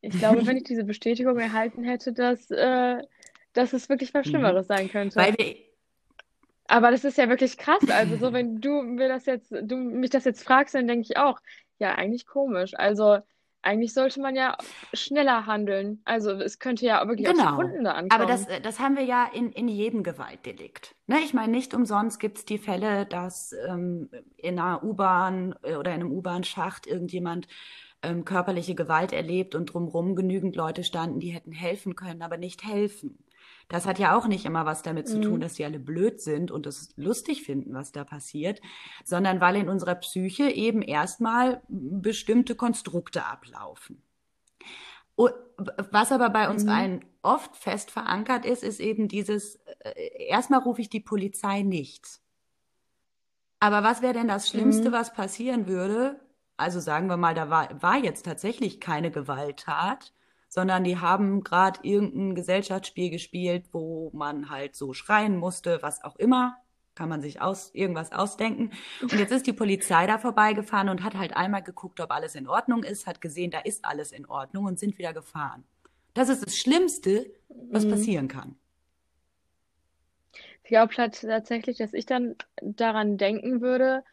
Ich 0.01 0.17
glaube, 0.17 0.45
wenn 0.45 0.57
ich 0.57 0.63
diese 0.63 0.83
Bestätigung 0.83 1.37
erhalten 1.37 1.83
hätte, 1.83 2.13
dass, 2.13 2.49
äh, 2.51 3.01
dass 3.53 3.73
es 3.73 3.89
wirklich 3.89 4.13
was 4.13 4.25
mhm. 4.25 4.29
Schlimmeres 4.29 4.67
sein 4.67 4.89
könnte. 4.89 5.17
Weil 5.17 5.35
wir, 5.37 5.55
aber 6.67 6.91
das 6.91 7.03
ist 7.03 7.17
ja 7.17 7.27
wirklich 7.29 7.57
krass. 7.57 7.89
Also 7.89 8.17
so, 8.17 8.33
wenn 8.33 8.61
du 8.61 8.81
mir 8.81 9.07
das 9.07 9.25
jetzt, 9.25 9.51
du 9.51 9.75
mich 9.75 10.11
das 10.11 10.25
jetzt 10.25 10.43
fragst, 10.43 10.75
dann 10.75 10.87
denke 10.87 11.07
ich 11.09 11.17
auch, 11.17 11.39
ja, 11.79 11.95
eigentlich 11.95 12.25
komisch. 12.25 12.73
Also 12.75 13.19
eigentlich 13.61 13.93
sollte 13.93 14.21
man 14.21 14.35
ja 14.35 14.57
schneller 14.93 15.45
handeln. 15.45 16.01
Also 16.05 16.31
es 16.31 16.59
könnte 16.59 16.85
ja 16.85 17.05
wirklich 17.07 17.27
genau. 17.27 17.43
auf 17.43 17.49
Sekunden 17.51 17.83
da 17.83 17.91
ankommen. 17.91 18.21
Aber 18.21 18.25
das, 18.25 18.47
das 18.63 18.79
haben 18.79 18.95
wir 18.95 19.03
ja 19.03 19.29
in, 19.33 19.51
in 19.51 19.67
jedem 19.67 20.03
Gewaltdelikt. 20.03 20.95
Ne? 21.07 21.17
Ich 21.23 21.33
meine, 21.33 21.51
nicht 21.51 21.73
umsonst 21.73 22.19
gibt 22.19 22.37
es 22.37 22.45
die 22.45 22.57
Fälle, 22.57 23.05
dass 23.05 23.53
ähm, 23.67 24.09
in 24.37 24.59
einer 24.59 24.83
U-Bahn 24.83 25.55
äh, 25.63 25.75
oder 25.75 25.93
in 25.93 26.01
einem 26.01 26.11
U-Bahn-Schacht 26.11 26.87
irgendjemand 26.87 27.47
ähm, 28.01 28.25
körperliche 28.25 28.75
Gewalt 28.75 29.13
erlebt 29.13 29.55
und 29.55 29.67
drumherum 29.67 30.15
genügend 30.15 30.55
Leute 30.55 30.83
standen, 30.83 31.19
die 31.19 31.29
hätten 31.29 31.51
helfen 31.51 31.95
können, 31.95 32.21
aber 32.21 32.37
nicht 32.37 32.63
helfen. 32.63 33.23
Das 33.67 33.85
hat 33.85 33.99
ja 33.99 34.17
auch 34.17 34.27
nicht 34.27 34.45
immer 34.45 34.65
was 34.65 34.81
damit 34.81 35.07
zu 35.07 35.21
tun, 35.21 35.35
mhm. 35.35 35.39
dass 35.41 35.53
die 35.53 35.63
alle 35.63 35.79
blöd 35.79 36.21
sind 36.21 36.49
und 36.49 36.65
es 36.65 36.89
lustig 36.95 37.43
finden, 37.43 37.73
was 37.73 37.91
da 37.91 38.03
passiert, 38.03 38.61
sondern 39.05 39.41
weil 39.41 39.57
in 39.57 39.69
unserer 39.69 39.95
Psyche 39.95 40.49
eben 40.49 40.81
erstmal 40.81 41.61
bestimmte 41.67 42.55
Konstrukte 42.55 43.25
ablaufen. 43.25 44.01
Was 45.91 46.11
aber 46.11 46.29
bei 46.29 46.49
uns 46.49 46.63
mhm. 46.63 46.69
allen 46.69 47.05
oft 47.21 47.55
fest 47.57 47.91
verankert 47.91 48.45
ist, 48.45 48.63
ist 48.63 48.79
eben 48.79 49.07
dieses, 49.07 49.55
äh, 49.81 50.25
erstmal 50.29 50.61
rufe 50.61 50.81
ich 50.81 50.89
die 50.89 51.01
Polizei 51.01 51.61
nicht. 51.61 52.21
Aber 53.59 53.83
was 53.83 54.01
wäre 54.01 54.13
denn 54.13 54.29
das 54.29 54.49
Schlimmste, 54.49 54.89
mhm. 54.89 54.93
was 54.93 55.13
passieren 55.13 55.67
würde, 55.67 56.19
also 56.59 56.79
sagen 56.79 57.07
wir 57.07 57.17
mal, 57.17 57.33
da 57.33 57.49
war, 57.49 57.81
war 57.81 57.97
jetzt 57.97 58.23
tatsächlich 58.25 58.79
keine 58.79 59.11
Gewalttat, 59.11 60.13
sondern 60.47 60.83
die 60.83 60.97
haben 60.97 61.43
gerade 61.43 61.79
irgendein 61.83 62.35
Gesellschaftsspiel 62.35 63.09
gespielt, 63.11 63.65
wo 63.71 64.09
man 64.13 64.49
halt 64.49 64.75
so 64.75 64.93
schreien 64.93 65.37
musste, 65.37 65.79
was 65.81 66.03
auch 66.03 66.15
immer. 66.17 66.57
kann 66.95 67.07
man 67.07 67.21
sich 67.21 67.39
aus, 67.39 67.73
irgendwas 67.73 68.11
ausdenken. 68.11 68.71
Und 69.01 69.13
jetzt 69.13 69.31
ist 69.31 69.47
die 69.47 69.53
Polizei 69.53 70.05
da 70.05 70.17
vorbeigefahren 70.17 70.89
und 70.89 71.01
hat 71.01 71.15
halt 71.15 71.37
einmal 71.37 71.63
geguckt, 71.63 72.01
ob 72.01 72.11
alles 72.11 72.35
in 72.35 72.47
Ordnung 72.47 72.83
ist, 72.83 73.07
hat 73.07 73.21
gesehen, 73.21 73.51
da 73.51 73.59
ist 73.59 73.85
alles 73.85 74.11
in 74.11 74.25
Ordnung 74.25 74.65
und 74.65 74.79
sind 74.79 74.97
wieder 74.97 75.13
gefahren. 75.13 75.63
Das 76.13 76.27
ist 76.27 76.45
das 76.45 76.57
Schlimmste, 76.57 77.31
was 77.71 77.85
mhm. 77.85 77.91
passieren 77.91 78.27
kann. 78.27 78.57
Ich 80.63 80.69
glaube 80.69 80.93
tatsächlich, 80.93 81.77
dass 81.77 81.93
ich 81.93 82.05
dann 82.05 82.35
daran 82.61 83.17
denken 83.17 83.61
würde 83.61 84.03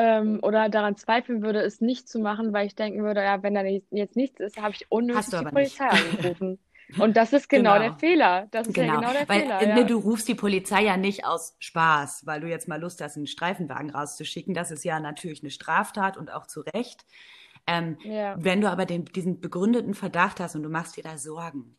ähm, 0.00 0.38
oder 0.42 0.70
daran 0.70 0.96
zweifeln 0.96 1.42
würde, 1.42 1.60
es 1.60 1.82
nicht 1.82 2.08
zu 2.08 2.20
machen, 2.20 2.54
weil 2.54 2.66
ich 2.66 2.74
denken 2.74 3.02
würde, 3.02 3.22
ja, 3.22 3.42
wenn 3.42 3.54
da 3.54 3.62
jetzt 3.62 4.16
nichts 4.16 4.40
ist, 4.40 4.56
habe 4.56 4.74
ich 4.74 4.90
unnötig 4.90 5.26
die 5.26 5.44
Polizei 5.44 5.84
nicht. 5.90 6.18
angerufen. 6.18 6.58
Und 6.98 7.16
das 7.16 7.32
ist 7.32 7.48
genau, 7.48 7.74
genau, 7.74 7.84
der 7.84 7.98
Fehler. 7.98 8.48
Das 8.50 8.66
ist 8.66 8.74
genau. 8.74 8.94
ja 8.94 9.00
genau 9.00 9.12
der 9.12 9.28
weil, 9.28 9.42
Fehler. 9.42 9.60
Ne, 9.60 9.80
ja. 9.80 9.86
Du 9.86 9.98
rufst 9.98 10.26
die 10.26 10.34
Polizei 10.34 10.82
ja 10.82 10.96
nicht 10.96 11.24
aus 11.24 11.54
Spaß, 11.60 12.26
weil 12.26 12.40
du 12.40 12.48
jetzt 12.48 12.66
mal 12.66 12.80
Lust 12.80 13.00
hast, 13.00 13.16
einen 13.16 13.28
Streifenwagen 13.28 13.90
rauszuschicken. 13.90 14.54
Das 14.54 14.72
ist 14.72 14.84
ja 14.84 14.98
natürlich 14.98 15.42
eine 15.42 15.50
Straftat 15.50 16.16
und 16.16 16.32
auch 16.32 16.46
zu 16.46 16.62
Recht. 16.62 17.04
Ähm, 17.68 17.96
ja. 18.02 18.34
Wenn 18.38 18.60
du 18.60 18.68
aber 18.68 18.86
den, 18.86 19.04
diesen 19.04 19.40
begründeten 19.40 19.94
Verdacht 19.94 20.40
hast 20.40 20.56
und 20.56 20.64
du 20.64 20.68
machst 20.68 20.96
dir 20.96 21.04
da 21.04 21.16
Sorgen, 21.16 21.76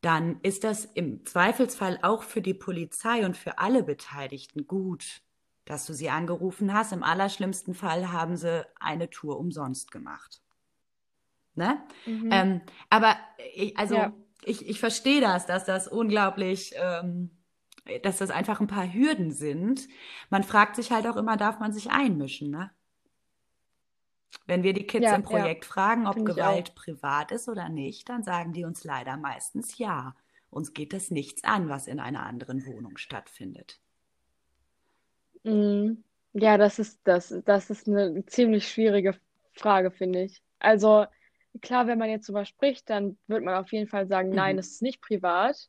dann 0.00 0.38
ist 0.42 0.64
das 0.64 0.86
im 0.86 1.26
Zweifelsfall 1.26 1.98
auch 2.00 2.22
für 2.22 2.40
die 2.40 2.54
Polizei 2.54 3.26
und 3.26 3.36
für 3.36 3.58
alle 3.58 3.82
Beteiligten 3.82 4.66
gut, 4.66 5.20
dass 5.68 5.84
du 5.84 5.92
sie 5.92 6.08
angerufen 6.08 6.72
hast. 6.72 6.92
Im 6.92 7.02
allerschlimmsten 7.02 7.74
Fall 7.74 8.10
haben 8.10 8.36
sie 8.36 8.66
eine 8.80 9.10
Tour 9.10 9.38
umsonst 9.38 9.90
gemacht. 9.90 10.40
Ne? 11.54 11.82
Mhm. 12.06 12.30
Ähm, 12.32 12.60
aber 12.88 13.16
ich, 13.54 13.76
also 13.76 13.96
ja. 13.96 14.12
ich, 14.44 14.66
ich 14.66 14.80
verstehe 14.80 15.20
das, 15.20 15.44
dass 15.44 15.66
das 15.66 15.86
unglaublich, 15.86 16.72
ähm, 16.76 17.30
dass 18.02 18.16
das 18.16 18.30
einfach 18.30 18.60
ein 18.60 18.66
paar 18.66 18.90
Hürden 18.90 19.30
sind. 19.30 19.88
Man 20.30 20.42
fragt 20.42 20.76
sich 20.76 20.90
halt 20.90 21.06
auch 21.06 21.16
immer, 21.16 21.36
darf 21.36 21.58
man 21.58 21.72
sich 21.72 21.90
einmischen, 21.90 22.50
ne? 22.50 22.70
Wenn 24.46 24.62
wir 24.62 24.72
die 24.72 24.86
Kids 24.86 25.04
ja, 25.04 25.14
im 25.14 25.22
Projekt 25.22 25.64
ja. 25.64 25.70
fragen, 25.70 26.06
ob 26.06 26.14
Find 26.14 26.26
Gewalt 26.26 26.74
privat 26.74 27.30
ist 27.30 27.48
oder 27.48 27.68
nicht, 27.68 28.08
dann 28.08 28.22
sagen 28.22 28.54
die 28.54 28.64
uns 28.64 28.84
leider 28.84 29.18
meistens 29.18 29.76
ja. 29.76 30.14
Uns 30.50 30.72
geht 30.72 30.94
das 30.94 31.10
nichts 31.10 31.44
an, 31.44 31.68
was 31.68 31.86
in 31.86 32.00
einer 32.00 32.24
anderen 32.24 32.64
Wohnung 32.64 32.96
stattfindet. 32.96 33.80
Mhm. 35.44 36.04
Ja, 36.34 36.58
das 36.58 36.78
ist 36.78 37.00
das, 37.04 37.34
das 37.44 37.70
ist 37.70 37.88
eine 37.88 38.24
ziemlich 38.26 38.68
schwierige 38.68 39.14
Frage, 39.54 39.90
finde 39.90 40.22
ich. 40.22 40.42
Also 40.58 41.06
klar, 41.60 41.86
wenn 41.86 41.98
man 41.98 42.10
jetzt 42.10 42.28
darüber 42.28 42.44
spricht, 42.44 42.88
dann 42.90 43.18
wird 43.26 43.42
man 43.42 43.54
auf 43.54 43.72
jeden 43.72 43.88
Fall 43.88 44.06
sagen, 44.06 44.30
nein, 44.30 44.54
mhm. 44.54 44.58
das 44.58 44.68
ist 44.68 44.82
nicht 44.82 45.00
privat. 45.00 45.68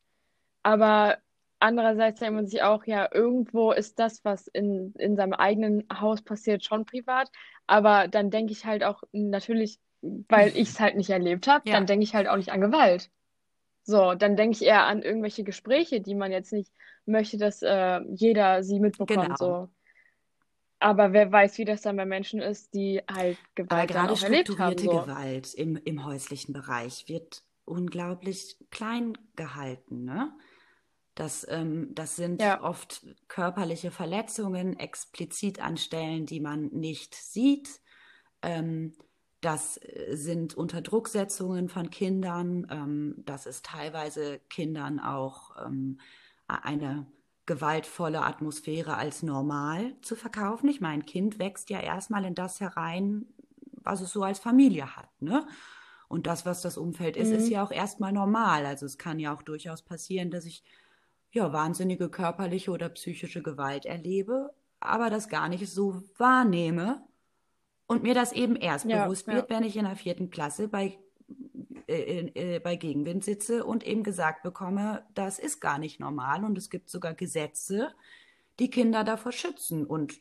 Aber 0.62 1.18
andererseits 1.60 2.20
denkt 2.20 2.36
man 2.36 2.48
sich 2.48 2.62
auch, 2.62 2.86
ja, 2.86 3.08
irgendwo 3.12 3.72
ist 3.72 4.00
das, 4.00 4.24
was 4.24 4.48
in, 4.48 4.94
in 4.98 5.16
seinem 5.16 5.34
eigenen 5.34 5.86
Haus 5.94 6.22
passiert, 6.22 6.64
schon 6.64 6.86
privat. 6.86 7.30
Aber 7.68 8.08
dann 8.08 8.30
denke 8.30 8.52
ich 8.52 8.66
halt 8.66 8.84
auch 8.84 9.04
natürlich, 9.12 9.80
weil 10.02 10.50
ich 10.50 10.70
es 10.70 10.80
halt 10.80 10.96
nicht 10.96 11.10
erlebt 11.10 11.48
habe, 11.48 11.68
ja. 11.70 11.76
dann 11.76 11.86
denke 11.86 12.04
ich 12.04 12.16
halt 12.16 12.28
auch 12.28 12.38
nicht 12.38 12.52
an 12.52 12.62
Gewalt. 12.62 13.10
So, 13.84 14.14
dann 14.14 14.36
denke 14.36 14.56
ich 14.56 14.62
eher 14.62 14.86
an 14.86 15.02
irgendwelche 15.02 15.44
Gespräche, 15.44 16.02
die 16.02 16.16
man 16.16 16.32
jetzt 16.32 16.54
nicht 16.54 16.72
möchte, 17.10 17.38
dass 17.38 17.62
äh, 17.62 18.02
jeder 18.10 18.64
sie 18.64 18.80
mitbekommt. 18.80 19.24
Genau. 19.24 19.36
So. 19.36 19.70
Aber 20.80 21.12
wer 21.12 21.32
weiß, 21.32 21.58
wie 21.58 21.66
das 21.66 21.82
dann 21.82 21.98
bei 21.98 22.06
Menschen 22.06 22.42
ist, 22.42 22.74
die 22.74 23.02
halt 23.12 23.38
Gewalt 23.56 23.72
Aber 23.72 24.08
gerade 24.08 24.24
erlebt 24.24 24.58
haben. 24.58 24.78
So. 24.78 24.90
Gewalt 24.90 25.54
im, 25.54 25.76
im 25.76 26.06
häuslichen 26.06 26.54
Bereich 26.54 27.10
wird 27.10 27.44
unglaublich 27.66 28.58
klein 28.72 29.18
gehalten. 29.36 30.06
Ne? 30.06 30.32
Das, 31.16 31.46
ähm, 31.50 31.94
das 31.96 32.16
sind 32.16 32.42
ja. 32.42 32.64
oft 32.64 33.06
körperliche 33.28 33.92
Verletzungen 33.92 34.80
explizit 34.80 35.62
an 35.62 35.76
Stellen, 35.76 36.26
die 36.26 36.40
man 36.40 36.68
nicht 36.68 37.14
sieht. 37.14 37.82
Ähm, 38.42 38.94
das 39.42 39.78
äh, 39.78 40.16
sind 40.16 40.56
Unterdrucksetzungen 40.56 41.68
von 41.68 41.90
Kindern. 41.90 42.68
Ähm, 42.70 43.16
das 43.26 43.46
ist 43.46 43.66
teilweise 43.66 44.40
Kindern 44.50 45.00
auch 45.00 45.52
ähm, 45.66 46.00
eine 46.50 47.06
gewaltvolle 47.46 48.22
Atmosphäre 48.22 48.96
als 48.96 49.24
normal 49.24 49.96
zu 50.02 50.16
verkaufen. 50.16 50.70
Ich 50.70 50.82
meine, 50.82 51.04
Kind 51.04 51.40
wächst 51.40 51.70
ja 51.70 51.80
erstmal 51.80 52.26
in 52.26 52.36
das 52.36 52.60
herein, 52.60 53.26
was 53.72 54.02
es 54.02 54.12
so 54.12 54.24
als 54.24 54.40
Familie 54.40 54.96
hat. 54.96 55.10
Ne? 55.22 55.48
Und 56.08 56.28
das, 56.28 56.46
was 56.46 56.62
das 56.62 56.78
Umfeld 56.78 57.18
ist, 57.18 57.30
mhm. 57.30 57.36
ist 57.36 57.50
ja 57.50 57.64
auch 57.64 57.72
erstmal 57.72 58.12
normal. 58.12 58.66
Also 58.66 58.86
es 58.86 58.98
kann 58.98 59.20
ja 59.20 59.34
auch 59.34 59.42
durchaus 59.42 59.82
passieren, 59.82 60.32
dass 60.32 60.46
ich 60.46 60.64
ja, 61.32 61.54
wahnsinnige 61.54 62.10
körperliche 62.10 62.72
oder 62.72 62.90
psychische 62.90 63.42
Gewalt 63.42 63.86
erlebe, 63.86 64.52
aber 64.80 65.10
das 65.10 65.30
gar 65.30 65.50
nicht 65.50 65.68
so 65.68 66.02
wahrnehme 66.18 67.04
und 67.88 68.04
mir 68.04 68.14
das 68.14 68.32
eben 68.32 68.56
erst 68.56 68.86
ja, 68.86 69.06
bewusst 69.06 69.28
ja. 69.28 69.34
wird, 69.34 69.50
wenn 69.50 69.64
ich 69.64 69.78
in 69.78 69.86
der 69.86 69.96
vierten 69.96 70.30
Klasse 70.30 70.68
bei, 70.68 70.98
äh, 71.90 72.56
äh, 72.56 72.60
bei 72.60 72.76
Gegenwind 72.76 73.24
sitze 73.24 73.66
und 73.66 73.86
eben 73.86 74.04
gesagt 74.04 74.44
bekomme, 74.44 75.04
das 75.16 75.40
ist 75.40 75.60
gar 75.60 75.80
nicht 75.80 76.00
normal 76.00 76.44
und 76.44 76.58
es 76.58 76.70
gibt 76.70 76.90
sogar 76.90 77.14
Gesetze, 77.14 77.94
die 78.60 78.70
Kinder 78.70 79.04
davor 79.04 79.32
schützen. 79.32 79.86
Und 79.86 80.20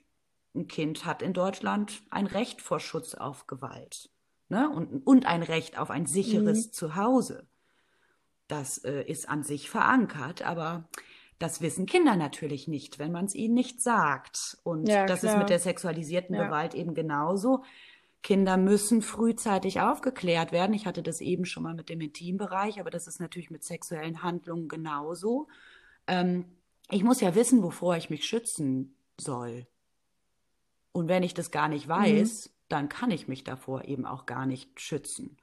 ein 0.54 0.66
Kind 0.66 1.04
hat 1.04 1.22
in 1.22 1.33
Deutschland 1.33 2.02
ein 2.11 2.26
Recht 2.26 2.62
vor 2.62 2.81
Schutz 2.81 3.14
auf 3.14 3.46
Gewalt 3.46 4.11
ne? 4.48 4.70
und, 4.70 5.07
und 5.07 5.26
ein 5.26 5.42
Recht 5.42 5.78
auf 5.78 5.90
ein 5.90 6.07
sicheres 6.07 6.68
mhm. 6.68 6.72
Zuhause. 6.72 7.46
Das 8.46 8.78
äh, 8.78 9.02
ist 9.02 9.28
an 9.28 9.42
sich 9.42 9.68
verankert, 9.68 10.42
aber 10.42 10.88
das 11.38 11.61
wissen 11.61 11.87
Kinder 11.87 12.16
natürlich 12.16 12.66
nicht, 12.66 12.98
wenn 12.98 13.12
man 13.12 13.26
es 13.26 13.35
ihnen 13.35 13.54
nicht 13.54 13.83
sagt. 13.83 14.59
Und 14.64 14.88
ja, 14.88 15.07
das 15.07 15.20
klar. 15.20 15.35
ist 15.35 15.38
mit 15.38 15.50
der 15.50 15.59
sexualisierten 15.59 16.35
ja. 16.35 16.44
Gewalt 16.44 16.74
eben 16.74 16.94
genauso. 16.94 17.62
Kinder 18.22 18.57
müssen 18.57 19.02
frühzeitig 19.02 19.81
aufgeklärt 19.81 20.52
werden. 20.52 20.74
Ich 20.74 20.87
hatte 20.87 21.02
das 21.02 21.20
eben 21.20 21.44
schon 21.44 21.62
mal 21.62 21.74
mit 21.74 21.88
dem 21.88 22.00
Intimbereich, 22.00 22.81
aber 22.81 22.90
das 22.90 23.07
ist 23.07 23.20
natürlich 23.20 23.50
mit 23.50 23.64
sexuellen 23.64 24.22
Handlungen 24.22 24.68
genauso. 24.68 25.48
Ähm, 26.07 26.44
ich 26.90 27.04
muss 27.04 27.20
ja 27.20 27.35
wissen, 27.35 27.62
wovor 27.62 27.96
ich 27.96 28.11
mich 28.11 28.26
schützen 28.26 28.96
soll. 29.18 29.66
Und 30.92 31.09
wenn 31.09 31.22
ich 31.22 31.35
das 31.35 31.50
gar 31.50 31.68
nicht 31.68 31.87
mhm. 31.87 31.92
weiß, 31.92 32.48
mhm. 32.48 32.52
dann 32.68 32.88
kann 32.88 33.11
ich 33.11 33.28
mich 33.28 33.44
davor 33.44 33.85
eben 33.85 34.04
auch 34.04 34.26
gar 34.26 34.46
nicht 34.46 34.81
schützen. 34.81 35.37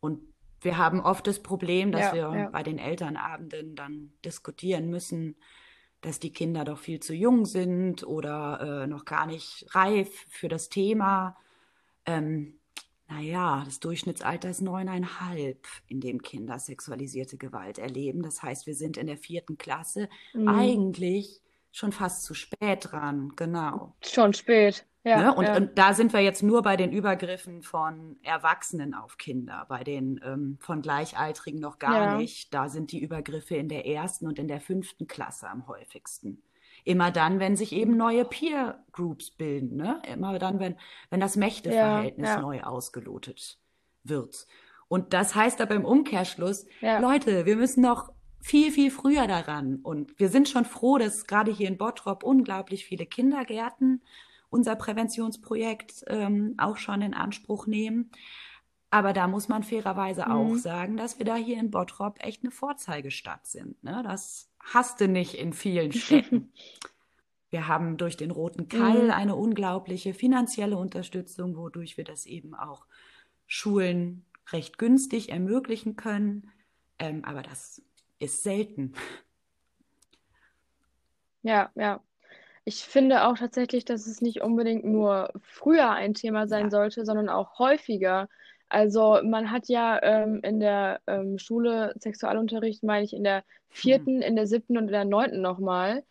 Und 0.00 0.20
wir 0.60 0.78
haben 0.78 1.00
oft 1.00 1.26
das 1.26 1.42
Problem, 1.42 1.92
dass 1.92 2.14
ja, 2.14 2.14
wir 2.14 2.38
ja. 2.38 2.48
bei 2.50 2.62
den 2.62 2.78
Elternabenden 2.78 3.74
dann 3.74 4.12
diskutieren 4.24 4.88
müssen, 4.88 5.36
dass 6.00 6.20
die 6.20 6.32
Kinder 6.32 6.64
doch 6.64 6.78
viel 6.78 7.00
zu 7.00 7.14
jung 7.14 7.46
sind 7.46 8.06
oder 8.06 8.82
äh, 8.82 8.86
noch 8.86 9.04
gar 9.04 9.26
nicht 9.26 9.66
reif 9.74 10.10
für 10.28 10.48
das 10.48 10.68
Thema. 10.68 11.36
Ähm, 12.06 12.58
naja, 13.08 13.62
das 13.64 13.80
Durchschnittsalter 13.80 14.48
ist 14.50 14.62
neuneinhalb, 14.62 15.66
in 15.88 16.00
dem 16.00 16.22
Kinder 16.22 16.58
sexualisierte 16.58 17.36
Gewalt 17.36 17.78
erleben. 17.78 18.22
Das 18.22 18.42
heißt, 18.42 18.66
wir 18.66 18.74
sind 18.74 18.96
in 18.96 19.06
der 19.06 19.18
vierten 19.18 19.58
Klasse 19.58 20.08
mhm. 20.32 20.48
eigentlich 20.48 21.42
schon 21.70 21.92
fast 21.92 22.22
zu 22.22 22.34
spät 22.34 22.90
dran, 22.90 23.32
genau. 23.36 23.94
Schon 24.02 24.32
spät. 24.32 24.86
Ja, 25.02 25.18
ne? 25.18 25.34
und, 25.34 25.44
ja. 25.44 25.56
und, 25.56 25.76
da 25.76 25.92
sind 25.92 26.14
wir 26.14 26.20
jetzt 26.20 26.42
nur 26.42 26.62
bei 26.62 26.76
den 26.76 26.92
Übergriffen 26.92 27.62
von 27.62 28.16
Erwachsenen 28.22 28.94
auf 28.94 29.18
Kinder, 29.18 29.66
bei 29.68 29.84
den 29.84 30.18
ähm, 30.24 30.56
von 30.60 30.80
Gleichaltrigen 30.80 31.60
noch 31.60 31.78
gar 31.78 31.96
ja. 31.96 32.16
nicht. 32.16 32.54
Da 32.54 32.70
sind 32.70 32.90
die 32.90 33.00
Übergriffe 33.00 33.54
in 33.54 33.68
der 33.68 33.86
ersten 33.86 34.26
und 34.26 34.38
in 34.38 34.48
der 34.48 34.62
fünften 34.62 35.06
Klasse 35.06 35.48
am 35.50 35.66
häufigsten. 35.68 36.42
Immer 36.84 37.10
dann, 37.10 37.40
wenn 37.40 37.56
sich 37.56 37.72
eben 37.72 37.96
neue 37.96 38.24
Peer 38.24 38.84
Groups 38.92 39.30
bilden, 39.30 39.76
ne? 39.76 40.02
Immer 40.12 40.38
dann, 40.38 40.60
wenn, 40.60 40.76
wenn 41.10 41.20
das 41.20 41.36
Mächteverhältnis 41.36 42.28
ja, 42.28 42.40
neu 42.40 42.62
ausgelotet 42.62 43.58
wird. 44.02 44.46
Und 44.88 45.12
das 45.14 45.34
heißt 45.34 45.60
aber 45.60 45.74
im 45.74 45.84
Umkehrschluss, 45.84 46.66
Leute, 46.80 47.46
wir 47.46 47.56
müssen 47.56 47.80
noch 47.80 48.12
viel, 48.40 48.70
viel 48.70 48.90
früher 48.90 49.26
daran. 49.26 49.76
Und 49.76 50.18
wir 50.20 50.28
sind 50.28 50.48
schon 50.48 50.66
froh, 50.66 50.98
dass 50.98 51.26
gerade 51.26 51.50
hier 51.50 51.68
in 51.68 51.78
Bottrop 51.78 52.22
unglaublich 52.22 52.84
viele 52.84 53.06
Kindergärten 53.06 54.02
unser 54.54 54.76
Präventionsprojekt 54.76 56.04
ähm, 56.06 56.54
auch 56.58 56.76
schon 56.76 57.02
in 57.02 57.12
Anspruch 57.12 57.66
nehmen. 57.66 58.10
Aber 58.88 59.12
da 59.12 59.26
muss 59.26 59.48
man 59.48 59.64
fairerweise 59.64 60.26
mhm. 60.26 60.32
auch 60.32 60.54
sagen, 60.54 60.96
dass 60.96 61.18
wir 61.18 61.26
da 61.26 61.34
hier 61.34 61.58
in 61.58 61.72
Bottrop 61.72 62.18
echt 62.20 62.44
eine 62.44 62.52
Vorzeigestadt 62.52 63.46
sind. 63.46 63.82
Ne? 63.82 64.02
Das 64.04 64.48
hast 64.72 65.00
du 65.00 65.08
nicht 65.08 65.34
in 65.34 65.52
vielen 65.52 65.92
Städten. 65.92 66.52
wir 67.50 67.68
haben 67.68 67.96
durch 67.96 68.16
den 68.16 68.30
Roten 68.30 68.68
Keil 68.68 69.04
mhm. 69.04 69.10
eine 69.10 69.36
unglaubliche 69.36 70.14
finanzielle 70.14 70.76
Unterstützung, 70.76 71.56
wodurch 71.56 71.96
wir 71.96 72.04
das 72.04 72.26
eben 72.26 72.54
auch 72.54 72.86
Schulen 73.46 74.24
recht 74.52 74.78
günstig 74.78 75.30
ermöglichen 75.30 75.96
können. 75.96 76.50
Ähm, 76.98 77.24
aber 77.24 77.42
das 77.42 77.82
ist 78.18 78.42
selten. 78.42 78.94
Ja, 81.42 81.70
ja. 81.74 82.00
Ich 82.64 82.84
finde 82.84 83.26
auch 83.26 83.36
tatsächlich, 83.36 83.84
dass 83.84 84.06
es 84.06 84.22
nicht 84.22 84.40
unbedingt 84.40 84.84
nur 84.84 85.30
früher 85.42 85.90
ein 85.90 86.14
Thema 86.14 86.48
sein 86.48 86.64
ja. 86.64 86.70
sollte, 86.70 87.04
sondern 87.04 87.28
auch 87.28 87.58
häufiger. 87.58 88.28
Also 88.74 89.20
man 89.22 89.52
hat 89.52 89.68
ja 89.68 90.02
ähm, 90.02 90.40
in 90.42 90.58
der 90.58 91.00
ähm, 91.06 91.38
Schule 91.38 91.94
Sexualunterricht, 91.96 92.82
meine 92.82 93.04
ich, 93.04 93.12
in 93.14 93.22
der 93.22 93.44
vierten, 93.70 94.16
mhm. 94.16 94.22
in 94.22 94.34
der 94.34 94.48
siebten 94.48 94.76
und 94.76 94.86
in 94.86 94.92
der 94.92 95.04
neunten 95.04 95.40
nochmal. 95.40 96.02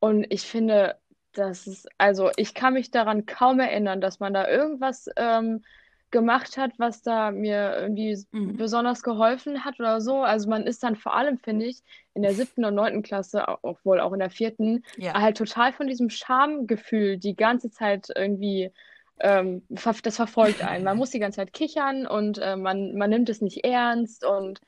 Und 0.00 0.24
ich 0.30 0.42
finde, 0.42 0.96
das 1.34 1.66
ist, 1.66 1.86
also 1.98 2.30
ich 2.36 2.54
kann 2.54 2.72
mich 2.72 2.90
daran 2.90 3.26
kaum 3.26 3.60
erinnern, 3.60 4.00
dass 4.00 4.18
man 4.18 4.32
da 4.32 4.48
irgendwas 4.48 5.10
ähm, 5.16 5.62
gemacht 6.10 6.56
hat, 6.56 6.72
was 6.78 7.02
da 7.02 7.30
mir 7.32 7.76
irgendwie 7.78 8.16
Mhm. 8.32 8.56
besonders 8.56 9.02
geholfen 9.02 9.66
hat 9.66 9.78
oder 9.78 10.00
so. 10.00 10.22
Also 10.22 10.48
man 10.48 10.66
ist 10.66 10.82
dann 10.82 10.96
vor 10.96 11.14
allem, 11.14 11.36
finde 11.36 11.66
ich, 11.66 11.82
in 12.14 12.22
der 12.22 12.32
siebten 12.32 12.64
und 12.64 12.74
neunten 12.74 13.02
Klasse, 13.02 13.44
obwohl 13.60 14.00
auch 14.00 14.14
in 14.14 14.20
der 14.20 14.30
vierten, 14.30 14.84
Ja. 14.96 15.12
halt 15.12 15.36
total 15.36 15.74
von 15.74 15.86
diesem 15.86 16.08
Schamgefühl 16.08 17.18
die 17.18 17.36
ganze 17.36 17.70
Zeit 17.70 18.08
irgendwie, 18.14 18.72
ähm, 19.20 19.62
das 19.68 20.16
verfolgt 20.16 20.62
einen. 20.62 20.84
Man 20.84 20.96
muss 20.98 21.10
die 21.10 21.18
ganze 21.18 21.36
Zeit 21.36 21.52
kichern 21.52 22.06
und 22.06 22.38
äh, 22.38 22.56
man, 22.56 22.96
man 22.96 23.10
nimmt 23.10 23.28
es 23.28 23.40
nicht 23.40 23.64
ernst 23.64 24.24
und 24.24 24.60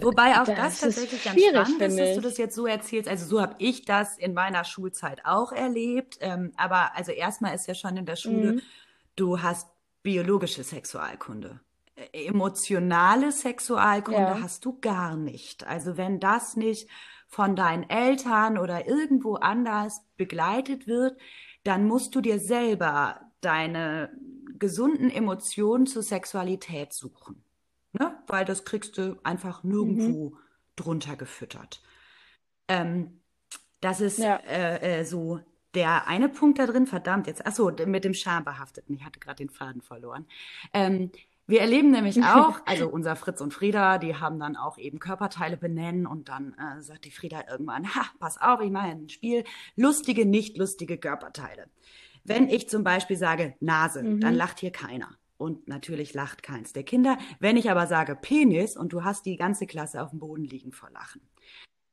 Wobei 0.00 0.40
auch 0.42 0.48
das 0.48 0.56
das 0.56 0.82
ist 0.82 0.96
tatsächlich 0.96 1.22
ganz 1.22 1.42
schwierig, 1.42 1.44
spannend 1.44 1.80
ist, 1.82 1.98
dass 2.00 2.12
du 2.14 2.20
das 2.20 2.36
jetzt 2.36 2.54
so 2.56 2.66
erzählst. 2.66 3.08
Also 3.08 3.26
so 3.26 3.40
habe 3.40 3.54
ich 3.58 3.84
das 3.84 4.18
in 4.18 4.34
meiner 4.34 4.64
Schulzeit 4.64 5.24
auch 5.24 5.52
erlebt. 5.52 6.18
Ähm, 6.20 6.52
aber 6.56 6.96
also 6.96 7.12
erstmal 7.12 7.54
ist 7.54 7.66
ja 7.68 7.74
schon 7.74 7.96
in 7.96 8.06
der 8.06 8.16
Schule, 8.16 8.54
Mhm. 8.54 8.62
du 9.16 9.42
hast 9.42 9.68
biologische 10.02 10.64
Sexualkunde. 10.64 11.60
Äh, 11.96 12.26
Emotionale 12.26 13.32
Sexualkunde 13.32 14.40
Ja. 14.40 14.40
hast 14.40 14.64
du 14.64 14.80
gar 14.80 15.16
nicht. 15.16 15.66
Also 15.66 15.96
wenn 15.96 16.20
das 16.20 16.56
nicht 16.56 16.88
von 17.28 17.56
deinen 17.56 17.88
Eltern 17.88 18.58
oder 18.58 18.86
irgendwo 18.88 19.36
anders 19.36 20.02
begleitet 20.16 20.86
wird, 20.86 21.18
dann 21.64 21.86
musst 21.86 22.14
du 22.14 22.20
dir 22.20 22.38
selber 22.40 23.20
deine 23.44 24.10
gesunden 24.58 25.10
Emotionen 25.10 25.86
zur 25.86 26.02
Sexualität 26.02 26.92
suchen. 26.92 27.42
Ne? 27.92 28.16
Weil 28.26 28.44
das 28.44 28.64
kriegst 28.64 28.98
du 28.98 29.18
einfach 29.22 29.62
Mhm. 29.62 29.70
nirgendwo 29.72 30.36
drunter 30.76 31.16
gefüttert. 31.16 31.82
Ähm, 32.68 33.20
das 33.80 34.00
ist 34.00 34.18
Ja. 34.18 34.36
äh, 34.36 35.00
äh, 35.00 35.04
so 35.04 35.40
der 35.74 36.06
eine 36.06 36.28
Punkt 36.28 36.58
da 36.60 36.66
drin, 36.66 36.86
verdammt, 36.86 37.26
jetzt, 37.26 37.44
achso, 37.46 37.70
mit 37.86 38.04
dem 38.04 38.14
Schambehafteten, 38.14 38.94
ich 38.94 39.04
hatte 39.04 39.18
gerade 39.18 39.36
den 39.38 39.50
Faden 39.50 39.82
verloren. 39.82 40.24
Ähm, 40.72 41.10
wir 41.48 41.60
erleben 41.60 41.90
nämlich 41.90 42.16
auch, 42.24 42.60
also 42.64 42.88
unser 42.88 43.16
Fritz 43.16 43.40
und 43.40 43.52
Frieda, 43.52 43.98
die 43.98 44.14
haben 44.16 44.38
dann 44.38 44.56
auch 44.56 44.78
eben 44.78 44.98
Körperteile 45.00 45.56
benennen 45.56 46.06
und 46.06 46.28
dann 46.28 46.54
äh, 46.54 46.80
sagt 46.80 47.04
die 47.04 47.10
Frieda 47.10 47.42
irgendwann, 47.50 47.92
ha, 47.94 48.04
pass 48.20 48.40
auf, 48.40 48.60
ich 48.60 48.70
mache 48.70 48.86
ein 48.86 49.08
Spiel, 49.08 49.44
lustige, 49.76 50.24
nicht 50.26 50.56
lustige 50.56 50.96
Körperteile. 50.96 51.68
Wenn 52.24 52.48
ich 52.48 52.68
zum 52.68 52.84
Beispiel 52.84 53.16
sage 53.16 53.54
Nase, 53.60 54.02
dann 54.02 54.32
Mhm. 54.32 54.38
lacht 54.38 54.60
hier 54.60 54.72
keiner. 54.72 55.16
Und 55.36 55.68
natürlich 55.68 56.14
lacht 56.14 56.42
keins 56.42 56.72
der 56.72 56.84
Kinder. 56.84 57.18
Wenn 57.40 57.56
ich 57.56 57.70
aber 57.70 57.86
sage 57.86 58.16
Penis 58.16 58.76
und 58.76 58.92
du 58.92 59.04
hast 59.04 59.26
die 59.26 59.36
ganze 59.36 59.66
Klasse 59.66 60.02
auf 60.02 60.10
dem 60.10 60.20
Boden 60.20 60.44
liegen 60.44 60.72
vor 60.72 60.90
Lachen. 60.90 61.20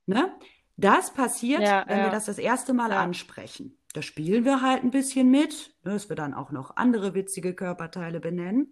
Ne? 0.06 0.32
Das 0.78 1.13
passiert, 1.13 1.62
Ja, 1.62 1.84
wenn 1.88 1.98
wir 1.98 2.06
ja, 2.06 2.10
das 2.10 2.26
das 2.26 2.38
erste 2.38 2.74
Mal 2.74 2.91
ja. 2.91 3.02
ansprechen. 3.02 3.78
Da 3.94 4.02
spielen 4.02 4.46
wir 4.46 4.62
halt 4.62 4.84
ein 4.84 4.91
bisschen 4.91 5.30
mit, 5.30 5.76
ne, 5.84 5.91
dass 5.91 6.08
wir 6.08 6.15
dann 6.15 6.34
auch 6.34 6.52
noch 6.52 6.78
andere 6.78 7.13
witzige 7.13 7.54
Körperteile 7.54 8.20
benennen. 8.22 8.72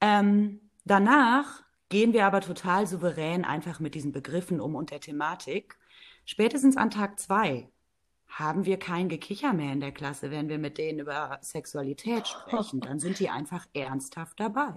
Ähm, 0.00 0.60
danach 0.84 1.62
gehen 1.90 2.12
wir 2.12 2.24
aber 2.26 2.40
total 2.40 2.86
souverän 2.86 3.44
einfach 3.44 3.80
mit 3.80 3.94
diesen 3.94 4.12
Begriffen 4.12 4.60
um 4.60 4.74
und 4.76 4.90
der 4.92 5.00
Thematik. 5.00 5.76
Spätestens 6.24 6.76
an 6.76 6.90
Tag 6.90 7.18
zwei 7.20 7.68
haben 8.30 8.64
wir 8.66 8.78
kein 8.78 9.08
Gekicher 9.08 9.52
mehr 9.52 9.72
in 9.72 9.80
der 9.80 9.92
Klasse, 9.92 10.30
wenn 10.30 10.48
wir 10.48 10.58
mit 10.58 10.78
denen 10.78 11.00
über 11.00 11.38
Sexualität 11.42 12.28
sprechen. 12.28 12.82
Dann 12.82 13.00
sind 13.00 13.18
die 13.20 13.30
einfach 13.30 13.66
ernsthaft 13.74 14.40
dabei. 14.40 14.74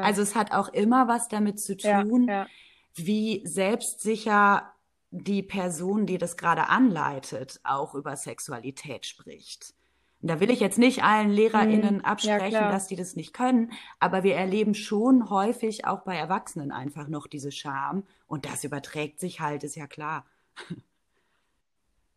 Also 0.00 0.22
Krass. 0.22 0.22
es 0.22 0.34
hat 0.34 0.52
auch 0.52 0.68
immer 0.70 1.08
was 1.08 1.28
damit 1.28 1.60
zu 1.60 1.76
Ja, 1.82 2.02
tun, 2.02 2.28
ja. 2.28 2.50
wie 2.94 3.42
selbstsicher 3.46 4.72
die 5.10 5.42
Person, 5.42 6.06
die 6.06 6.18
das 6.18 6.36
gerade 6.36 6.68
anleitet, 6.68 7.60
auch 7.64 7.94
über 7.94 8.16
Sexualität 8.16 9.06
spricht. 9.06 9.74
Und 10.20 10.28
da 10.30 10.40
will 10.40 10.50
ich 10.50 10.60
jetzt 10.60 10.78
nicht 10.78 11.04
allen 11.04 11.28
Mhm. 11.28 11.34
LehrerInnen 11.34 12.02
Ja, 12.04 12.04
absprechen, 12.04 12.50
klar. 12.50 12.72
dass 12.72 12.88
die 12.88 12.96
das 12.96 13.16
nicht 13.16 13.32
können, 13.32 13.72
aber 14.00 14.22
wir 14.24 14.34
erleben 14.36 14.74
schon 14.74 15.30
häufig 15.30 15.86
auch 15.86 16.00
bei 16.02 16.16
Erwachsenen 16.16 16.72
einfach 16.72 17.08
noch 17.08 17.26
diese 17.28 17.52
Scham 17.52 18.04
und 18.26 18.44
das 18.46 18.64
überträgt 18.64 19.20
sich 19.20 19.40
halt, 19.40 19.64
ist 19.64 19.76
ja 19.76 19.86
klar. 19.86 20.26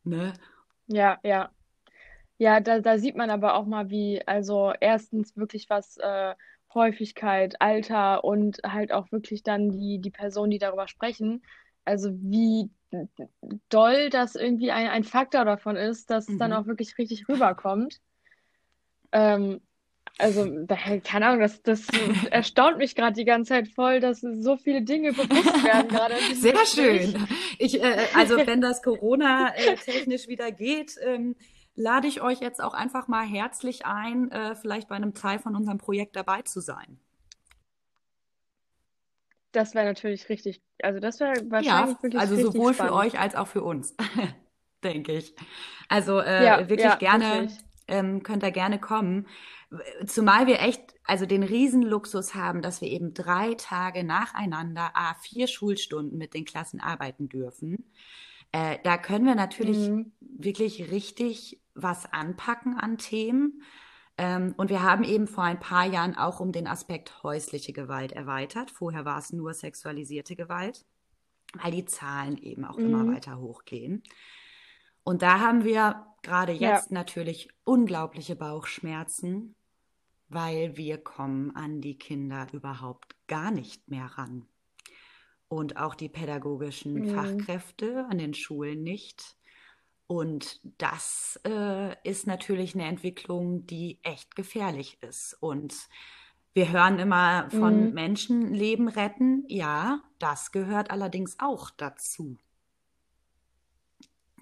Ne? 0.03 0.34
Ja, 0.91 1.19
ja. 1.23 1.51
Ja, 2.39 2.60
da, 2.62 2.82
da 2.82 2.97
sieht 2.99 3.15
man 3.17 3.30
aber 3.32 3.56
auch 3.56 3.65
mal, 3.67 3.89
wie, 3.91 4.27
also 4.27 4.73
erstens 4.80 5.38
wirklich 5.38 5.69
was 5.69 5.97
äh, 5.97 6.36
Häufigkeit, 6.73 7.62
Alter 7.62 8.23
und 8.25 8.60
halt 8.65 8.91
auch 8.93 9.12
wirklich 9.12 9.43
dann 9.43 9.71
die, 9.71 9.99
die 10.01 10.12
Personen, 10.12 10.51
die 10.51 10.60
darüber 10.60 10.88
sprechen, 10.88 11.43
also 11.86 12.12
wie 12.13 12.71
doll 13.69 14.10
das 14.10 14.36
irgendwie 14.36 14.71
ein, 14.71 14.88
ein 14.88 15.04
Faktor 15.04 15.45
davon 15.45 15.75
ist, 15.77 16.10
dass 16.10 16.30
es 16.30 16.38
dann 16.38 16.54
Mhm. 16.54 16.54
auch 16.54 16.67
wirklich 16.67 16.97
richtig 16.97 17.27
rüberkommt. 17.30 17.99
Ähm, 19.12 19.62
also, 20.21 20.45
keine 21.03 21.25
Ahnung, 21.27 21.39
das, 21.41 21.62
das 21.63 21.88
erstaunt 22.31 22.77
mich 22.77 22.95
gerade 22.95 23.13
die 23.13 23.25
ganze 23.25 23.49
Zeit 23.49 23.67
voll, 23.69 23.99
dass 23.99 24.21
so 24.21 24.57
viele 24.57 24.81
Dinge 24.84 25.13
bewusst 25.13 25.63
werden 25.63 25.89
gerade 25.89 26.15
Sehr 26.34 26.53
Gespräch. 26.53 27.13
schön. 27.13 27.27
Ich, 27.57 27.81
äh, 27.81 28.07
also 28.13 28.36
wenn 28.45 28.62
das 28.62 28.81
Corona-technisch 28.81 30.27
wieder 30.27 30.51
geht, 30.51 30.95
ähm, 31.03 31.36
lade 31.75 32.07
ich 32.07 32.21
euch 32.21 32.39
jetzt 32.39 32.62
auch 32.62 32.73
einfach 32.73 33.07
mal 33.07 33.25
herzlich 33.25 33.86
ein, 33.86 34.31
äh, 34.31 34.55
vielleicht 34.55 34.88
bei 34.89 34.95
einem 34.95 35.13
Teil 35.13 35.39
von 35.39 35.55
unserem 35.55 35.77
Projekt 35.77 36.15
dabei 36.15 36.41
zu 36.43 36.60
sein. 36.62 36.99
Das 39.51 39.75
wäre 39.75 39.86
natürlich 39.86 40.29
richtig, 40.29 40.62
also 40.81 40.99
das 40.99 41.19
wäre 41.19 41.34
Ja, 41.34 41.49
wahrscheinlich 41.51 42.01
wirklich 42.03 42.21
also 42.21 42.36
sowohl 42.38 42.73
für 42.73 42.75
spannend. 42.75 42.93
euch 42.93 43.19
als 43.19 43.36
auch 43.36 43.47
für 43.47 43.63
uns, 43.63 43.95
denke 44.84 45.13
ich. 45.13 45.36
Also 45.89 46.19
äh, 46.19 46.43
Ja, 46.43 46.69
wirklich 46.69 46.84
ja, 46.84 46.95
gerne, 46.95 47.41
wirklich. 47.41 47.60
ähm, 47.88 48.23
könnt 48.23 48.43
ihr 48.43 48.51
gerne 48.51 48.79
kommen. 48.79 49.27
Zumal 50.05 50.47
wir 50.47 50.60
echt, 50.60 50.95
also 51.05 51.25
den 51.25 51.43
Riesenluxus 51.43 52.36
haben, 52.36 52.62
dass 52.62 52.81
wir 52.81 52.89
eben 52.89 53.13
drei 53.13 53.53
Tage 53.55 54.03
nacheinander, 54.03 54.91
a 54.95 55.13
vier 55.15 55.47
Schulstunden 55.47 56.17
mit 56.17 56.34
den 56.34 56.45
Klassen 56.45 56.81
arbeiten 56.81 57.29
dürfen. 57.29 57.91
Äh, 58.51 58.79
da 58.84 58.97
können 58.97 59.25
wir 59.25 59.36
natürlich 59.36 59.93
Mhm. 59.93 60.12
wirklich 60.19 60.91
richtig 60.91 61.62
was 61.73 62.12
anpacken 62.12 62.77
an 62.77 62.97
Themen. 62.97 63.62
Ähm, 64.17 64.53
und 64.57 64.69
wir 64.69 64.84
haben 64.84 65.03
eben 65.05 65.27
vor 65.27 65.45
ein 65.45 65.60
paar 65.60 65.86
Jahren 65.86 66.17
auch 66.17 66.41
um 66.41 66.51
den 66.51 66.67
Aspekt 66.67 67.23
häusliche 67.23 67.71
Gewalt 67.73 68.12
erweitert. 68.12 68.71
Vorher 68.71 69.05
war 69.05 69.19
es 69.19 69.31
nur 69.31 69.53
sexualisierte 69.53 70.36
Gewalt, 70.36 70.86
weil 71.55 71.71
die 71.71 71.86
Zahlen 71.86 72.38
eben 72.38 72.65
auch 72.65 72.84
immer 72.84 73.05
Mhm. 73.05 73.07
weiter 73.07 73.39
hochgehen. 73.39 74.03
Und 75.03 75.21
da 75.21 75.39
haben 75.39 75.63
wir 75.63 76.05
gerade 76.21 76.51
Ja, 76.57 76.69
jetzt 76.69 76.91
natürlich 76.91 77.49
unglaubliche 77.63 78.36
Bauchschmerzen, 78.36 79.55
weil 80.33 80.77
wir 80.77 80.97
kommen 80.97 81.55
an 81.55 81.81
die 81.81 81.97
Kinder 81.97 82.47
überhaupt 82.53 83.15
gar 83.27 83.51
nicht 83.51 83.89
mehr 83.89 84.05
ran. 84.05 84.45
Und 85.47 85.75
auch 85.77 85.95
die 85.95 86.09
pädagogischen 86.09 86.93
mhm. 86.93 87.09
Fachkräfte 87.09 88.05
an 88.09 88.17
den 88.17 88.33
Schulen 88.33 88.83
nicht. 88.83 89.35
Und 90.07 90.59
das 90.77 91.39
äh, 91.45 91.95
ist 92.03 92.27
natürlich 92.27 92.75
eine 92.75 92.85
Entwicklung, 92.85 93.65
die 93.65 93.99
echt 94.03 94.35
gefährlich 94.35 94.97
ist. 95.01 95.37
Und 95.39 95.73
wir 96.53 96.71
hören 96.71 96.99
immer 96.99 97.49
von 97.49 97.87
Mhm. 97.87 97.93
Menschenleben 97.93 98.87
retten. 98.87 99.45
Ja, 99.47 100.01
das 100.19 100.51
gehört 100.51 100.91
allerdings 100.91 101.37
auch 101.39 101.69
dazu. 101.71 102.37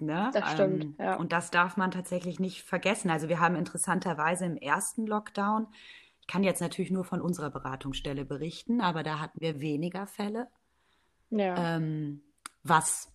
Ne? 0.00 0.30
Das 0.32 0.52
stimmt, 0.52 0.84
Ähm, 0.84 0.94
ja. 0.98 1.16
und 1.16 1.32
das 1.32 1.50
darf 1.50 1.76
man 1.76 1.90
tatsächlich 1.90 2.40
nicht 2.40 2.62
vergessen. 2.62 3.10
Also 3.10 3.28
wir 3.28 3.40
haben 3.40 3.56
interessanterweise 3.56 4.44
im 4.46 4.56
ersten 4.56 5.06
Lockdown, 5.06 5.68
ich 6.20 6.26
kann 6.26 6.44
jetzt 6.44 6.60
natürlich 6.60 6.90
nur 6.90 7.04
von 7.04 7.20
unserer 7.20 7.50
Beratungsstelle 7.50 8.24
berichten, 8.24 8.80
aber 8.80 9.02
da 9.02 9.18
hatten 9.18 9.40
wir 9.40 9.60
weniger 9.60 10.06
Fälle. 10.06 10.48
Ja. 11.30 11.76
Ähm, 11.76 12.22
was, 12.62 13.12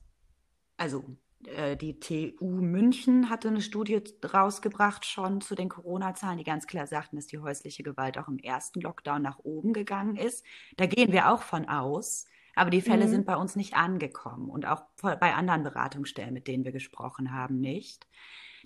also 0.78 1.04
äh, 1.48 1.78
die 1.78 2.00
TU 2.00 2.62
München 2.62 3.30
hatte 3.30 3.48
eine 3.50 3.62
Studie 3.62 4.02
rausgebracht 4.24 5.06
schon 5.06 5.42
zu 5.42 5.56
den 5.56 5.70
Corona-Zahlen, 5.70 6.38
die 6.38 6.44
ganz 6.44 6.68
klar 6.68 6.88
sagten, 6.88 7.16
dass 7.16 7.28
die 7.28 7.40
häusliche 7.40 7.84
Gewalt 7.84 8.18
auch 8.18 8.28
im 8.28 8.40
ersten 8.40 8.82
Lockdown 8.82 9.22
nach 9.22 9.40
oben 9.40 9.74
gegangen 9.74 10.16
ist. 10.16 10.44
Da 10.78 10.86
gehen 10.86 11.12
wir 11.12 11.32
auch 11.32 11.42
von 11.42 11.68
aus. 11.70 12.26
Aber 12.56 12.70
die 12.70 12.82
Fälle 12.82 13.08
sind 13.08 13.26
Mhm. 13.26 13.26
bei 13.26 13.36
uns 13.36 13.56
nicht 13.56 13.76
angekommen 13.76 14.50
und 14.50 14.66
auch 14.66 14.84
bei 15.02 15.34
anderen 15.36 15.64
Beratungsstellen, 15.64 16.34
mit 16.34 16.48
denen 16.48 16.66
wir 16.66 16.72
gesprochen 16.72 17.34
haben, 17.34 17.60
nicht. 17.60 18.08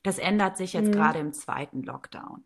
Das 0.04 0.20
ändert 0.20 0.58
sich 0.58 0.74
jetzt 0.74 0.92
Mhm. 0.92 0.94
gerade 0.94 1.20
im 1.20 1.34
zweiten 1.34 1.84
Lockdown. 1.84 2.44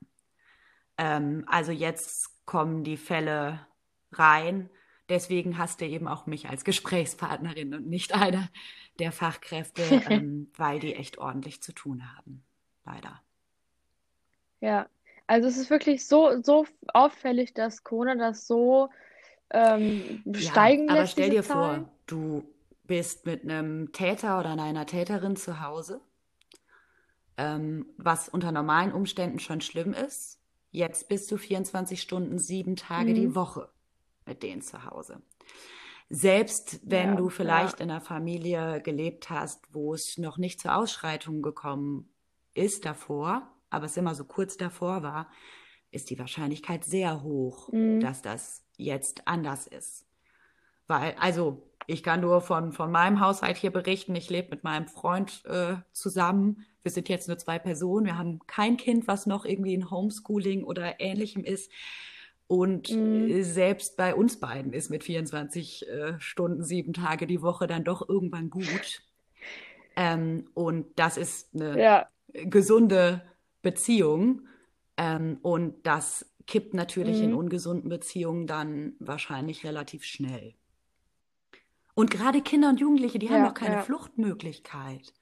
Ähm, 0.98 1.44
also 1.48 1.72
jetzt 1.72 2.46
kommen 2.46 2.84
die 2.84 2.98
Fälle 2.98 3.66
rein. 4.12 4.70
Deswegen 5.10 5.58
hast 5.58 5.82
du 5.82 5.86
eben 5.86 6.08
auch 6.08 6.26
mich 6.28 6.50
als 6.50 6.64
Gesprächspartnerin 6.64 7.74
und 7.74 7.88
nicht 7.88 8.14
eine 8.14 8.50
der 9.00 9.12
Fachkräfte, 9.12 9.84
ähm, 10.10 10.52
weil 10.58 10.80
die 10.80 10.96
echt 10.96 11.18
ordentlich 11.18 11.62
zu 11.62 11.74
tun 11.74 12.16
haben. 12.16 12.44
Leider. 12.86 13.22
Ja. 14.62 14.88
Also 15.28 15.48
es 15.48 15.58
ist 15.58 15.70
wirklich 15.70 16.06
so, 16.08 16.42
so 16.42 16.66
auffällig, 16.94 17.54
dass 17.54 17.84
Corona 17.84 18.16
das 18.16 18.46
so 18.48 18.90
ähm, 19.54 20.22
Ja, 20.26 20.52
steigen 20.52 20.89
aber 20.89 21.02
lässt, 21.02 21.13
stell 21.13 21.30
diese 21.30 21.42
dir 21.42 21.44
vor, 21.44 21.62
Zahlen. 21.62 21.89
du 22.08 22.44
bist 22.86 23.26
mit 23.26 23.44
einem 23.44 23.92
Täter 23.94 24.39
oder 24.39 24.52
einer 24.52 24.86
Täterin 24.86 25.36
zu 25.36 25.62
Hause 25.62 26.02
ähm, 27.38 27.88
was 27.98 28.30
unter 28.30 28.52
normalen 28.52 28.92
Umständen 28.92 29.39
schon 29.39 29.62
schlimm 29.62 29.94
ist. 29.94 30.39
Jetzt 30.72 31.08
bist 31.08 31.32
du 31.32 31.38
24 31.38 32.02
Stunden, 32.02 32.39
sieben 32.39 32.76
Tage 32.76 33.12
mhm. 33.12 33.16
die 33.16 33.36
Woche 33.36 33.70
mit 34.26 34.42
denen 34.44 34.62
zu 34.62 34.86
Hause. 34.86 35.22
Selbst 36.10 36.80
wenn 36.84 37.10
ja, 37.10 37.16
du 37.16 37.30
vielleicht 37.30 37.80
ja. 37.80 37.86
in 37.86 37.92
einer 37.92 38.02
Familie 38.02 38.82
gelebt 38.82 39.30
hast, 39.30 39.74
wo 39.74 39.94
es 39.94 40.18
noch 40.18 40.38
nicht 40.38 40.60
zur 40.60 40.76
Ausschreitung 40.76 41.42
gekommen 41.42 42.10
ist 42.54 42.86
davor, 42.86 43.52
aber 43.70 43.86
es 43.86 43.98
immer 43.98 44.13
so 44.13 44.24
kurz 44.24 44.58
davor 44.58 45.02
war, 45.04 45.30
ist 45.92 46.10
die 46.10 46.20
Wahrscheinlichkeit 46.20 46.86
sehr 46.86 47.24
hoch, 47.24 47.72
mhm. 47.72 48.00
dass 48.00 48.22
das 48.22 48.63
jetzt 48.78 49.28
anders 49.28 49.68
ist. 49.68 50.06
Weil, 50.88 51.16
also, 51.20 51.70
ich 51.88 52.04
kann 52.04 52.22
nur 52.22 52.42
von, 52.42 52.72
von 52.72 52.92
meinem 52.92 53.20
Haushalt 53.20 53.58
hier 53.58 53.72
berichten. 53.72 54.16
Ich 54.16 54.30
lebe 54.30 54.52
mit 54.52 54.64
meinem 54.64 54.88
Freund 54.88 55.44
äh, 55.46 55.76
zusammen. 55.92 56.66
Wir 56.82 56.92
sind 56.92 57.10
jetzt 57.10 57.28
nur 57.28 57.38
zwei 57.38 57.60
Personen. 57.60 58.06
Wir 58.06 58.18
haben 58.18 58.40
kein 58.48 58.78
Kind, 58.78 59.08
was 59.08 59.26
noch 59.26 59.46
irgendwie 59.46 59.74
in 59.74 59.90
Homeschooling 59.90 60.64
oder 60.64 61.00
ähnlichem 61.00 61.44
ist. 61.44 61.72
Und 62.48 62.92
mhm. 62.92 63.44
selbst 63.44 63.98
bei 63.98 64.14
uns 64.14 64.40
beiden 64.40 64.74
ist 64.74 64.90
mit 64.90 65.04
24 65.04 65.88
äh, 65.88 66.20
Stunden, 66.20 66.64
sieben 66.64 66.94
Tage 66.94 67.26
die 67.26 67.42
Woche 67.42 67.68
dann 67.68 67.84
doch 67.84 68.08
irgendwann 68.08 68.50
gut. 68.50 69.02
Ähm, 69.96 70.50
und 70.54 70.88
das 70.98 71.18
ist 71.18 71.54
eine 71.56 71.82
ja. 71.82 72.08
gesunde 72.34 73.24
Beziehung. 73.62 74.48
Ähm, 74.98 75.40
und 75.42 75.86
das 75.88 76.33
kippt 76.46 76.74
natürlich 76.74 77.18
mhm. 77.18 77.24
in 77.24 77.34
ungesunden 77.34 77.90
Beziehungen 77.90 78.48
dann 78.48 78.96
wahrscheinlich 79.00 79.66
relativ 79.66 80.04
schnell. 80.04 80.54
Und 81.96 82.10
gerade 82.10 82.42
Kinder 82.42 82.70
und 82.70 82.80
Jugendliche, 82.80 83.20
die 83.20 83.28
ja, 83.28 83.34
haben 83.34 83.46
auch 83.46 83.54
keine 83.54 83.76
ja. 83.76 83.82
Fluchtmöglichkeit. 83.82 85.14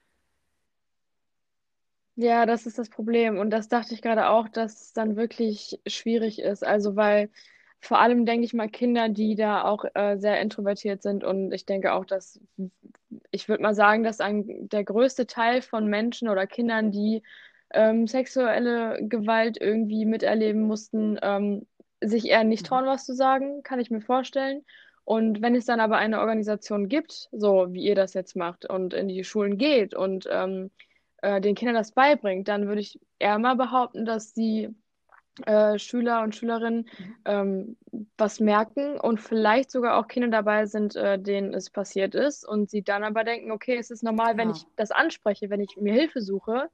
Ja, 2.16 2.46
das 2.46 2.66
ist 2.66 2.78
das 2.78 2.90
Problem. 2.90 3.38
Und 3.38 3.50
das 3.50 3.68
dachte 3.68 3.94
ich 3.94 4.02
gerade 4.02 4.28
auch, 4.28 4.48
dass 4.48 4.80
es 4.80 4.92
dann 4.92 5.16
wirklich 5.16 5.80
schwierig 5.86 6.40
ist. 6.40 6.64
Also, 6.64 6.96
weil 6.96 7.30
vor 7.80 7.98
allem 7.98 8.26
denke 8.26 8.44
ich 8.44 8.54
mal 8.54 8.68
Kinder, 8.68 9.08
die 9.08 9.34
da 9.34 9.64
auch 9.64 9.84
äh, 9.94 10.16
sehr 10.18 10.40
introvertiert 10.40 11.02
sind. 11.02 11.24
Und 11.24 11.52
ich 11.52 11.66
denke 11.66 11.92
auch, 11.92 12.04
dass 12.04 12.40
ich 13.30 13.48
würde 13.48 13.62
mal 13.62 13.74
sagen, 13.74 14.02
dass 14.02 14.20
ein, 14.20 14.68
der 14.68 14.84
größte 14.84 15.26
Teil 15.26 15.62
von 15.62 15.86
Menschen 15.86 16.28
oder 16.28 16.46
Kindern, 16.46 16.90
die 16.90 17.22
ähm, 17.72 18.06
sexuelle 18.06 18.98
Gewalt 19.02 19.60
irgendwie 19.60 20.04
miterleben 20.04 20.62
mussten, 20.62 21.18
ähm, 21.22 21.66
sich 22.00 22.26
eher 22.26 22.44
nicht 22.44 22.66
trauen, 22.66 22.86
was 22.86 23.04
zu 23.04 23.14
sagen, 23.14 23.62
kann 23.62 23.80
ich 23.80 23.90
mir 23.90 24.00
vorstellen. 24.00 24.64
Und 25.04 25.42
wenn 25.42 25.54
es 25.54 25.66
dann 25.66 25.80
aber 25.80 25.96
eine 25.96 26.20
Organisation 26.20 26.88
gibt, 26.88 27.28
so 27.32 27.72
wie 27.72 27.82
ihr 27.84 27.94
das 27.94 28.14
jetzt 28.14 28.36
macht 28.36 28.68
und 28.68 28.94
in 28.94 29.08
die 29.08 29.24
Schulen 29.24 29.58
geht 29.58 29.94
und 29.94 30.28
ähm, 30.30 30.70
äh, 31.22 31.40
den 31.40 31.54
Kindern 31.54 31.74
das 31.74 31.92
beibringt, 31.92 32.48
dann 32.48 32.68
würde 32.68 32.80
ich 32.80 33.00
eher 33.18 33.38
mal 33.38 33.56
behaupten, 33.56 34.04
dass 34.04 34.32
die 34.32 34.74
äh, 35.46 35.78
Schüler 35.78 36.22
und 36.22 36.36
Schülerinnen 36.36 36.88
ähm, 37.24 37.76
was 38.18 38.38
merken 38.38 39.00
und 39.00 39.20
vielleicht 39.20 39.70
sogar 39.70 39.96
auch 39.96 40.06
Kinder 40.06 40.28
dabei 40.28 40.66
sind, 40.66 40.94
äh, 40.94 41.18
denen 41.18 41.54
es 41.54 41.70
passiert 41.70 42.14
ist 42.14 42.46
und 42.46 42.70
sie 42.70 42.82
dann 42.82 43.02
aber 43.02 43.24
denken, 43.24 43.50
okay, 43.50 43.76
es 43.76 43.90
ist 43.90 44.02
normal, 44.02 44.36
wenn 44.36 44.50
ich 44.50 44.64
das 44.76 44.90
anspreche, 44.90 45.48
wenn 45.48 45.60
ich 45.60 45.76
mir 45.80 45.94
Hilfe 45.94 46.20
suche. 46.20 46.68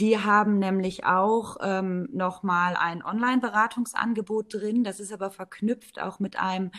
Die 0.00 0.18
haben 0.18 0.58
nämlich 0.58 1.04
auch 1.04 1.58
ähm, 1.60 2.08
nochmal 2.12 2.76
ein 2.76 3.04
Online-Beratungsangebot 3.04 4.54
drin. 4.54 4.84
Das 4.84 5.00
ist 5.00 5.12
aber 5.12 5.30
verknüpft 5.30 6.00
auch 6.00 6.20
mit 6.20 6.38
einem 6.38 6.70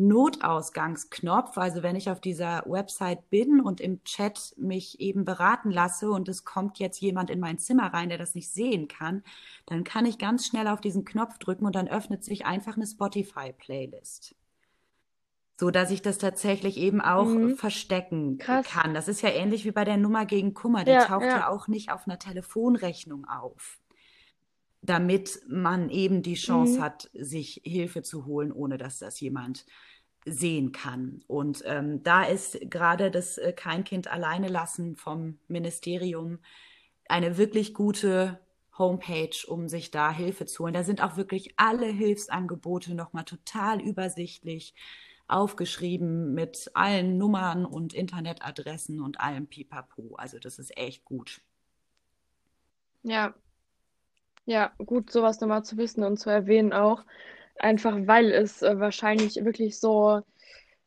Notausgangsknopf. 0.00 1.58
Also 1.58 1.82
wenn 1.82 1.94
ich 1.94 2.10
auf 2.10 2.20
dieser 2.20 2.64
Website 2.66 3.28
bin 3.28 3.60
und 3.60 3.80
im 3.80 4.02
Chat 4.04 4.54
mich 4.56 4.98
eben 5.00 5.24
beraten 5.24 5.70
lasse 5.70 6.10
und 6.10 6.28
es 6.28 6.44
kommt 6.44 6.78
jetzt 6.78 7.00
jemand 7.00 7.30
in 7.30 7.38
mein 7.38 7.58
Zimmer 7.58 7.92
rein, 7.92 8.08
der 8.08 8.18
das 8.18 8.34
nicht 8.34 8.50
sehen 8.50 8.88
kann, 8.88 9.22
dann 9.66 9.84
kann 9.84 10.06
ich 10.06 10.18
ganz 10.18 10.46
schnell 10.46 10.68
auf 10.68 10.80
diesen 10.80 11.04
Knopf 11.04 11.38
drücken 11.38 11.66
und 11.66 11.74
dann 11.74 11.88
öffnet 11.88 12.24
sich 12.24 12.46
einfach 12.46 12.76
eine 12.76 12.86
Spotify-Playlist. 12.86 14.34
So 15.58 15.70
dass 15.70 15.90
ich 15.90 16.00
das 16.00 16.16
tatsächlich 16.16 16.78
eben 16.78 17.02
auch 17.02 17.26
mhm. 17.26 17.56
verstecken 17.56 18.38
Krass. 18.38 18.66
kann. 18.66 18.94
Das 18.94 19.08
ist 19.08 19.20
ja 19.20 19.28
ähnlich 19.28 19.66
wie 19.66 19.72
bei 19.72 19.84
der 19.84 19.98
Nummer 19.98 20.24
gegen 20.24 20.54
Kummer. 20.54 20.84
Die 20.84 20.92
ja, 20.92 21.04
taucht 21.04 21.26
ja. 21.26 21.40
ja 21.40 21.48
auch 21.48 21.68
nicht 21.68 21.92
auf 21.92 22.06
einer 22.06 22.18
Telefonrechnung 22.18 23.26
auf 23.26 23.79
damit 24.82 25.40
man 25.48 25.90
eben 25.90 26.22
die 26.22 26.34
Chance 26.34 26.78
mhm. 26.78 26.82
hat, 26.82 27.10
sich 27.12 27.60
Hilfe 27.64 28.02
zu 28.02 28.24
holen, 28.26 28.52
ohne 28.52 28.78
dass 28.78 28.98
das 28.98 29.20
jemand 29.20 29.66
sehen 30.24 30.72
kann. 30.72 31.22
Und 31.26 31.62
ähm, 31.66 32.02
da 32.02 32.24
ist 32.24 32.58
gerade 32.70 33.10
das 33.10 33.38
äh, 33.38 33.52
Kein 33.52 33.84
Kind 33.84 34.08
alleine 34.08 34.48
lassen 34.48 34.96
vom 34.96 35.38
Ministerium 35.48 36.38
eine 37.08 37.36
wirklich 37.36 37.74
gute 37.74 38.38
Homepage, 38.78 39.36
um 39.46 39.68
sich 39.68 39.90
da 39.90 40.12
Hilfe 40.12 40.46
zu 40.46 40.64
holen. 40.64 40.74
Da 40.74 40.84
sind 40.84 41.02
auch 41.02 41.16
wirklich 41.16 41.54
alle 41.56 41.86
Hilfsangebote 41.86 42.94
nochmal 42.94 43.24
total 43.24 43.80
übersichtlich 43.80 44.74
aufgeschrieben 45.26 46.34
mit 46.34 46.70
allen 46.74 47.16
Nummern 47.16 47.64
und 47.64 47.94
Internetadressen 47.94 49.00
und 49.00 49.20
allem 49.20 49.46
Pipapo. 49.46 50.16
Also 50.16 50.38
das 50.38 50.58
ist 50.58 50.76
echt 50.76 51.04
gut. 51.04 51.40
Ja, 53.02 53.34
ja, 54.46 54.72
gut, 54.84 55.10
sowas 55.10 55.40
nochmal 55.40 55.64
zu 55.64 55.76
wissen 55.76 56.04
und 56.04 56.18
zu 56.18 56.30
erwähnen 56.30 56.72
auch. 56.72 57.04
Einfach 57.58 57.96
weil 58.06 58.30
es 58.30 58.62
äh, 58.62 58.78
wahrscheinlich 58.80 59.44
wirklich 59.44 59.78
so 59.78 60.22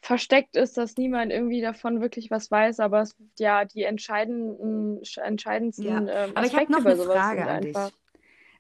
versteckt 0.02 0.58
ist, 0.58 0.76
dass 0.76 0.98
niemand 0.98 1.32
irgendwie 1.32 1.62
davon 1.62 2.02
wirklich 2.02 2.30
was 2.30 2.52
weiß, 2.52 2.82
aber 2.82 3.02
es 3.02 3.16
ja 3.40 3.64
die 3.64 3.84
entscheidenden, 3.84 5.02
entscheidendsten 5.24 6.08
ja. 6.08 6.26
ähm, 6.26 6.32
aber 6.36 6.46
ich 6.46 6.56
habe 6.56 6.72
noch 6.72 6.86
eine 6.86 6.98
Frage 6.98 7.46
an 7.48 7.62
dich. 7.62 7.78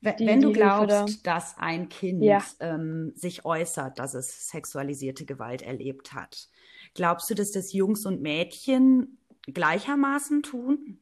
Wenn, 0.03 0.15
die, 0.17 0.27
wenn 0.27 0.41
du 0.41 0.51
glaubst, 0.51 1.25
da. 1.25 1.35
dass 1.35 1.57
ein 1.57 1.89
Kind 1.89 2.23
ja. 2.23 2.43
ähm, 2.59 3.13
sich 3.15 3.45
äußert, 3.45 3.99
dass 3.99 4.13
es 4.13 4.49
sexualisierte 4.49 5.25
Gewalt 5.25 5.61
erlebt 5.61 6.13
hat, 6.13 6.49
glaubst 6.93 7.29
du, 7.29 7.35
dass 7.35 7.51
das 7.51 7.73
Jungs 7.73 8.05
und 8.05 8.21
Mädchen 8.21 9.17
gleichermaßen 9.45 10.43
tun? 10.43 10.99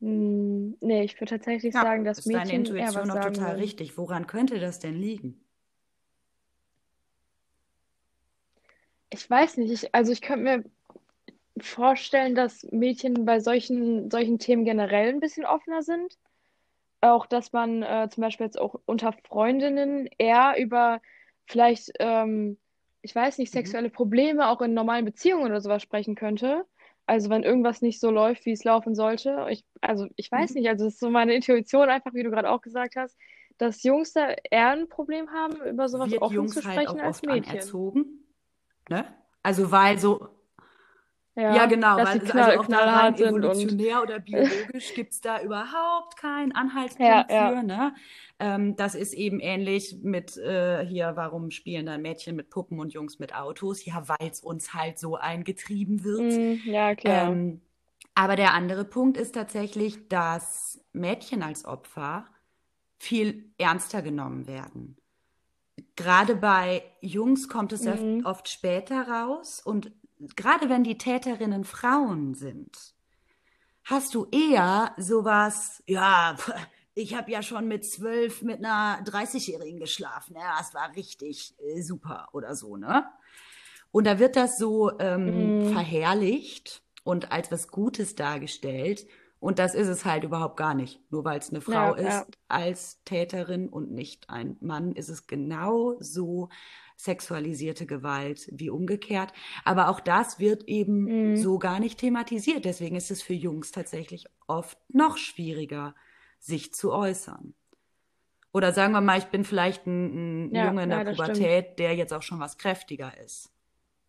Hm, 0.00 0.76
nee, 0.80 1.02
ich 1.02 1.20
würde 1.20 1.30
tatsächlich 1.30 1.74
ja, 1.74 1.82
sagen, 1.82 2.04
dass 2.04 2.18
ist 2.18 2.26
Mädchen 2.26 2.48
deine 2.48 2.58
Intuition 2.58 3.08
noch 3.08 3.20
total 3.20 3.46
würden. 3.48 3.60
richtig. 3.60 3.98
Woran 3.98 4.26
könnte 4.26 4.58
das 4.58 4.78
denn 4.78 4.96
liegen? 4.96 5.44
Ich 9.10 9.28
weiß 9.28 9.58
nicht. 9.58 9.70
Ich, 9.70 9.94
also 9.94 10.12
ich 10.12 10.22
könnte 10.22 10.44
mir 10.44 10.64
vorstellen, 11.58 12.34
dass 12.34 12.64
Mädchen 12.70 13.26
bei 13.26 13.40
solchen, 13.40 14.10
solchen 14.10 14.38
Themen 14.38 14.64
generell 14.64 15.10
ein 15.10 15.20
bisschen 15.20 15.44
offener 15.44 15.82
sind. 15.82 16.16
Auch, 17.02 17.26
dass 17.26 17.52
man 17.52 17.82
äh, 17.82 18.08
zum 18.10 18.22
Beispiel 18.22 18.46
jetzt 18.46 18.58
auch 18.60 18.80
unter 18.86 19.12
Freundinnen 19.12 20.08
eher 20.18 20.54
über 20.58 21.00
vielleicht, 21.46 21.92
ähm, 21.98 22.58
ich 23.02 23.14
weiß 23.14 23.38
nicht, 23.38 23.52
mhm. 23.52 23.58
sexuelle 23.58 23.90
Probleme 23.90 24.48
auch 24.48 24.60
in 24.62 24.74
normalen 24.74 25.04
Beziehungen 25.04 25.46
oder 25.46 25.60
sowas 25.60 25.82
sprechen 25.82 26.14
könnte. 26.14 26.64
Also 27.06 27.28
wenn 27.30 27.42
irgendwas 27.42 27.82
nicht 27.82 28.00
so 28.00 28.10
läuft, 28.10 28.46
wie 28.46 28.52
es 28.52 28.64
laufen 28.64 28.94
sollte. 28.94 29.46
Ich, 29.50 29.64
also 29.80 30.06
ich 30.16 30.30
weiß 30.30 30.50
mhm. 30.50 30.60
nicht, 30.60 30.68
also 30.68 30.84
das 30.84 30.94
ist 30.94 31.00
so 31.00 31.10
meine 31.10 31.34
Intuition 31.34 31.88
einfach, 31.88 32.14
wie 32.14 32.22
du 32.22 32.30
gerade 32.30 32.50
auch 32.50 32.60
gesagt 32.60 32.96
hast, 32.96 33.16
dass 33.58 33.82
Jungs 33.82 34.12
da 34.12 34.34
eher 34.50 34.70
ein 34.70 34.88
Problem 34.88 35.30
haben, 35.30 35.56
über 35.66 35.88
sowas 35.88 36.10
Wird 36.10 36.22
offen 36.22 36.34
Jungs 36.34 36.54
zu 36.54 36.62
sprechen 36.62 36.88
halt 36.88 37.02
als 37.02 37.22
Mädchen. 37.22 37.50
Anerzogen, 37.50 38.24
ne? 38.88 39.04
Also 39.42 39.70
weil 39.70 39.98
so 39.98 40.28
ja, 41.40 41.56
ja, 41.56 41.66
genau, 41.66 41.96
weil 41.96 42.06
also 42.06 42.26
knall, 42.26 42.50
also 42.50 42.60
auch 42.60 42.66
da 42.66 42.78
rein 42.78 43.14
evolutionär 43.14 44.02
oder 44.02 44.18
biologisch 44.20 44.94
gibt 44.94 45.12
es 45.12 45.20
da 45.20 45.40
überhaupt 45.40 46.16
keinen 46.16 46.52
Anhaltspunkt 46.52 47.10
ja, 47.10 47.24
für. 47.24 47.56
Ja. 47.56 47.62
Ne? 47.62 47.94
Ähm, 48.38 48.76
das 48.76 48.94
ist 48.94 49.14
eben 49.14 49.40
ähnlich 49.40 49.96
mit 50.02 50.36
äh, 50.36 50.84
hier, 50.84 51.12
warum 51.14 51.50
spielen 51.50 51.86
dann 51.86 52.02
Mädchen 52.02 52.36
mit 52.36 52.50
Puppen 52.50 52.78
und 52.80 52.92
Jungs 52.92 53.18
mit 53.18 53.34
Autos? 53.34 53.84
Ja, 53.84 54.08
weil 54.08 54.28
es 54.30 54.40
uns 54.40 54.74
halt 54.74 54.98
so 54.98 55.16
eingetrieben 55.16 56.04
wird. 56.04 56.20
Mm, 56.20 56.70
ja, 56.70 56.94
klar. 56.94 57.30
Ähm, 57.30 57.60
aber 58.14 58.36
der 58.36 58.54
andere 58.54 58.84
Punkt 58.84 59.16
ist 59.16 59.34
tatsächlich, 59.34 60.08
dass 60.08 60.84
Mädchen 60.92 61.42
als 61.42 61.64
Opfer 61.64 62.26
viel 62.98 63.50
ernster 63.56 64.02
genommen 64.02 64.46
werden. 64.46 64.96
Gerade 65.96 66.34
bei 66.34 66.82
Jungs 67.00 67.48
kommt 67.48 67.72
es 67.72 67.84
mhm. 67.84 68.22
oft 68.24 68.48
später 68.48 69.08
raus 69.08 69.62
und 69.64 69.92
gerade 70.36 70.68
wenn 70.68 70.84
die 70.84 70.98
Täterinnen 70.98 71.64
Frauen 71.64 72.34
sind, 72.34 72.76
hast 73.84 74.14
du 74.14 74.26
eher 74.30 74.94
sowas, 74.96 75.82
ja, 75.86 76.36
ich 76.94 77.14
habe 77.14 77.30
ja 77.30 77.42
schon 77.42 77.68
mit 77.68 77.84
zwölf 77.84 78.42
mit 78.42 78.58
einer 78.58 79.02
30-Jährigen 79.04 79.78
geschlafen. 79.78 80.36
Ja, 80.36 80.58
das 80.58 80.74
war 80.74 80.94
richtig 80.96 81.54
äh, 81.58 81.80
super 81.80 82.28
oder 82.32 82.54
so, 82.54 82.76
ne? 82.76 83.06
Und 83.92 84.06
da 84.06 84.18
wird 84.18 84.36
das 84.36 84.56
so 84.56 84.96
ähm, 85.00 85.70
mm. 85.70 85.72
verherrlicht 85.72 86.82
und 87.02 87.32
als 87.32 87.50
was 87.50 87.68
Gutes 87.68 88.14
dargestellt. 88.14 89.06
Und 89.40 89.58
das 89.58 89.74
ist 89.74 89.88
es 89.88 90.04
halt 90.04 90.22
überhaupt 90.22 90.56
gar 90.56 90.74
nicht. 90.74 91.00
Nur 91.10 91.24
weil 91.24 91.38
es 91.38 91.50
eine 91.50 91.60
Frau 91.60 91.96
ja, 91.96 91.96
ist 91.96 92.06
ja. 92.06 92.26
als 92.46 93.02
Täterin 93.04 93.68
und 93.68 93.90
nicht 93.90 94.28
ein 94.28 94.56
Mann, 94.60 94.92
ist 94.92 95.08
es 95.08 95.26
genau 95.26 95.96
so 95.98 96.50
sexualisierte 97.04 97.86
Gewalt 97.86 98.48
wie 98.52 98.70
umgekehrt. 98.70 99.32
Aber 99.64 99.88
auch 99.88 100.00
das 100.00 100.38
wird 100.38 100.64
eben 100.68 101.32
mm. 101.32 101.36
so 101.36 101.58
gar 101.58 101.80
nicht 101.80 101.98
thematisiert. 101.98 102.64
Deswegen 102.64 102.96
ist 102.96 103.10
es 103.10 103.22
für 103.22 103.34
Jungs 103.34 103.72
tatsächlich 103.72 104.26
oft 104.46 104.78
noch 104.88 105.16
schwieriger, 105.16 105.94
sich 106.38 106.72
zu 106.72 106.92
äußern. 106.92 107.54
Oder 108.52 108.72
sagen 108.72 108.92
wir 108.92 109.00
mal, 109.00 109.18
ich 109.18 109.26
bin 109.26 109.44
vielleicht 109.44 109.86
ein, 109.86 110.48
ein 110.48 110.54
ja, 110.54 110.66
Junge 110.66 110.82
in 110.82 110.90
der 110.90 111.04
ja, 111.04 111.10
Pubertät, 111.10 111.64
stimmt. 111.64 111.78
der 111.78 111.94
jetzt 111.94 112.12
auch 112.12 112.22
schon 112.22 112.40
was 112.40 112.58
kräftiger 112.58 113.16
ist. 113.24 113.52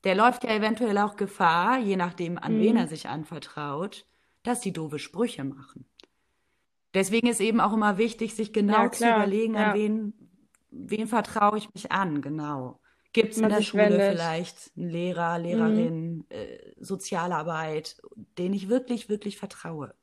Der 0.03 0.15
läuft 0.15 0.43
ja 0.43 0.51
eventuell 0.51 0.97
auch 0.97 1.15
Gefahr, 1.15 1.77
je 1.77 1.95
nachdem, 1.95 2.39
an 2.39 2.57
mhm. 2.57 2.61
wen 2.61 2.77
er 2.77 2.87
sich 2.87 3.07
anvertraut, 3.07 4.05
dass 4.41 4.59
die 4.59 4.73
doofe 4.73 4.97
Sprüche 4.97 5.43
machen. 5.43 5.85
Deswegen 6.93 7.27
ist 7.27 7.39
eben 7.39 7.61
auch 7.61 7.73
immer 7.73 7.97
wichtig, 7.97 8.35
sich 8.35 8.51
genau 8.51 8.83
ja, 8.83 8.91
zu 8.91 9.07
überlegen, 9.07 9.55
an 9.55 9.75
wen, 9.75 10.20
wen 10.71 11.07
vertraue 11.07 11.57
ich 11.57 11.73
mich 11.73 11.91
an, 11.91 12.21
genau. 12.21 12.79
Gibt 13.13 13.33
es 13.33 13.39
in 13.39 13.49
der 13.49 13.61
Schule 13.61 13.83
wendet. 13.83 14.11
vielleicht 14.11 14.71
einen 14.77 14.89
Lehrer, 14.89 15.37
Lehrerin, 15.37 16.15
mhm. 16.15 16.25
äh, 16.29 16.73
Sozialarbeit, 16.79 18.01
den 18.37 18.53
ich 18.53 18.69
wirklich, 18.69 19.09
wirklich 19.09 19.37
vertraue? 19.37 19.93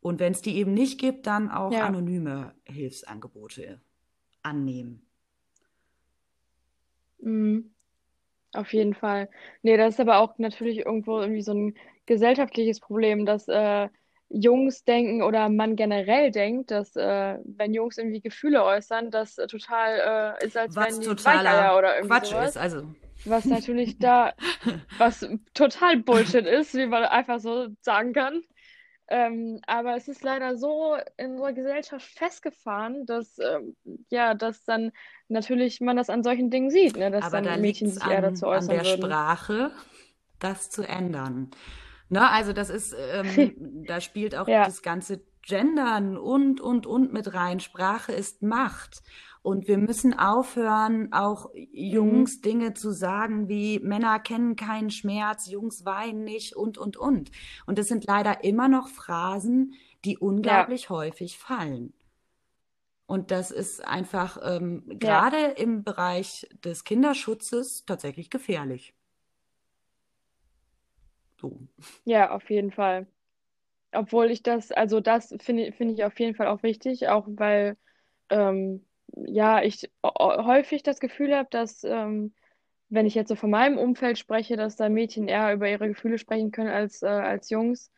Und 0.00 0.20
wenn 0.20 0.32
es 0.32 0.40
die 0.40 0.56
eben 0.56 0.72
nicht 0.72 0.98
gibt, 0.98 1.26
dann 1.26 1.50
auch 1.50 1.72
ja. 1.72 1.84
anonyme 1.84 2.54
Hilfsangebote 2.64 3.80
annehmen. 4.42 5.06
Mhm. 7.18 7.72
Auf 8.52 8.72
jeden 8.72 8.94
Fall. 8.94 9.28
Nee, 9.62 9.76
das 9.76 9.94
ist 9.94 10.00
aber 10.00 10.18
auch 10.18 10.38
natürlich 10.38 10.78
irgendwo 10.78 11.20
irgendwie 11.20 11.42
so 11.42 11.52
ein 11.52 11.74
gesellschaftliches 12.06 12.80
Problem, 12.80 13.26
dass 13.26 13.48
äh, 13.48 13.88
Jungs 14.28 14.84
denken 14.84 15.22
oder 15.22 15.48
man 15.48 15.76
generell 15.76 16.30
denkt, 16.30 16.70
dass 16.70 16.96
äh, 16.96 17.38
wenn 17.44 17.74
Jungs 17.74 17.96
irgendwie 17.96 18.20
Gefühle 18.20 18.64
äußern, 18.64 19.10
das 19.10 19.36
total 19.36 20.36
äh, 20.40 20.46
ist, 20.46 20.56
als 20.56 20.74
was 20.74 20.94
wenn 20.94 21.00
die 21.00 21.06
totaler 21.06 21.78
oder 21.78 21.96
irgendwie 21.96 22.14
Quatsch 22.14 22.30
sowas. 22.30 22.50
ist. 22.50 22.56
Also. 22.56 22.82
Was 23.24 23.44
natürlich 23.44 23.98
da, 23.98 24.34
was 24.98 25.26
total 25.54 25.98
Bullshit 25.98 26.46
ist, 26.46 26.74
wie 26.74 26.86
man 26.86 27.04
einfach 27.04 27.40
so 27.40 27.68
sagen 27.80 28.12
kann. 28.12 28.42
Ähm, 29.08 29.60
aber 29.66 29.96
es 29.96 30.08
ist 30.08 30.24
leider 30.24 30.56
so 30.56 30.96
in 31.16 31.32
unserer 31.32 31.52
Gesellschaft 31.52 32.04
festgefahren, 32.04 33.06
dass 33.06 33.38
ähm, 33.38 33.76
ja, 34.10 34.34
dass 34.34 34.64
dann 34.64 34.90
natürlich 35.28 35.80
man 35.80 35.96
das 35.96 36.10
an 36.10 36.24
solchen 36.24 36.50
Dingen 36.50 36.70
sieht, 36.70 36.96
ne, 36.96 37.12
dass 37.12 37.26
aber 37.26 37.40
dann 37.40 37.44
da 37.44 37.56
Mädchen 37.56 37.88
sich 37.88 38.04
eher 38.04 38.20
dazu 38.20 38.46
äußern 38.46 38.76
an 38.78 38.82
der 38.82 38.92
würden. 38.92 39.02
Sprache, 39.04 39.70
das 40.40 40.70
zu 40.70 40.82
ändern. 40.82 41.52
Ne, 42.08 42.30
also 42.30 42.52
das 42.52 42.70
ist, 42.70 42.94
ähm, 42.98 43.84
da 43.86 44.00
spielt 44.00 44.34
auch 44.36 44.48
ja. 44.48 44.64
das 44.64 44.82
ganze 44.82 45.22
Gendern 45.42 46.16
und 46.16 46.60
und 46.60 46.86
und 46.86 47.12
mit 47.12 47.34
rein. 47.34 47.60
Sprache 47.60 48.12
ist 48.12 48.42
Macht. 48.42 49.02
Und 49.42 49.68
wir 49.68 49.78
müssen 49.78 50.12
aufhören, 50.18 51.12
auch 51.12 51.50
Jungs 51.54 52.38
mhm. 52.38 52.42
Dinge 52.42 52.74
zu 52.74 52.90
sagen 52.90 53.48
wie 53.48 53.78
Männer 53.78 54.18
kennen 54.18 54.56
keinen 54.56 54.90
Schmerz, 54.90 55.46
Jungs 55.46 55.84
weinen 55.84 56.24
nicht 56.24 56.56
und, 56.56 56.78
und, 56.78 56.96
und. 56.96 57.30
Und 57.64 57.78
das 57.78 57.86
sind 57.86 58.04
leider 58.06 58.42
immer 58.42 58.66
noch 58.66 58.88
Phrasen, 58.88 59.74
die 60.04 60.18
unglaublich 60.18 60.84
ja. 60.84 60.90
häufig 60.90 61.38
fallen. 61.38 61.92
Und 63.06 63.30
das 63.30 63.52
ist 63.52 63.86
einfach 63.86 64.36
ähm, 64.42 64.82
ja. 64.88 64.96
gerade 64.98 65.52
im 65.52 65.84
Bereich 65.84 66.48
des 66.64 66.82
Kinderschutzes 66.82 67.84
tatsächlich 67.86 68.30
gefährlich. 68.30 68.94
So. 71.50 71.58
Ja, 72.04 72.30
auf 72.30 72.48
jeden 72.50 72.70
Fall. 72.70 73.06
Obwohl 73.92 74.30
ich 74.30 74.42
das, 74.42 74.72
also 74.72 75.00
das 75.00 75.34
finde 75.40 75.72
finde 75.72 75.94
ich 75.94 76.04
auf 76.04 76.18
jeden 76.18 76.34
Fall 76.34 76.48
auch 76.48 76.62
wichtig, 76.62 77.08
auch 77.08 77.26
weil 77.28 77.76
ähm, 78.30 78.84
ja, 79.14 79.62
ich 79.62 79.90
häufig 80.04 80.82
das 80.82 81.00
Gefühl 81.00 81.34
habe, 81.34 81.48
dass, 81.50 81.84
ähm, 81.84 82.34
wenn 82.88 83.06
ich 83.06 83.14
jetzt 83.14 83.28
so 83.28 83.36
von 83.36 83.50
meinem 83.50 83.78
Umfeld 83.78 84.18
spreche, 84.18 84.56
dass 84.56 84.76
da 84.76 84.88
Mädchen 84.88 85.28
eher 85.28 85.52
über 85.52 85.68
ihre 85.68 85.88
Gefühle 85.88 86.18
sprechen 86.18 86.50
können 86.50 86.70
als, 86.70 87.02
äh, 87.02 87.06
als 87.06 87.50
Jungs. 87.50 87.90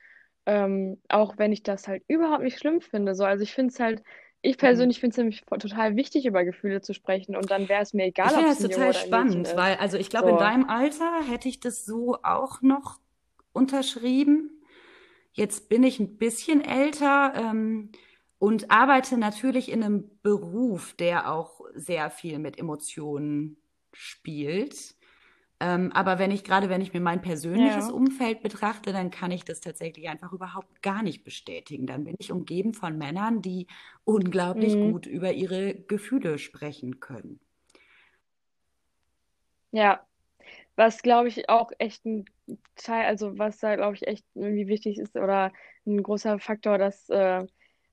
Ähm, 0.46 1.00
auch 1.08 1.36
wenn 1.36 1.52
ich 1.52 1.62
das 1.62 1.88
halt 1.88 2.02
überhaupt 2.08 2.42
nicht 2.42 2.58
schlimm 2.58 2.80
finde. 2.80 3.14
So, 3.14 3.24
also 3.24 3.42
ich 3.42 3.52
finde 3.52 3.72
es 3.72 3.80
halt, 3.80 4.02
ich 4.40 4.56
mhm. 4.56 4.60
persönlich 4.60 5.00
finde 5.00 5.12
es 5.12 5.18
nämlich 5.18 5.44
total 5.44 5.96
wichtig, 5.96 6.24
über 6.24 6.44
Gefühle 6.44 6.80
zu 6.80 6.94
sprechen 6.94 7.36
und 7.36 7.50
dann 7.50 7.68
wäre 7.68 7.82
es 7.82 7.92
mir 7.92 8.06
egal, 8.06 8.30
ich 8.30 8.36
ob 8.36 8.44
es 8.46 8.58
das 8.58 8.70
total 8.70 8.94
spannend, 8.94 9.56
weil 9.56 9.76
also 9.76 9.98
ich 9.98 10.08
glaube, 10.08 10.28
so. 10.28 10.32
in 10.32 10.38
deinem 10.38 10.68
Alter 10.70 11.20
hätte 11.28 11.48
ich 11.48 11.60
das 11.60 11.84
so 11.84 12.16
auch 12.22 12.62
noch 12.62 12.98
unterschrieben. 13.58 14.62
Jetzt 15.32 15.68
bin 15.68 15.82
ich 15.82 16.00
ein 16.00 16.16
bisschen 16.16 16.62
älter. 16.62 17.32
Ähm, 17.34 17.90
und 18.38 18.70
arbeite 18.70 19.18
natürlich 19.18 19.70
in 19.70 19.82
einem 19.82 20.10
Beruf, 20.22 20.94
der 20.94 21.32
auch 21.32 21.60
sehr 21.74 22.10
viel 22.10 22.38
mit 22.38 22.58
Emotionen 22.58 23.56
spielt. 23.92 24.94
Ähm, 25.60 25.90
aber 25.92 26.20
wenn 26.20 26.30
ich 26.30 26.44
gerade, 26.44 26.68
wenn 26.68 26.80
ich 26.80 26.92
mir 26.92 27.00
mein 27.00 27.20
persönliches 27.20 27.88
ja. 27.88 27.92
Umfeld 27.92 28.42
betrachte, 28.42 28.92
dann 28.92 29.10
kann 29.10 29.32
ich 29.32 29.44
das 29.44 29.60
tatsächlich 29.60 30.08
einfach 30.08 30.32
überhaupt 30.32 30.82
gar 30.82 31.02
nicht 31.02 31.24
bestätigen. 31.24 31.86
Dann 31.86 32.04
bin 32.04 32.14
ich 32.18 32.30
umgeben 32.30 32.74
von 32.74 32.96
Männern, 32.96 33.42
die 33.42 33.66
unglaublich 34.04 34.76
mhm. 34.76 34.92
gut 34.92 35.06
über 35.06 35.32
ihre 35.32 35.74
Gefühle 35.74 36.38
sprechen 36.38 37.00
können. 37.00 37.40
Ja, 39.72 40.06
was 40.76 41.02
glaube 41.02 41.26
ich 41.26 41.48
auch 41.48 41.72
echt 41.78 42.06
ein 42.06 42.24
Teil, 42.76 43.06
also 43.06 43.38
was 43.38 43.58
da 43.58 43.76
glaube 43.76 43.94
ich 43.94 44.06
echt 44.06 44.24
irgendwie 44.34 44.68
wichtig 44.68 44.98
ist 44.98 45.16
oder 45.16 45.52
ein 45.86 46.02
großer 46.02 46.38
Faktor, 46.38 46.78
dass 46.78 47.08
äh, 47.10 47.46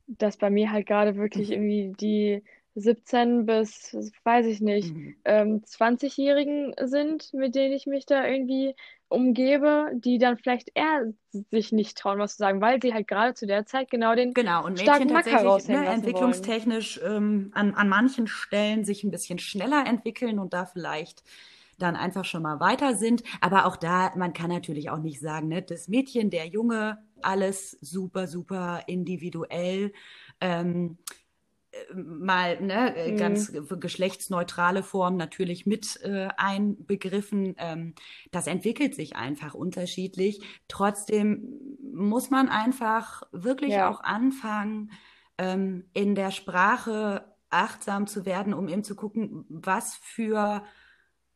dass 0.07 0.37
bei 0.37 0.49
mir 0.49 0.71
halt 0.71 0.87
gerade 0.87 1.15
wirklich 1.15 1.49
mhm. 1.49 1.53
irgendwie 1.53 1.93
die 1.99 2.43
17 2.75 3.45
bis, 3.45 3.95
weiß 4.23 4.45
ich 4.47 4.59
nicht, 4.59 4.93
mhm. 4.93 5.15
ähm, 5.23 5.61
20-Jährigen 5.65 6.73
sind, 6.83 7.33
mit 7.33 7.55
denen 7.55 7.73
ich 7.73 7.85
mich 7.85 8.05
da 8.05 8.27
irgendwie 8.27 8.75
umgebe, 9.07 9.91
die 9.93 10.17
dann 10.17 10.37
vielleicht 10.37 10.71
eher 10.73 11.13
sich 11.51 11.71
nicht 11.71 11.97
trauen, 11.97 12.19
was 12.19 12.33
zu 12.33 12.39
sagen, 12.39 12.59
weil 12.59 12.81
sie 12.81 12.93
halt 12.93 13.07
gerade 13.07 13.33
zu 13.33 13.47
der 13.47 13.65
Zeit 13.65 13.89
genau 13.89 14.13
den 14.15 14.33
genau, 14.33 14.65
und 14.65 14.79
starken 14.79 15.07
Mädchen 15.07 15.31
tatsächlich 15.31 15.67
ne, 15.69 15.85
entwicklungstechnisch 15.85 16.99
ähm, 17.05 17.51
an, 17.53 17.75
an 17.75 17.87
manchen 17.87 18.27
Stellen 18.27 18.83
sich 18.83 19.03
ein 19.03 19.11
bisschen 19.11 19.39
schneller 19.39 19.85
entwickeln 19.87 20.37
und 20.37 20.53
da 20.53 20.65
vielleicht 20.65 21.23
dann 21.77 21.95
einfach 21.95 22.25
schon 22.25 22.43
mal 22.43 22.59
weiter 22.59 22.95
sind. 22.95 23.23
Aber 23.41 23.65
auch 23.65 23.75
da, 23.75 24.13
man 24.15 24.33
kann 24.33 24.49
natürlich 24.49 24.89
auch 24.89 24.99
nicht 24.99 25.19
sagen, 25.19 25.47
ne, 25.47 25.61
das 25.61 25.87
Mädchen, 25.87 26.29
der 26.29 26.47
Junge, 26.47 26.99
alles 27.21 27.77
super, 27.81 28.27
super 28.27 28.83
individuell. 28.87 29.93
Ähm, 30.41 30.97
mal 31.93 32.61
ne, 32.61 32.95
mhm. 33.11 33.17
ganz 33.17 33.51
geschlechtsneutrale 33.79 34.83
Form 34.83 35.17
natürlich 35.17 35.65
mit 35.65 35.99
äh, 36.03 36.29
einbegriffen. 36.37 37.55
Ähm, 37.57 37.95
das 38.31 38.47
entwickelt 38.47 38.95
sich 38.95 39.15
einfach 39.15 39.53
unterschiedlich. 39.53 40.41
Trotzdem 40.67 41.59
muss 41.93 42.29
man 42.29 42.49
einfach 42.49 43.23
wirklich 43.31 43.73
ja. 43.73 43.89
auch 43.89 44.01
anfangen, 44.01 44.91
ähm, 45.37 45.85
in 45.93 46.15
der 46.15 46.31
Sprache 46.31 47.25
achtsam 47.49 48.07
zu 48.07 48.25
werden, 48.25 48.53
um 48.53 48.67
eben 48.67 48.83
zu 48.83 48.95
gucken, 48.95 49.45
was 49.49 49.95
für 49.95 50.63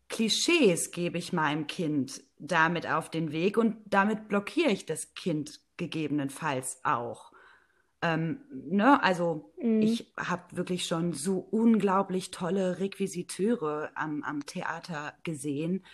Klischees 0.09 0.91
gebe 0.91 1.17
ich 1.17 1.33
meinem 1.33 1.67
Kind 1.67 2.23
damit 2.39 2.87
auf 2.87 3.09
den 3.09 3.31
Weg 3.31 3.57
und 3.57 3.77
damit 3.85 4.27
blockiere 4.27 4.71
ich 4.71 4.85
das 4.85 5.13
Kind 5.13 5.61
gegebenenfalls 5.77 6.81
auch. 6.83 7.31
Ähm, 8.01 8.41
ne? 8.51 9.01
Also 9.03 9.53
mhm. 9.61 9.81
ich 9.81 10.13
habe 10.17 10.43
wirklich 10.55 10.85
schon 10.85 11.13
so 11.13 11.37
unglaublich 11.37 12.31
tolle 12.31 12.79
Requisiteure 12.79 13.91
am, 13.95 14.23
am 14.23 14.45
Theater 14.45 15.13
gesehen. 15.23 15.85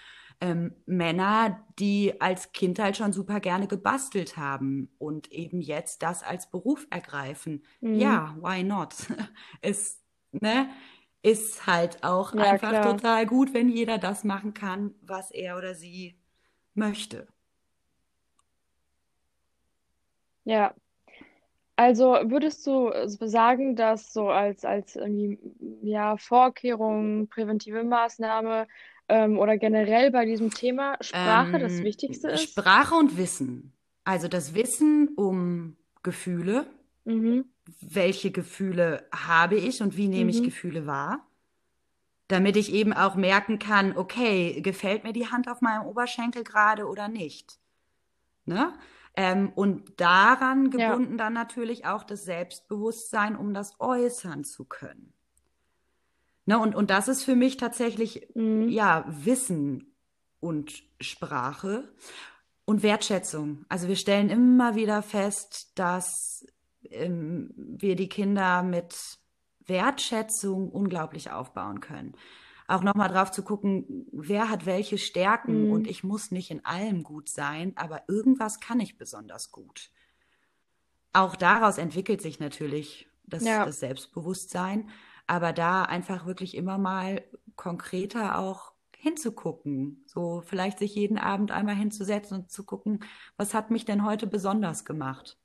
Ähm, 0.42 0.76
Männer, 0.86 1.66
die 1.80 2.20
als 2.20 2.52
Kind 2.52 2.78
halt 2.78 2.98
schon 2.98 3.14
super 3.14 3.40
gerne 3.40 3.68
gebastelt 3.68 4.38
haben 4.38 4.90
und 4.98 5.32
eben 5.32 5.62
jetzt 5.62 6.04
das 6.04 6.24
als 6.24 6.50
Beruf 6.50 6.86
ergreifen. 6.90 7.64
Mhm. 7.82 7.96
Ja, 7.96 8.38
why 8.40 8.64
not? 8.64 8.94
es, 9.62 10.04
ne? 10.32 10.70
Ist 11.26 11.66
halt 11.66 12.04
auch 12.04 12.36
ja, 12.36 12.52
einfach 12.52 12.70
klar. 12.70 12.98
total 12.98 13.26
gut, 13.26 13.54
wenn 13.54 13.68
jeder 13.68 13.98
das 13.98 14.24
machen 14.24 14.54
kann, 14.54 14.94
was 15.02 15.32
er 15.32 15.58
oder 15.58 15.74
sie 15.74 16.16
möchte. 16.76 17.28
Ja. 20.44 20.76
Also 21.78 22.14
würdest 22.26 22.66
du 22.68 22.92
sagen, 23.08 23.76
dass 23.76 24.14
so 24.14 24.30
als, 24.30 24.64
als 24.64 24.96
irgendwie, 24.96 25.40
ja, 25.82 26.16
Vorkehrung, 26.16 27.28
präventive 27.28 27.84
Maßnahme 27.84 28.68
ähm, 29.10 29.40
oder 29.40 29.58
generell 29.58 30.12
bei 30.12 30.26
diesem 30.26 30.52
Thema 30.52 30.96
Sprache 31.02 31.56
ähm, 31.56 31.62
das 31.62 31.82
Wichtigste 31.82 32.30
ist? 32.30 32.52
Sprache 32.52 32.96
und 32.96 33.18
Wissen. 33.18 33.74
Also 34.04 34.28
das 34.28 34.54
Wissen 34.54 35.10
um 35.16 35.76
Gefühle. 36.04 36.68
Mhm. 37.04 37.46
Welche 37.82 38.32
Gefühle 38.32 39.08
habe 39.12 39.56
ich 39.56 39.82
und 39.82 39.98
wie 39.98 40.08
nehme 40.08 40.26
mhm. 40.26 40.30
ich 40.30 40.44
Gefühle 40.44 40.86
wahr? 40.86 41.26
Damit 42.28 42.58
ich 42.58 42.74
eben 42.74 42.94
auch 42.94 43.16
merken 43.16 43.60
kann, 43.60 43.96
okay, 43.96 44.62
gefällt 44.62 45.04
mir 45.04 45.14
die 45.14 45.28
Hand 45.28 45.48
auf 45.48 45.62
meinem 45.62 45.86
Oberschenkel 45.86 46.44
gerade 46.44 46.88
oder 46.88 47.08
nicht? 47.08 47.60
Ne? 48.46 48.74
Ähm, 49.16 49.52
und 49.56 50.00
daran 50.00 50.70
gebunden 50.70 51.12
ja. 51.12 51.18
dann 51.18 51.34
natürlich 51.34 51.86
auch 51.86 52.04
das 52.04 52.26
Selbstbewusstsein, 52.26 53.36
um 53.36 53.54
das 53.54 53.80
äußern 53.80 54.44
zu 54.44 54.66
können. 54.66 55.14
Ne, 56.46 56.60
und, 56.60 56.76
und 56.76 56.90
das 56.92 57.08
ist 57.08 57.24
für 57.24 57.36
mich 57.36 57.58
tatsächlich, 57.58 58.28
mhm. 58.36 58.70
ja, 58.70 59.06
Wissen 59.08 59.96
und 60.40 60.84
Sprache 61.02 61.92
und 62.66 62.84
Wertschätzung. 62.84 63.66
Also 63.68 63.88
wir 63.88 63.96
stellen 63.96 64.30
immer 64.30 64.76
wieder 64.76 65.02
fest, 65.02 65.72
dass 65.76 66.46
ähm, 66.92 67.52
wir 67.56 67.96
die 67.96 68.10
Kinder 68.10 68.64
mit 68.64 69.20
Wertschätzung 69.66 70.70
unglaublich 70.70 71.32
aufbauen 71.32 71.80
können. 71.80 72.14
Auch 72.68 72.82
nochmal 72.82 73.10
drauf 73.10 73.32
zu 73.32 73.44
gucken, 73.44 74.08
wer 74.12 74.50
hat 74.50 74.66
welche 74.66 74.98
Stärken 74.98 75.66
mhm. 75.66 75.72
und 75.72 75.88
ich 75.88 76.04
muss 76.04 76.32
nicht 76.32 76.50
in 76.50 76.66
allem 76.66 77.04
gut 77.04 77.30
sein, 77.30 77.74
aber 77.76 78.04
irgendwas 78.08 78.60
kann 78.60 78.80
ich 78.80 78.98
besonders 78.98 79.52
gut. 79.52 79.92
Auch 81.14 81.36
daraus 81.36 81.78
entwickelt 81.78 82.22
sich 82.22 82.40
natürlich 82.40 83.08
das, 83.24 83.44
ja. 83.44 83.66
das 83.66 83.80
Selbstbewusstsein 83.80 84.90
aber 85.28 85.54
da 85.54 85.84
einfach 85.84 86.26
wirklich 86.26 86.56
immer 86.56 86.78
mal 86.78 87.24
konkreter 87.56 88.38
auch 88.38 88.74
hinzugucken. 88.98 90.04
So 90.08 90.42
vielleicht 90.46 90.80
sich 90.80 90.96
jeden 90.96 91.18
Abend 91.18 91.52
einmal 91.52 91.76
hinzusetzen 91.76 92.42
und 92.42 92.52
zu 92.52 92.64
gucken, 92.64 93.04
was 93.38 93.54
hat 93.54 93.72
mich 93.72 93.86
denn 93.86 94.06
heute 94.06 94.28
besonders 94.28 94.86
gemacht? 94.86 95.38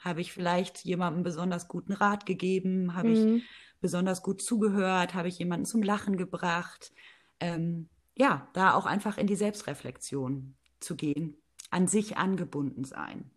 Habe 0.00 0.20
ich 0.20 0.32
vielleicht 0.32 0.84
jemandem 0.84 1.22
besonders 1.22 1.68
guten 1.68 1.92
Rat 1.92 2.26
gegeben? 2.26 2.94
Habe 2.94 3.08
mhm. 3.08 3.36
ich 3.36 3.44
besonders 3.80 4.22
gut 4.22 4.42
zugehört? 4.42 5.14
Habe 5.14 5.28
ich 5.28 5.38
jemanden 5.38 5.66
zum 5.66 5.82
Lachen 5.82 6.16
gebracht? 6.16 6.92
Ähm, 7.38 7.88
ja, 8.16 8.48
da 8.54 8.74
auch 8.74 8.86
einfach 8.86 9.18
in 9.18 9.26
die 9.26 9.36
Selbstreflexion 9.36 10.56
zu 10.80 10.96
gehen, 10.96 11.36
an 11.70 11.86
sich 11.86 12.16
angebunden 12.16 12.84
sein. 12.84 13.30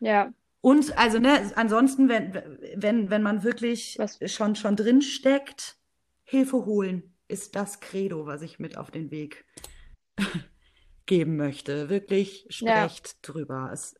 Ja. 0.00 0.32
Und 0.60 0.96
also, 0.96 1.18
ne, 1.18 1.52
ansonsten, 1.56 2.08
wenn, 2.08 2.32
wenn, 2.74 3.10
wenn 3.10 3.22
man 3.22 3.44
wirklich 3.44 3.96
was? 3.98 4.18
schon, 4.32 4.56
schon 4.56 4.76
drin 4.76 5.02
steckt, 5.02 5.76
Hilfe 6.22 6.64
holen 6.64 7.14
ist 7.28 7.56
das 7.56 7.80
Credo, 7.80 8.26
was 8.26 8.42
ich 8.42 8.58
mit 8.58 8.76
auf 8.76 8.90
den 8.90 9.10
Weg 9.10 9.44
geben 11.06 11.36
möchte. 11.36 11.88
Wirklich 11.88 12.46
sprecht 12.48 13.08
ja. 13.08 13.14
drüber. 13.22 13.70
Es, 13.72 13.94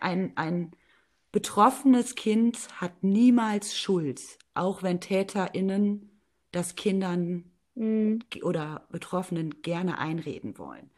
ein, 0.00 0.36
ein 0.36 0.72
betroffenes 1.32 2.14
Kind 2.14 2.68
hat 2.80 3.02
niemals 3.02 3.76
Schuld, 3.76 4.20
auch 4.54 4.82
wenn 4.82 5.00
TäterInnen 5.00 6.10
das 6.52 6.74
Kindern 6.74 7.44
mhm. 7.74 8.20
oder 8.42 8.86
Betroffenen 8.90 9.62
gerne 9.62 9.98
einreden 9.98 10.58
wollen. 10.58 10.90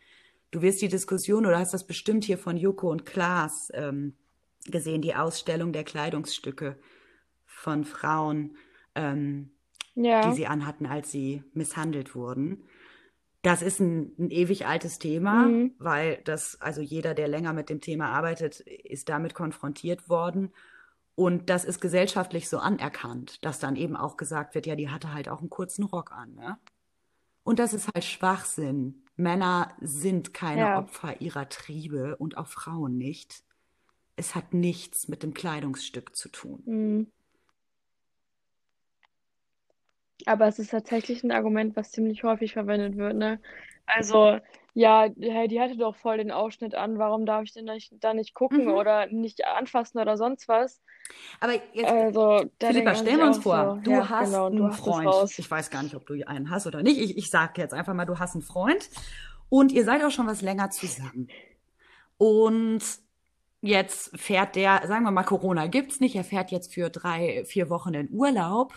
Du 0.50 0.62
wirst 0.62 0.82
die 0.82 0.88
Diskussion 0.88 1.46
oder 1.46 1.58
hast 1.58 1.74
das 1.74 1.86
bestimmt 1.86 2.24
hier 2.24 2.38
von 2.38 2.56
Joko 2.56 2.90
und 2.90 3.06
Klaas 3.06 3.70
ähm, 3.74 4.14
gesehen, 4.66 5.02
die 5.02 5.14
Ausstellung 5.14 5.72
der 5.72 5.84
Kleidungsstücke 5.84 6.76
von 7.46 7.84
Frauen, 7.84 8.56
ähm, 8.94 9.50
ja. 9.94 10.28
die 10.28 10.34
sie 10.34 10.46
anhatten, 10.46 10.86
als 10.86 11.10
sie 11.10 11.44
misshandelt 11.52 12.14
wurden. 12.14 12.64
Das 13.42 13.62
ist 13.62 13.80
ein, 13.80 14.12
ein 14.18 14.30
ewig 14.30 14.66
altes 14.66 14.98
Thema, 14.98 15.46
mhm. 15.46 15.74
weil 15.78 16.20
das, 16.24 16.60
also 16.60 16.80
jeder, 16.80 17.14
der 17.14 17.28
länger 17.28 17.52
mit 17.52 17.70
dem 17.70 17.80
Thema 17.80 18.10
arbeitet, 18.10 18.60
ist 18.60 19.08
damit 19.08 19.34
konfrontiert 19.34 20.08
worden. 20.08 20.52
Und 21.14 21.50
das 21.50 21.64
ist 21.64 21.80
gesellschaftlich 21.80 22.48
so 22.48 22.58
anerkannt, 22.58 23.44
dass 23.44 23.58
dann 23.58 23.76
eben 23.76 23.96
auch 23.96 24.16
gesagt 24.16 24.54
wird, 24.54 24.66
ja, 24.66 24.76
die 24.76 24.90
hatte 24.90 25.12
halt 25.12 25.28
auch 25.28 25.40
einen 25.40 25.50
kurzen 25.50 25.84
Rock 25.84 26.12
an. 26.12 26.34
Ne? 26.34 26.58
Und 27.42 27.58
das 27.58 27.74
ist 27.74 27.88
halt 27.92 28.04
Schwachsinn. 28.04 29.04
Männer 29.16 29.74
sind 29.80 30.32
keine 30.32 30.60
ja. 30.60 30.78
Opfer 30.78 31.20
ihrer 31.20 31.48
Triebe 31.48 32.16
und 32.16 32.38
auch 32.38 32.46
Frauen 32.46 32.96
nicht 32.96 33.42
es 34.20 34.34
hat 34.34 34.52
nichts 34.52 35.08
mit 35.08 35.22
dem 35.22 35.34
Kleidungsstück 35.34 36.14
zu 36.14 36.28
tun. 36.28 36.62
Mhm. 36.66 37.06
Aber 40.28 40.46
es 40.46 40.58
ist 40.58 40.70
tatsächlich 40.70 41.22
ein 41.22 41.32
Argument, 41.32 41.76
was 41.76 41.92
ziemlich 41.92 42.22
häufig 42.24 42.52
verwendet 42.52 42.96
wird, 42.96 43.16
ne? 43.16 43.40
Also, 43.86 44.38
ja, 44.74 45.08
hey, 45.20 45.48
die 45.48 45.60
hatte 45.60 45.76
doch 45.76 45.96
voll 45.96 46.18
den 46.18 46.30
Ausschnitt 46.30 46.74
an, 46.74 46.98
warum 46.98 47.26
darf 47.26 47.42
ich 47.42 47.52
denn 47.52 47.64
nicht, 47.64 47.92
da 48.00 48.14
nicht 48.14 48.34
gucken 48.34 48.66
mhm. 48.66 48.74
oder 48.74 49.06
nicht 49.08 49.44
anfassen 49.44 49.98
oder 49.98 50.16
sonst 50.16 50.46
was? 50.46 50.80
Aber 51.40 51.54
jetzt, 51.72 51.90
also, 51.90 52.44
Philippa, 52.60 52.94
stellen 52.94 53.18
wir 53.18 53.26
uns 53.26 53.38
vor, 53.38 53.76
so, 53.76 53.80
du 53.82 53.90
ja, 53.90 54.08
hast 54.08 54.30
genau, 54.30 54.46
einen 54.46 54.56
du 54.56 54.72
Freund. 54.72 55.38
Ich 55.38 55.50
weiß 55.50 55.70
gar 55.70 55.82
nicht, 55.82 55.96
ob 55.96 56.06
du 56.06 56.14
einen 56.24 56.50
hast 56.50 56.66
oder 56.66 56.82
nicht. 56.82 57.00
Ich, 57.00 57.18
ich 57.18 57.30
sage 57.30 57.60
jetzt 57.60 57.74
einfach 57.74 57.94
mal, 57.94 58.04
du 58.04 58.18
hast 58.18 58.34
einen 58.34 58.42
Freund 58.42 58.88
und 59.48 59.72
ihr 59.72 59.84
seid 59.84 60.04
auch 60.04 60.12
schon 60.12 60.28
was 60.28 60.42
länger 60.42 60.70
zusammen. 60.70 61.28
Und 62.16 62.82
Jetzt 63.62 64.18
fährt 64.18 64.56
der, 64.56 64.82
sagen 64.86 65.04
wir 65.04 65.10
mal, 65.10 65.22
Corona 65.22 65.66
gibt's 65.66 66.00
nicht, 66.00 66.16
er 66.16 66.24
fährt 66.24 66.50
jetzt 66.50 66.72
für 66.72 66.88
drei, 66.88 67.44
vier 67.44 67.68
Wochen 67.68 67.92
in 67.92 68.08
Urlaub 68.10 68.72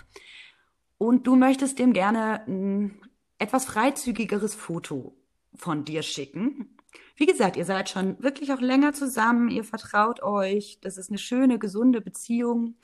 und 1.04 1.28
du 1.28 1.36
möchtest 1.36 1.80
dem 1.80 1.92
gerne 1.92 2.46
ein 2.48 3.02
etwas 3.38 3.66
freizügigeres 3.66 4.56
Foto 4.56 5.18
von 5.54 5.84
dir 5.84 6.02
schicken. 6.02 6.78
Wie 7.16 7.26
gesagt, 7.26 7.58
ihr 7.58 7.66
seid 7.66 7.90
schon 7.90 8.22
wirklich 8.24 8.54
auch 8.54 8.62
länger 8.62 8.94
zusammen, 8.94 9.50
ihr 9.50 9.64
vertraut 9.64 10.24
euch, 10.24 10.80
das 10.82 10.98
ist 10.98 11.10
eine 11.10 11.18
schöne, 11.18 11.60
gesunde 11.60 12.00
Beziehung. 12.00 12.76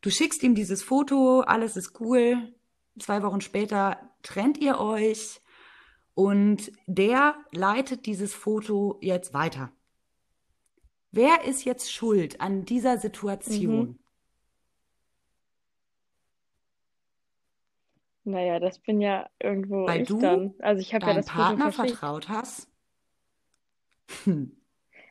Du 0.00 0.10
schickst 0.10 0.42
ihm 0.42 0.54
dieses 0.54 0.82
Foto, 0.82 1.40
alles 1.40 1.76
ist 1.76 2.00
cool. 2.00 2.54
Zwei 2.98 3.22
Wochen 3.22 3.40
später 3.40 3.98
trennt 4.22 4.58
ihr 4.58 4.78
euch 4.78 5.40
und 6.14 6.72
der 6.86 7.36
leitet 7.52 8.06
dieses 8.06 8.34
Foto 8.34 8.98
jetzt 9.02 9.34
weiter 9.34 9.70
Wer 11.14 11.44
ist 11.44 11.66
jetzt 11.66 11.92
schuld 11.92 12.40
an 12.40 12.64
dieser 12.64 12.96
Situation? 12.96 13.88
Mhm. 13.88 13.98
Naja, 18.24 18.60
das 18.60 18.78
bin 18.78 19.00
ja 19.00 19.28
irgendwo 19.40 19.86
Weil 19.86 20.02
ich 20.02 20.08
du 20.08 20.20
dann. 20.20 20.54
Also 20.60 20.80
ich 20.80 20.94
habe 20.94 21.06
ja 21.06 21.14
das 21.14 21.26
Partner 21.26 21.72
vertraut 21.72 22.28
hast? 22.28 22.68
Hm. 24.24 24.56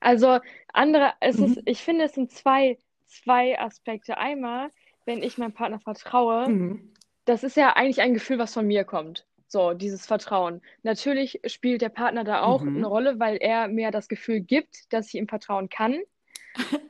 Also 0.03 0.39
andere, 0.73 1.13
es 1.19 1.37
mhm. 1.37 1.45
ist, 1.45 1.61
ich 1.65 1.83
finde, 1.83 2.05
es 2.05 2.15
sind 2.15 2.31
zwei, 2.31 2.79
zwei 3.05 3.59
Aspekte. 3.59 4.17
Einmal, 4.17 4.71
wenn 5.05 5.21
ich 5.21 5.37
meinem 5.37 5.53
Partner 5.53 5.79
vertraue, 5.79 6.49
mhm. 6.49 6.93
das 7.25 7.43
ist 7.43 7.55
ja 7.55 7.75
eigentlich 7.75 8.01
ein 8.01 8.15
Gefühl, 8.15 8.39
was 8.39 8.53
von 8.53 8.65
mir 8.65 8.83
kommt. 8.83 9.27
So, 9.47 9.73
dieses 9.73 10.05
Vertrauen. 10.05 10.61
Natürlich 10.81 11.41
spielt 11.45 11.81
der 11.81 11.89
Partner 11.89 12.23
da 12.23 12.41
auch 12.41 12.61
mhm. 12.61 12.77
eine 12.77 12.87
Rolle, 12.87 13.19
weil 13.19 13.37
er 13.37 13.67
mir 13.67 13.91
das 13.91 14.07
Gefühl 14.07 14.39
gibt, 14.39 14.91
dass 14.91 15.07
ich 15.09 15.15
ihm 15.15 15.27
vertrauen 15.27 15.69
kann. 15.69 15.99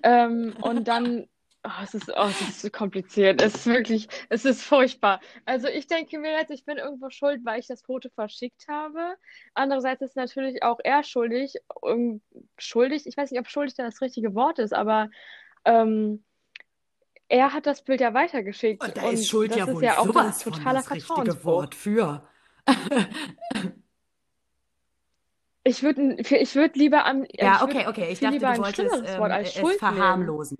ähm, 0.04 0.56
und 0.62 0.88
dann, 0.88 1.28
oh, 1.64 1.70
es, 1.84 1.94
ist, 1.94 2.10
oh, 2.10 2.28
es 2.30 2.42
ist 2.42 2.62
so 2.62 2.70
kompliziert. 2.70 3.42
Es 3.42 3.56
ist 3.56 3.66
wirklich, 3.66 4.08
es 4.30 4.46
ist 4.46 4.64
furchtbar. 4.64 5.20
Also 5.46 5.68
ich 5.68 5.88
denke 5.88 6.20
mir 6.20 6.32
jetzt, 6.32 6.52
ich 6.52 6.66
bin 6.66 6.78
irgendwo 6.78 7.10
schuld, 7.10 7.42
weil 7.44 7.60
ich 7.60 7.68
das 7.68 7.82
Foto 7.82 8.10
verschickt 8.10 8.68
habe. 8.68 9.16
Andererseits 9.54 10.02
ist 10.02 10.16
natürlich 10.16 10.64
auch 10.64 10.80
er 10.84 11.04
schuldig. 11.04 11.56
schuldig, 12.58 13.06
ich 13.06 13.18
weiß 13.18 13.32
nicht, 13.32 13.40
ob 13.40 13.48
schuldig 13.48 13.76
dann 13.76 13.86
das 13.86 14.02
richtige 14.02 14.34
Wort 14.36 14.60
ist, 14.60 14.74
aber 14.74 15.10
ähm, 15.66 16.24
er 17.28 17.54
hat 17.54 17.66
das 17.66 17.84
Bild 17.84 18.02
ja 18.02 18.14
weitergeschickt. 18.14 18.84
Und 18.84 18.98
da 18.98 19.10
ist 19.10 19.28
Schuld 19.28 19.52
das 19.52 19.58
ja 19.58 19.66
ist 19.66 19.74
wohl 19.74 19.84
ja 19.84 19.98
auch 19.98 20.16
ein 20.16 20.34
totaler 20.34 20.82
von 20.84 20.98
das 20.98 21.10
richtige 21.18 21.44
Wort 21.46 21.76
für. 21.76 22.28
Ich 25.64 25.84
würde 25.84 26.16
ich 26.16 26.56
würd 26.56 26.76
lieber 26.76 27.06
am. 27.06 27.24
Ja, 27.34 27.62
okay, 27.62 27.86
okay. 27.88 28.08
Ich 28.12 28.20
dachte, 28.20 28.40
du 28.40 28.58
wolltest 28.58 28.80
ähm, 28.80 29.20
Wort 29.20 29.32
als 29.32 29.56
es 29.56 29.78
verharmlosen. 29.78 30.58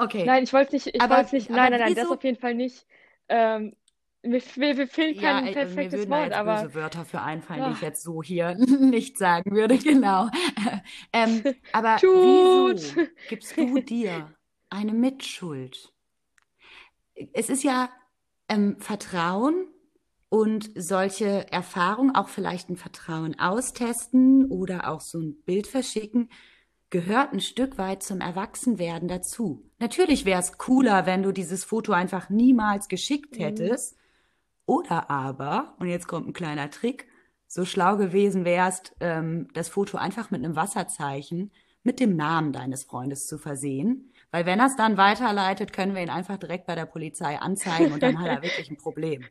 Okay. 0.00 0.24
Nein, 0.24 0.44
ich 0.44 0.52
wollte 0.54 0.74
nicht. 0.74 0.86
Ich 0.86 1.00
wollte 1.00 1.34
nicht. 1.34 1.50
Nein, 1.50 1.72
nein, 1.72 1.80
nein, 1.80 1.94
das 1.94 2.10
auf 2.10 2.24
jeden 2.24 2.40
Fall 2.40 2.54
nicht. 2.54 2.86
Ähm, 3.28 3.76
mir, 4.22 4.40
mir, 4.56 4.74
mir 4.74 4.86
fehlt 4.88 5.20
kein 5.20 5.46
ja, 5.46 5.52
perfektes 5.52 5.92
mir 5.92 5.98
würden 5.98 6.10
Wort, 6.10 6.24
jetzt 6.24 6.36
aber 6.36 6.62
böse 6.62 6.74
Wörter 6.74 7.04
für 7.04 7.20
einfallen, 7.20 7.64
die 7.66 7.72
ich 7.72 7.82
jetzt 7.82 8.02
so 8.02 8.22
hier 8.22 8.54
nicht 8.80 9.18
sagen 9.18 9.52
würde, 9.52 9.76
genau. 9.78 10.28
ähm, 11.12 11.42
aber 11.72 11.96
wieso 12.00 13.02
gibst 13.28 13.56
du 13.56 13.80
dir 13.80 14.34
eine 14.70 14.94
Mitschuld? 14.94 15.92
Es 17.34 17.50
ist 17.50 17.62
ja 17.62 17.90
ähm, 18.48 18.80
Vertrauen 18.80 19.66
und 20.30 20.70
solche 20.76 21.52
Erfahrungen, 21.52 22.14
auch 22.14 22.28
vielleicht 22.28 22.70
ein 22.70 22.76
Vertrauen 22.76 23.38
austesten 23.38 24.46
oder 24.46 24.90
auch 24.90 25.02
so 25.02 25.18
ein 25.18 25.42
Bild 25.44 25.66
verschicken, 25.66 26.30
gehört 26.90 27.32
ein 27.32 27.40
Stück 27.40 27.78
weit 27.78 28.02
zum 28.02 28.20
Erwachsenwerden 28.20 29.08
dazu. 29.08 29.64
Natürlich 29.78 30.24
wäre 30.24 30.40
es 30.40 30.58
cooler, 30.58 31.06
wenn 31.06 31.22
du 31.22 31.32
dieses 31.32 31.64
Foto 31.64 31.92
einfach 31.92 32.30
niemals 32.30 32.88
geschickt 32.88 33.38
mhm. 33.38 33.42
hättest 33.42 33.94
mhm. 33.94 34.00
Oder 34.70 35.10
aber, 35.10 35.74
und 35.80 35.88
jetzt 35.88 36.06
kommt 36.06 36.28
ein 36.28 36.32
kleiner 36.32 36.70
Trick, 36.70 37.08
so 37.48 37.64
schlau 37.64 37.96
gewesen 37.96 38.44
wärst, 38.44 38.94
ähm, 39.00 39.48
das 39.52 39.68
Foto 39.68 39.98
einfach 39.98 40.30
mit 40.30 40.44
einem 40.44 40.54
Wasserzeichen 40.54 41.50
mit 41.82 41.98
dem 41.98 42.14
Namen 42.14 42.52
deines 42.52 42.84
Freundes 42.84 43.26
zu 43.26 43.36
versehen. 43.36 44.12
Weil 44.30 44.46
wenn 44.46 44.60
er 44.60 44.66
es 44.66 44.76
dann 44.76 44.96
weiterleitet, 44.96 45.72
können 45.72 45.96
wir 45.96 46.02
ihn 46.02 46.08
einfach 46.08 46.36
direkt 46.36 46.66
bei 46.66 46.76
der 46.76 46.86
Polizei 46.86 47.36
anzeigen 47.40 47.92
und 47.92 48.00
dann 48.00 48.20
hat 48.20 48.28
er 48.28 48.42
wirklich 48.42 48.70
ein 48.70 48.76
Problem. 48.76 49.24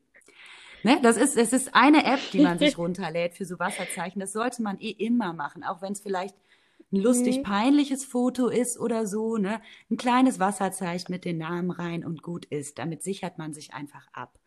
Ne? 0.84 1.00
Das 1.04 1.16
ist, 1.16 1.38
es 1.38 1.54
ist 1.54 1.74
eine 1.74 2.04
App, 2.04 2.20
die 2.34 2.42
man 2.42 2.60
sich 2.60 2.78
runterlädt 2.78 3.36
für 3.36 3.46
so 3.46 3.60
Wasserzeichen. 3.60 4.20
Das 4.20 4.34
sollte 4.34 4.62
man 4.62 4.78
eh 4.82 4.92
immer 4.92 5.32
machen, 5.32 5.64
auch 5.64 5.82
wenn 5.82 5.94
es 5.94 6.02
vielleicht 6.02 6.36
ein 6.92 6.98
lustig 6.98 7.40
mhm. 7.40 7.44
peinliches 7.44 8.04
Foto 8.04 8.48
ist 8.48 8.80
oder 8.80 9.06
so, 9.06 9.38
ne? 9.38 9.62
Ein 9.92 9.98
kleines 9.98 10.40
Wasserzeichen 10.40 11.12
mit 11.12 11.24
den 11.24 11.38
Namen 11.38 11.72
rein 11.72 12.04
und 12.04 12.24
gut 12.24 12.46
ist. 12.46 12.80
Damit 12.80 13.04
sichert 13.04 13.38
man 13.38 13.54
sich 13.54 13.74
einfach 13.74 14.08
ab. 14.12 14.40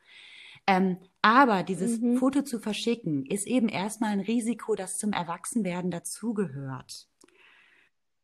Ähm, 0.67 0.99
aber 1.23 1.63
dieses 1.63 2.01
mhm. 2.01 2.17
Foto 2.17 2.43
zu 2.43 2.59
verschicken, 2.59 3.27
ist 3.27 3.47
eben 3.47 3.69
erstmal 3.69 4.13
ein 4.13 4.21
Risiko, 4.21 4.75
das 4.75 4.99
zum 4.99 5.13
Erwachsenwerden 5.13 5.91
dazugehört. 5.91 7.09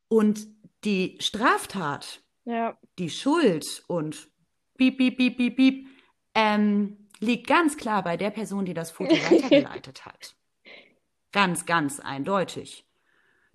Und 0.09 0.49
die 0.85 1.17
Straftat, 1.21 2.23
ja. 2.45 2.79
die 2.99 3.11
Schuld 3.11 3.85
und 3.89 4.31
piep, 4.77 4.99
piep, 4.99 5.17
piep, 5.17 5.37
piep, 5.37 5.57
piep, 5.57 5.89
ähm, 6.35 7.09
liegt 7.19 7.47
ganz 7.47 7.77
klar 7.77 8.03
bei 8.03 8.17
der 8.17 8.31
Person, 8.31 8.65
die 8.65 8.75
das 8.75 8.91
Foto 8.91 9.11
weitergeleitet 9.31 10.07
hat. 10.07 10.37
Ganz, 11.33 11.67
ganz 11.67 12.01
eindeutig. 12.01 12.88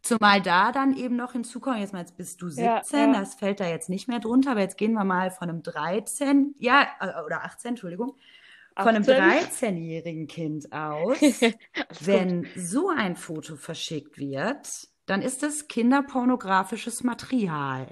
Zumal 0.04 0.42
da 0.42 0.74
dann 0.74 0.98
eben 0.98 1.16
noch 1.16 1.32
hinzukommen, 1.32 1.80
jetzt 1.80 1.94
mal, 1.94 2.00
jetzt 2.00 2.18
bist 2.18 2.42
du 2.42 2.50
17, 2.50 2.66
ja, 2.66 2.82
ja. 2.92 3.14
das 3.14 3.36
fällt 3.36 3.62
da 3.62 3.68
jetzt 3.70 3.88
nicht 3.88 4.10
mehr 4.10 4.20
drunter, 4.20 4.52
aber 4.52 4.60
jetzt 4.60 4.78
gehen 4.78 4.92
wir 4.94 5.06
mal 5.06 5.32
von 5.32 5.50
einem 5.50 5.64
13, 5.64 6.56
ja, 6.60 6.86
äh, 7.00 7.24
oder 7.26 7.46
18, 7.46 7.70
Entschuldigung, 7.70 8.18
von 8.76 8.90
einem 8.90 9.04
13-jährigen 9.04 10.28
Kind 10.28 10.74
aus. 10.74 11.18
wenn 12.02 12.48
so 12.58 12.90
ein 12.90 13.16
Foto 13.16 13.56
verschickt 13.56 14.18
wird, 14.18 14.90
dann 15.06 15.22
ist 15.22 15.42
es 15.42 15.70
kinderpornografisches 15.70 17.04
Material. 17.04 17.88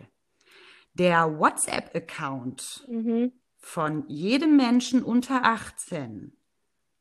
Der 0.93 1.39
WhatsApp-Account 1.39 2.87
mhm. 2.89 3.31
von 3.57 4.03
jedem 4.09 4.57
Menschen 4.57 5.01
unter 5.01 5.45
18 5.45 6.33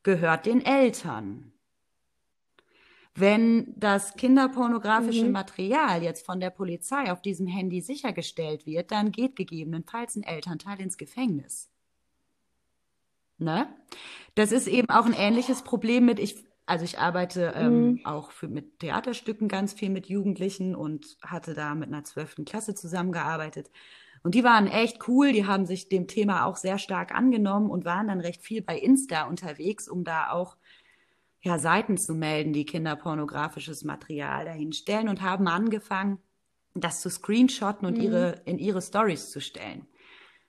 gehört 0.03 0.45
den 0.45 0.65
Eltern. 0.65 1.50
Wenn 3.13 3.73
das 3.75 4.15
kinderpornografische 4.15 5.25
mhm. 5.25 5.33
Material 5.33 6.01
jetzt 6.01 6.25
von 6.25 6.39
der 6.39 6.49
Polizei 6.49 7.11
auf 7.11 7.21
diesem 7.21 7.45
Handy 7.45 7.81
sichergestellt 7.81 8.65
wird, 8.65 8.91
dann 8.91 9.11
geht 9.11 9.35
gegebenenfalls 9.35 10.15
ein 10.15 10.23
Elternteil 10.23 10.79
ins 10.79 10.97
Gefängnis. 10.97 11.69
Ne? 13.37 13.67
Das 14.35 14.51
ist 14.51 14.67
eben 14.67 14.89
auch 14.89 15.05
ein 15.05 15.13
ähnliches 15.13 15.63
Problem 15.63 16.05
mit, 16.05 16.19
ich, 16.19 16.45
also 16.65 16.85
ich 16.85 16.99
arbeite 16.99 17.53
ähm, 17.55 17.83
mhm. 17.83 18.05
auch 18.05 18.31
für, 18.31 18.47
mit 18.47 18.79
Theaterstücken 18.79 19.49
ganz 19.49 19.73
viel 19.73 19.89
mit 19.89 20.07
Jugendlichen 20.07 20.75
und 20.75 21.17
hatte 21.21 21.53
da 21.53 21.75
mit 21.75 21.89
einer 21.89 22.05
zwölften 22.05 22.45
Klasse 22.45 22.75
zusammengearbeitet. 22.75 23.71
Und 24.23 24.35
die 24.35 24.43
waren 24.43 24.67
echt 24.67 25.07
cool, 25.07 25.33
die 25.33 25.47
haben 25.47 25.65
sich 25.65 25.89
dem 25.89 26.07
Thema 26.07 26.45
auch 26.45 26.55
sehr 26.55 26.77
stark 26.77 27.13
angenommen 27.13 27.71
und 27.71 27.85
waren 27.85 28.07
dann 28.07 28.21
recht 28.21 28.43
viel 28.43 28.61
bei 28.61 28.77
Insta 28.77 29.23
unterwegs, 29.23 29.89
um 29.89 30.03
da 30.03 30.29
auch 30.29 30.57
ja, 31.41 31.57
Seiten 31.57 31.97
zu 31.97 32.13
melden, 32.13 32.53
die 32.53 32.65
kinderpornografisches 32.65 33.83
Material 33.83 34.45
dahinstellen 34.45 35.09
und 35.09 35.21
haben 35.21 35.47
angefangen, 35.47 36.19
das 36.73 37.01
zu 37.01 37.09
screenshotten 37.09 37.87
und 37.87 37.97
mhm. 37.97 38.03
ihre, 38.03 38.41
in 38.45 38.59
ihre 38.59 38.81
Stories 38.81 39.31
zu 39.31 39.41
stellen. 39.41 39.87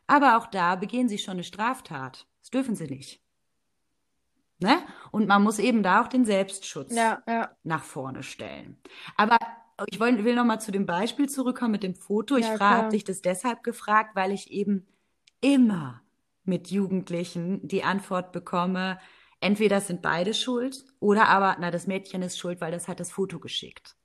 Aber 0.07 0.37
auch 0.37 0.47
da 0.47 0.77
begehen 0.77 1.09
sie 1.09 1.19
schon 1.19 1.33
eine 1.33 1.45
Straftat. 1.45 2.27
Das 2.41 2.51
dürfen 2.51 2.75
sie 2.75 2.87
nicht. 2.87 3.23
Ne? 4.59 4.79
Und 5.11 5.27
man 5.27 5.43
muss 5.43 5.59
eben 5.59 5.83
da 5.83 6.03
auch 6.03 6.09
den 6.09 6.25
Selbstschutz 6.25 6.95
ja, 6.95 7.23
ja. 7.27 7.51
nach 7.65 7.83
vorne 7.83 8.23
stellen. 8.23 8.81
Aber 9.17 9.39
ich 9.91 9.99
will, 9.99 10.25
will 10.25 10.37
noch 10.37 10.45
mal 10.45 10.61
zu 10.61 10.71
dem 10.71 10.87
Beispiel 10.87 11.29
zurückkommen 11.29 11.73
mit 11.73 11.83
dem 11.83 11.97
Foto. 11.97 12.37
Ich 12.37 12.47
ja, 12.47 12.61
habe 12.61 12.91
dich 12.91 13.03
das 13.03 13.23
deshalb 13.23 13.65
gefragt, 13.65 14.15
weil 14.15 14.31
ich 14.31 14.53
eben 14.53 14.87
immer 15.41 16.03
mit 16.45 16.71
Jugendlichen 16.71 17.67
die 17.67 17.83
Antwort 17.83 18.33
bekomme, 18.33 18.99
entweder 19.43 19.81
sind 19.81 20.03
beide 20.03 20.35
schuld 20.35 20.85
oder 21.01 21.29
aber, 21.29 21.57
na, 21.61 21.71
das 21.71 21.87
Mädchen 21.87 22.23
ist 22.23 22.39
schuld, 22.39 22.61
weil 22.61 22.73
das 22.73 22.89
hat 22.89 23.01
das 23.01 23.11
Foto 23.11 23.39
geschickt. 23.39 23.97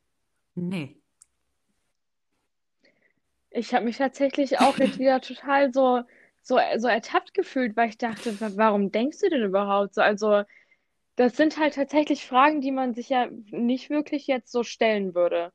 Nee. 0.56 1.00
Ich 3.52 3.74
habe 3.74 3.86
mich 3.86 3.98
tatsächlich 3.98 4.60
auch 4.60 4.78
jetzt 4.78 5.00
wieder 5.00 5.22
total 5.22 5.72
so, 5.74 6.02
so, 6.42 6.58
so 6.78 6.88
ertappt 6.88 7.34
gefühlt, 7.34 7.78
weil 7.78 7.90
ich 7.90 7.98
dachte, 7.98 8.36
warum 8.58 8.92
denkst 8.92 9.20
du 9.20 9.30
denn 9.30 9.44
überhaupt 9.44 9.94
so? 9.96 10.02
Also, 10.02 10.44
das 11.16 11.36
sind 11.38 11.58
halt 11.58 11.76
tatsächlich 11.76 12.26
Fragen, 12.26 12.62
die 12.62 12.72
man 12.72 12.94
sich 12.94 13.10
ja 13.10 13.28
nicht 13.52 13.90
wirklich 13.90 14.28
jetzt 14.28 14.52
so 14.52 14.64
stellen 14.64 15.16
würde. 15.16 15.52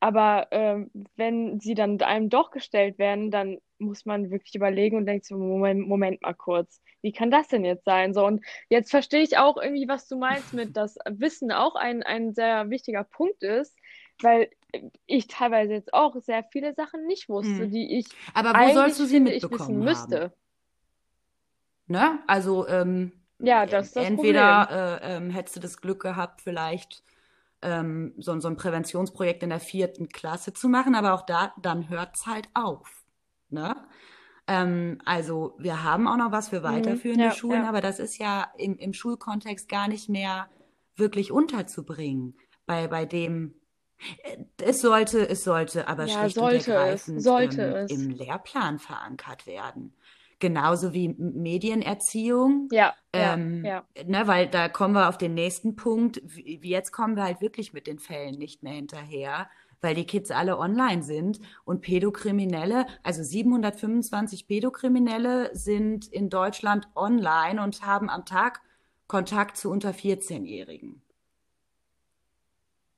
Aber 0.00 0.48
ähm, 0.52 0.90
wenn 1.16 1.60
sie 1.60 1.74
dann 1.74 2.00
einem 2.00 2.30
doch 2.30 2.50
gestellt 2.50 2.98
werden, 2.98 3.30
dann 3.30 3.58
muss 3.80 4.06
man 4.06 4.30
wirklich 4.30 4.54
überlegen 4.54 4.96
und 4.96 5.06
denkt 5.06 5.26
so, 5.26 5.36
Moment, 5.36 5.86
Moment 5.86 6.22
mal 6.22 6.34
kurz, 6.34 6.80
wie 7.02 7.12
kann 7.12 7.30
das 7.30 7.48
denn 7.48 7.64
jetzt 7.64 7.84
sein? 7.84 8.14
So, 8.14 8.26
und 8.26 8.44
jetzt 8.68 8.90
verstehe 8.90 9.22
ich 9.22 9.38
auch 9.38 9.56
irgendwie, 9.56 9.88
was 9.88 10.08
du 10.08 10.16
meinst 10.16 10.52
mit, 10.52 10.76
dass 10.76 10.96
Wissen 11.08 11.52
auch 11.52 11.74
ein, 11.74 12.02
ein 12.02 12.34
sehr 12.34 12.70
wichtiger 12.70 13.04
Punkt 13.04 13.42
ist, 13.42 13.76
weil 14.22 14.50
ich 15.06 15.26
teilweise 15.26 15.72
jetzt 15.72 15.92
auch 15.94 16.14
sehr 16.20 16.44
viele 16.44 16.74
Sachen 16.74 17.06
nicht 17.06 17.28
wusste, 17.28 17.64
hm. 17.64 17.70
die 17.70 17.98
ich 17.98 18.06
Aber 18.34 18.52
wo 18.52 18.72
sollst 18.72 19.00
du 19.00 19.04
sie 19.04 19.14
finde, 19.16 19.32
mitbekommen 19.32 19.60
ich 19.60 19.68
wissen 19.68 19.78
müsste. 19.78 20.32
Ne? 21.86 22.20
Also 22.26 22.68
ähm, 22.68 23.12
ja, 23.40 23.66
das 23.66 23.92
das 23.92 24.04
entweder 24.04 25.00
äh, 25.02 25.16
ähm, 25.16 25.30
hättest 25.30 25.56
du 25.56 25.60
das 25.60 25.80
Glück 25.80 26.02
gehabt, 26.02 26.40
vielleicht 26.42 27.02
ähm, 27.62 28.14
so, 28.18 28.38
so 28.40 28.48
ein 28.48 28.56
Präventionsprojekt 28.56 29.42
in 29.42 29.50
der 29.50 29.60
vierten 29.60 30.08
Klasse 30.08 30.52
zu 30.52 30.68
machen, 30.68 30.94
aber 30.94 31.14
auch 31.14 31.22
da, 31.22 31.52
dann 31.60 31.88
hört 31.88 32.16
es 32.16 32.26
halt 32.26 32.48
auf. 32.54 32.99
Ne? 33.52 33.76
Ähm, 34.46 34.98
also 35.04 35.54
wir 35.58 35.84
haben 35.84 36.08
auch 36.08 36.16
noch 36.16 36.32
was 36.32 36.48
für 36.48 36.60
mhm. 36.60 36.64
weiterführende 36.64 37.24
ja, 37.24 37.30
Schulen, 37.32 37.62
ja. 37.62 37.68
aber 37.68 37.80
das 37.80 37.98
ist 37.98 38.18
ja 38.18 38.50
im, 38.58 38.76
im 38.76 38.92
Schulkontext 38.92 39.68
gar 39.68 39.88
nicht 39.88 40.08
mehr 40.08 40.48
wirklich 40.96 41.30
unterzubringen. 41.30 42.36
Bei, 42.66 42.88
bei 42.88 43.04
dem, 43.04 43.54
äh, 44.22 44.36
es 44.62 44.80
sollte, 44.80 45.28
es 45.28 45.44
sollte 45.44 45.88
aber 45.88 46.06
ja, 46.06 46.18
schlicht 46.20 46.36
sollte 46.36 46.70
und 46.70 46.76
ergreifend 46.76 47.18
es, 47.18 47.24
sollte 47.24 47.62
ähm, 47.62 47.76
es. 47.76 47.92
im 47.92 48.10
Lehrplan 48.10 48.78
verankert 48.78 49.46
werden 49.46 49.94
genauso 50.40 50.92
wie 50.92 51.10
Medienerziehung. 51.10 52.68
Ja, 52.72 52.94
ähm, 53.12 53.64
ja, 53.64 53.84
ja. 53.94 54.04
Ne, 54.04 54.26
weil 54.26 54.48
da 54.48 54.68
kommen 54.68 54.94
wir 54.94 55.08
auf 55.08 55.18
den 55.18 55.34
nächsten 55.34 55.76
Punkt. 55.76 56.20
Jetzt 56.34 56.90
kommen 56.90 57.14
wir 57.14 57.24
halt 57.24 57.40
wirklich 57.40 57.72
mit 57.72 57.86
den 57.86 57.98
Fällen 57.98 58.38
nicht 58.38 58.62
mehr 58.62 58.72
hinterher, 58.72 59.48
weil 59.80 59.94
die 59.94 60.06
Kids 60.06 60.30
alle 60.30 60.58
online 60.58 61.02
sind 61.02 61.40
und 61.64 61.80
Pädokriminelle, 61.80 62.86
also 63.02 63.22
725 63.22 64.46
Pädokriminelle 64.46 65.50
sind 65.54 66.06
in 66.08 66.30
Deutschland 66.30 66.88
online 66.94 67.62
und 67.62 67.82
haben 67.82 68.10
am 68.10 68.24
Tag 68.24 68.60
Kontakt 69.06 69.56
zu 69.56 69.70
unter 69.70 69.90
14-Jährigen. 69.90 71.02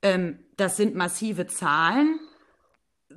Ähm, 0.01 0.39
das 0.57 0.77
sind 0.77 0.95
massive 0.95 1.47
Zahlen 1.47 2.19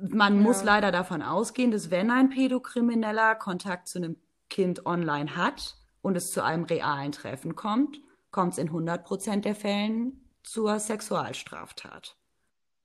man 0.01 0.35
ja. 0.35 0.41
muss 0.41 0.63
leider 0.63 0.91
davon 0.91 1.21
ausgehen, 1.21 1.71
dass 1.71 1.91
wenn 1.91 2.11
ein 2.11 2.29
Pädokrimineller 2.29 3.35
Kontakt 3.35 3.87
zu 3.87 3.99
einem 3.99 4.17
Kind 4.49 4.85
online 4.85 5.35
hat 5.35 5.75
und 6.01 6.15
es 6.15 6.31
zu 6.31 6.43
einem 6.43 6.63
realen 6.63 7.11
Treffen 7.11 7.55
kommt, 7.55 7.99
kommt 8.31 8.53
es 8.53 8.59
in 8.59 8.67
100 8.67 9.03
Prozent 9.05 9.45
der 9.45 9.55
Fällen 9.55 10.21
zur 10.43 10.79
Sexualstraftat. 10.79 12.15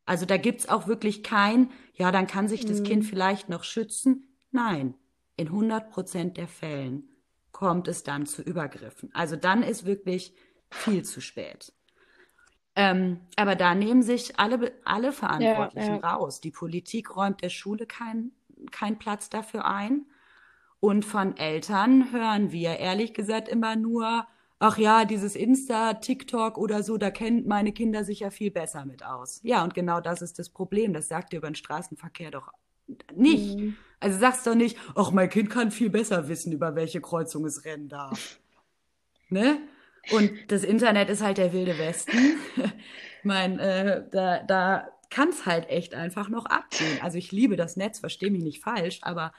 Also 0.05 0.27
da 0.27 0.37
gibt 0.37 0.61
es 0.61 0.69
auch 0.69 0.87
wirklich 0.87 1.23
kein, 1.23 1.71
ja, 1.95 2.11
dann 2.11 2.27
kann 2.27 2.49
sich 2.49 2.65
das 2.65 2.81
mhm. 2.81 2.85
Kind 2.85 3.05
vielleicht 3.05 3.49
noch 3.49 3.65
schützen. 3.65 4.37
Nein, 4.51 4.95
in 5.37 5.49
100 5.49 5.91
Prozent 5.91 6.37
der 6.37 6.49
Fällen 6.49 7.09
kommt 7.53 7.89
es 7.89 8.03
dann 8.03 8.27
zu 8.27 8.43
Übergriffen. 8.43 9.11
Also 9.15 9.37
dann 9.37 9.63
ist 9.63 9.87
wirklich 9.87 10.35
viel 10.71 11.05
zu 11.05 11.21
spät. 11.21 11.73
Ähm, 12.75 13.21
aber 13.37 13.55
da 13.55 13.75
nehmen 13.75 14.03
sich 14.03 14.39
alle, 14.39 14.73
alle 14.85 15.13
Verantwortlichen 15.13 15.97
ja, 15.97 16.01
ja. 16.01 16.15
raus. 16.15 16.41
Die 16.41 16.51
Politik 16.51 17.15
räumt 17.15 17.43
der 17.43 17.51
Schule 17.51 17.87
keinen 17.87 18.33
kein 18.71 18.99
Platz 18.99 19.29
dafür 19.29 19.65
ein. 19.65 20.07
Und 20.81 21.05
von 21.05 21.37
Eltern 21.37 22.13
hören 22.13 22.53
wir 22.53 22.79
ehrlich 22.79 23.15
gesagt 23.15 23.49
immer 23.49 23.77
nur, 23.77 24.27
ach 24.63 24.79
ja, 24.79 25.05
dieses 25.05 25.35
Insta, 25.35 25.95
TikTok 25.95 26.57
oder 26.57 26.85
so, 26.85 26.97
da 26.97 27.11
kennen 27.11 27.49
meine 27.49 27.73
Kinder 27.73 28.05
sich 28.05 28.21
ja 28.21 28.31
viel 28.31 28.53
besser 28.53 28.85
mit 28.85 29.05
aus. 29.05 29.41
Ja, 29.43 29.65
und 29.65 29.75
genau 29.75 30.01
das 30.01 30.23
ist 30.23 30.39
das 30.39 30.51
Problem. 30.51 30.93
Das 30.95 31.09
sagt 31.09 31.33
ihr 31.33 31.39
über 31.39 31.51
den 31.51 31.57
Straßenverkehr 31.57 32.31
doch 32.31 32.49
nicht. 33.13 33.59
Mhm. 33.59 33.77
Also 33.99 34.21
sagst 34.21 34.47
doch 34.47 34.55
nicht, 34.55 34.79
ach, 34.95 35.11
mein 35.11 35.29
Kind 35.29 35.51
kann 35.51 35.73
viel 35.73 35.91
besser 35.91 36.29
wissen, 36.29 36.53
über 36.53 36.77
welche 36.77 37.01
Kreuzung 37.01 37.45
es 37.45 37.65
rennen 37.65 37.89
darf. 37.89 38.39
ne? 39.31 39.59
Und 40.13 40.31
das 40.49 40.63
Internet 40.63 41.11
ist 41.11 41.23
halt 41.23 41.39
der 41.39 41.53
wilde 41.53 41.77
Westen. 41.79 42.17
ich 42.57 43.25
meine, 43.25 43.61
äh, 43.61 44.05
da, 44.13 44.45
da 44.45 44.89
kann 45.11 45.31
es 45.31 45.45
halt 45.45 45.69
echt 45.71 45.95
einfach 45.95 46.29
noch 46.29 46.47
abgehen. 46.47 47.01
Also 47.03 47.19
ich 47.19 47.33
liebe 47.33 47.57
das 47.57 47.77
Netz, 47.77 47.99
verstehe 47.99 48.31
mich 48.31 48.45
nicht 48.45 48.63
falsch, 48.63 49.01
aber 49.03 49.33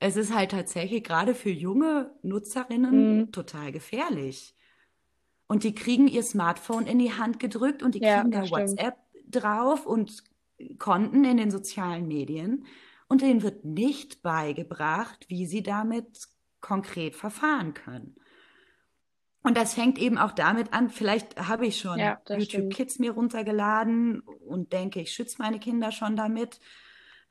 es 0.00 0.16
ist 0.16 0.34
halt 0.34 0.50
tatsächlich 0.50 1.04
gerade 1.04 1.34
für 1.36 1.50
junge 1.50 2.10
Nutzerinnen 2.22 3.18
mhm. 3.18 3.32
total 3.32 3.70
gefährlich. 3.70 4.53
Und 5.46 5.64
die 5.64 5.74
kriegen 5.74 6.08
ihr 6.08 6.22
Smartphone 6.22 6.86
in 6.86 6.98
die 6.98 7.12
Hand 7.12 7.38
gedrückt 7.38 7.82
und 7.82 7.94
die 7.94 8.00
Ja, 8.00 8.22
kriegen 8.22 8.30
da. 8.30 8.42
WhatsApp 8.50 8.96
drauf 9.28 9.86
und 9.86 10.22
Konten 10.78 11.24
in 11.24 11.36
den 11.36 11.50
sozialen 11.50 12.06
Medien. 12.08 12.66
Und 13.08 13.22
denen 13.22 13.42
wird 13.42 13.64
nicht 13.64 14.22
beigebracht, 14.22 15.26
wie 15.28 15.46
sie 15.46 15.62
damit 15.62 16.28
konkret 16.60 17.14
verfahren 17.14 17.74
können. 17.74 18.16
Und 19.42 19.58
das 19.58 19.74
fängt 19.74 19.98
eben 19.98 20.16
auch 20.16 20.32
damit 20.32 20.72
an, 20.72 20.88
vielleicht 20.88 21.36
habe 21.48 21.66
ich 21.66 21.78
schon 21.78 21.98
Ja, 21.98 22.18
YouTube 22.30 22.44
stimmt. 22.44 22.74
Kids 22.74 22.98
mir 22.98 23.12
runtergeladen 23.12 24.20
und 24.20 24.72
denke, 24.72 25.00
ich 25.00 25.12
schütze 25.12 25.36
meine 25.38 25.58
Kinder 25.60 25.92
schon 25.92 26.16
damit. 26.16 26.60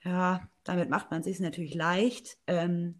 Ja, 0.03 0.47
damit 0.63 0.89
macht 0.89 1.09
man 1.09 1.23
sich 1.23 1.39
natürlich 1.39 1.73
leicht. 1.73 2.37
Ähm, 2.45 2.99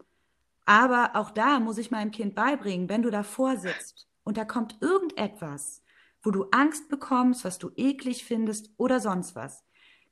aber 0.66 1.11
auch 1.16 1.30
da 1.32 1.59
muss 1.59 1.78
ich 1.78 1.91
meinem 1.91 2.11
Kind 2.11 2.34
beibringen, 2.34 2.89
wenn 2.89 3.03
du 3.03 3.11
davor 3.11 3.57
sitzt 3.57 4.07
und 4.24 4.38
da 4.38 4.46
kommt 4.46 4.78
irgendetwas, 4.82 5.84
wo 6.22 6.32
du 6.32 6.46
Angst 6.52 6.90
bekommst, 6.90 7.44
was 7.44 7.60
du 7.60 7.72
eklig 7.76 8.26
findest 8.26 8.72
oder 8.78 9.00
sonst 9.00 9.36
was, 9.36 9.64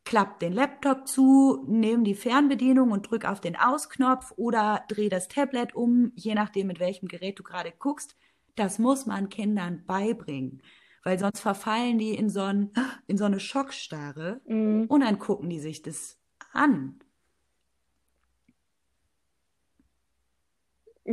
klapp 0.03 0.39
den 0.39 0.53
Laptop 0.53 1.07
zu, 1.07 1.64
nimm 1.68 2.03
die 2.03 2.16
Fernbedienung 2.16 2.91
und 2.91 3.09
drück 3.09 3.26
auf 3.26 3.39
den 3.39 3.55
Ausknopf 3.55 4.34
oder 4.36 4.84
dreh 4.89 5.09
das 5.09 5.28
Tablet 5.28 5.76
um, 5.76 6.12
je 6.16 6.34
nachdem, 6.36 6.68
mit 6.68 6.80
welchem 6.80 7.07
Gerät 7.07 7.39
du 7.39 7.43
gerade 7.43 7.72
guckst. 7.78 8.16
Das 8.55 8.80
muss 8.80 9.05
man 9.05 9.30
Kindern 9.30 9.86
beibringen, 9.86 10.62
weil 11.03 11.18
sonst 11.20 11.39
verfallen 11.39 11.97
die 11.97 12.16
in 12.16 12.30
so, 12.30 12.41
ein, 12.41 12.72
in 13.07 13.18
so 13.18 13.26
eine 13.26 13.39
Schockstarre 13.39 14.41
Mhm. 14.45 14.86
und 14.88 15.01
dann 15.01 15.20
gucken 15.20 15.49
die 15.49 15.59
sich 15.59 15.82
das 15.82 16.18
an. 16.51 16.99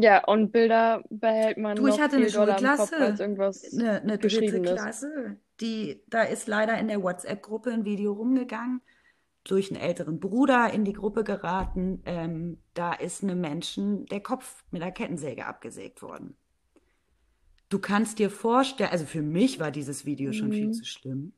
Ja, 0.01 0.25
und 0.25 0.53
Bilder 0.53 1.03
behält 1.11 1.59
man 1.59 1.77
Du, 1.77 1.87
ich 1.87 1.97
noch 1.97 2.01
hatte 2.01 2.17
eine 2.17 2.27
viel 2.27 2.35
doller 2.35 2.59
im 2.59 2.65
Kopf 2.67 2.89
Schulklasse, 2.89 2.97
als 2.97 3.21
irgendwas 3.21 3.73
eine, 3.73 4.01
eine 4.03 4.19
dritte. 4.19 4.63
Klasse, 4.63 5.37
die, 5.61 6.03
da 6.09 6.23
ist 6.23 6.47
leider 6.47 6.79
in 6.79 6.89
der 6.89 7.03
WhatsApp-Gruppe 7.03 7.73
ein 7.73 7.85
Video 7.85 8.13
rumgegangen, 8.13 8.81
durch 9.45 9.71
einen 9.73 9.81
älteren 9.81 10.21
Bruder 10.21 10.73
in 10.73 10.85
die 10.85 10.93
Gruppe 10.93 11.25
geraten. 11.25 12.03
Ähm, 12.05 12.59
da 12.75 12.93
ist 12.93 13.23
einem 13.23 13.41
Menschen 13.41 14.07
der 14.07 14.21
Kopf 14.21 14.65
mit 14.71 14.83
einer 14.83 14.93
Kettensäge 14.93 15.47
abgesägt 15.47 16.03
worden. 16.03 16.37
Du 17.71 17.79
kannst 17.79 18.19
dir 18.19 18.31
vorstellen, 18.31 18.91
also 18.91 19.05
für 19.05 19.23
mich 19.23 19.61
war 19.61 19.71
dieses 19.71 20.05
Video 20.07 20.33
schon 20.33 20.53
viel 20.53 20.69
Mhm. 20.69 20.73
zu 20.73 20.85
schlimm. 20.85 21.33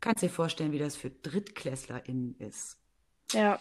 Kannst 0.00 0.22
dir 0.22 0.30
vorstellen, 0.30 0.72
wie 0.72 0.78
das 0.78 0.96
für 0.96 1.10
DrittklässlerInnen 1.10 2.36
ist. 2.38 2.78
Ja, 3.32 3.60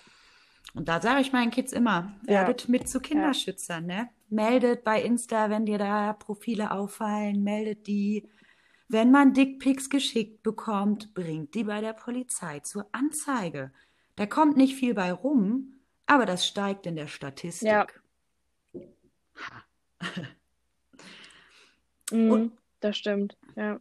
Und 0.73 0.87
da 0.87 1.01
sage 1.01 1.21
ich 1.21 1.33
meinen 1.33 1.51
Kids 1.51 1.73
immer, 1.73 2.13
ja, 2.23 2.41
werdet 2.41 2.69
mit 2.69 2.87
zu 2.87 2.99
ja. 2.99 3.01
Kinderschützern, 3.01 3.85
ne? 3.85 4.09
Meldet 4.29 4.83
bei 4.83 5.01
Insta, 5.01 5.49
wenn 5.49 5.65
dir 5.65 5.79
da 5.79 6.13
Profile 6.13 6.71
auffallen, 6.71 7.43
meldet 7.43 7.87
die. 7.87 8.29
Wenn 8.87 9.11
man 9.11 9.33
Dickpics 9.33 9.89
geschickt 9.89 10.43
bekommt, 10.43 11.13
bringt 11.13 11.55
die 11.55 11.63
bei 11.63 11.81
der 11.81 11.93
Polizei 11.93 12.59
zur 12.59 12.87
Anzeige. 12.91 13.71
Da 14.15 14.25
kommt 14.25 14.57
nicht 14.57 14.75
viel 14.75 14.93
bei 14.93 15.11
rum, 15.11 15.73
aber 16.05 16.25
das 16.25 16.47
steigt 16.47 16.85
in 16.85 16.95
der 16.95 17.07
Ja, 17.61 17.87
Statistik. 17.87 18.01
mhm, 22.11 22.31
Und 22.31 22.57
das 22.79 22.97
stimmt. 22.97 23.37
Ja. 23.55 23.79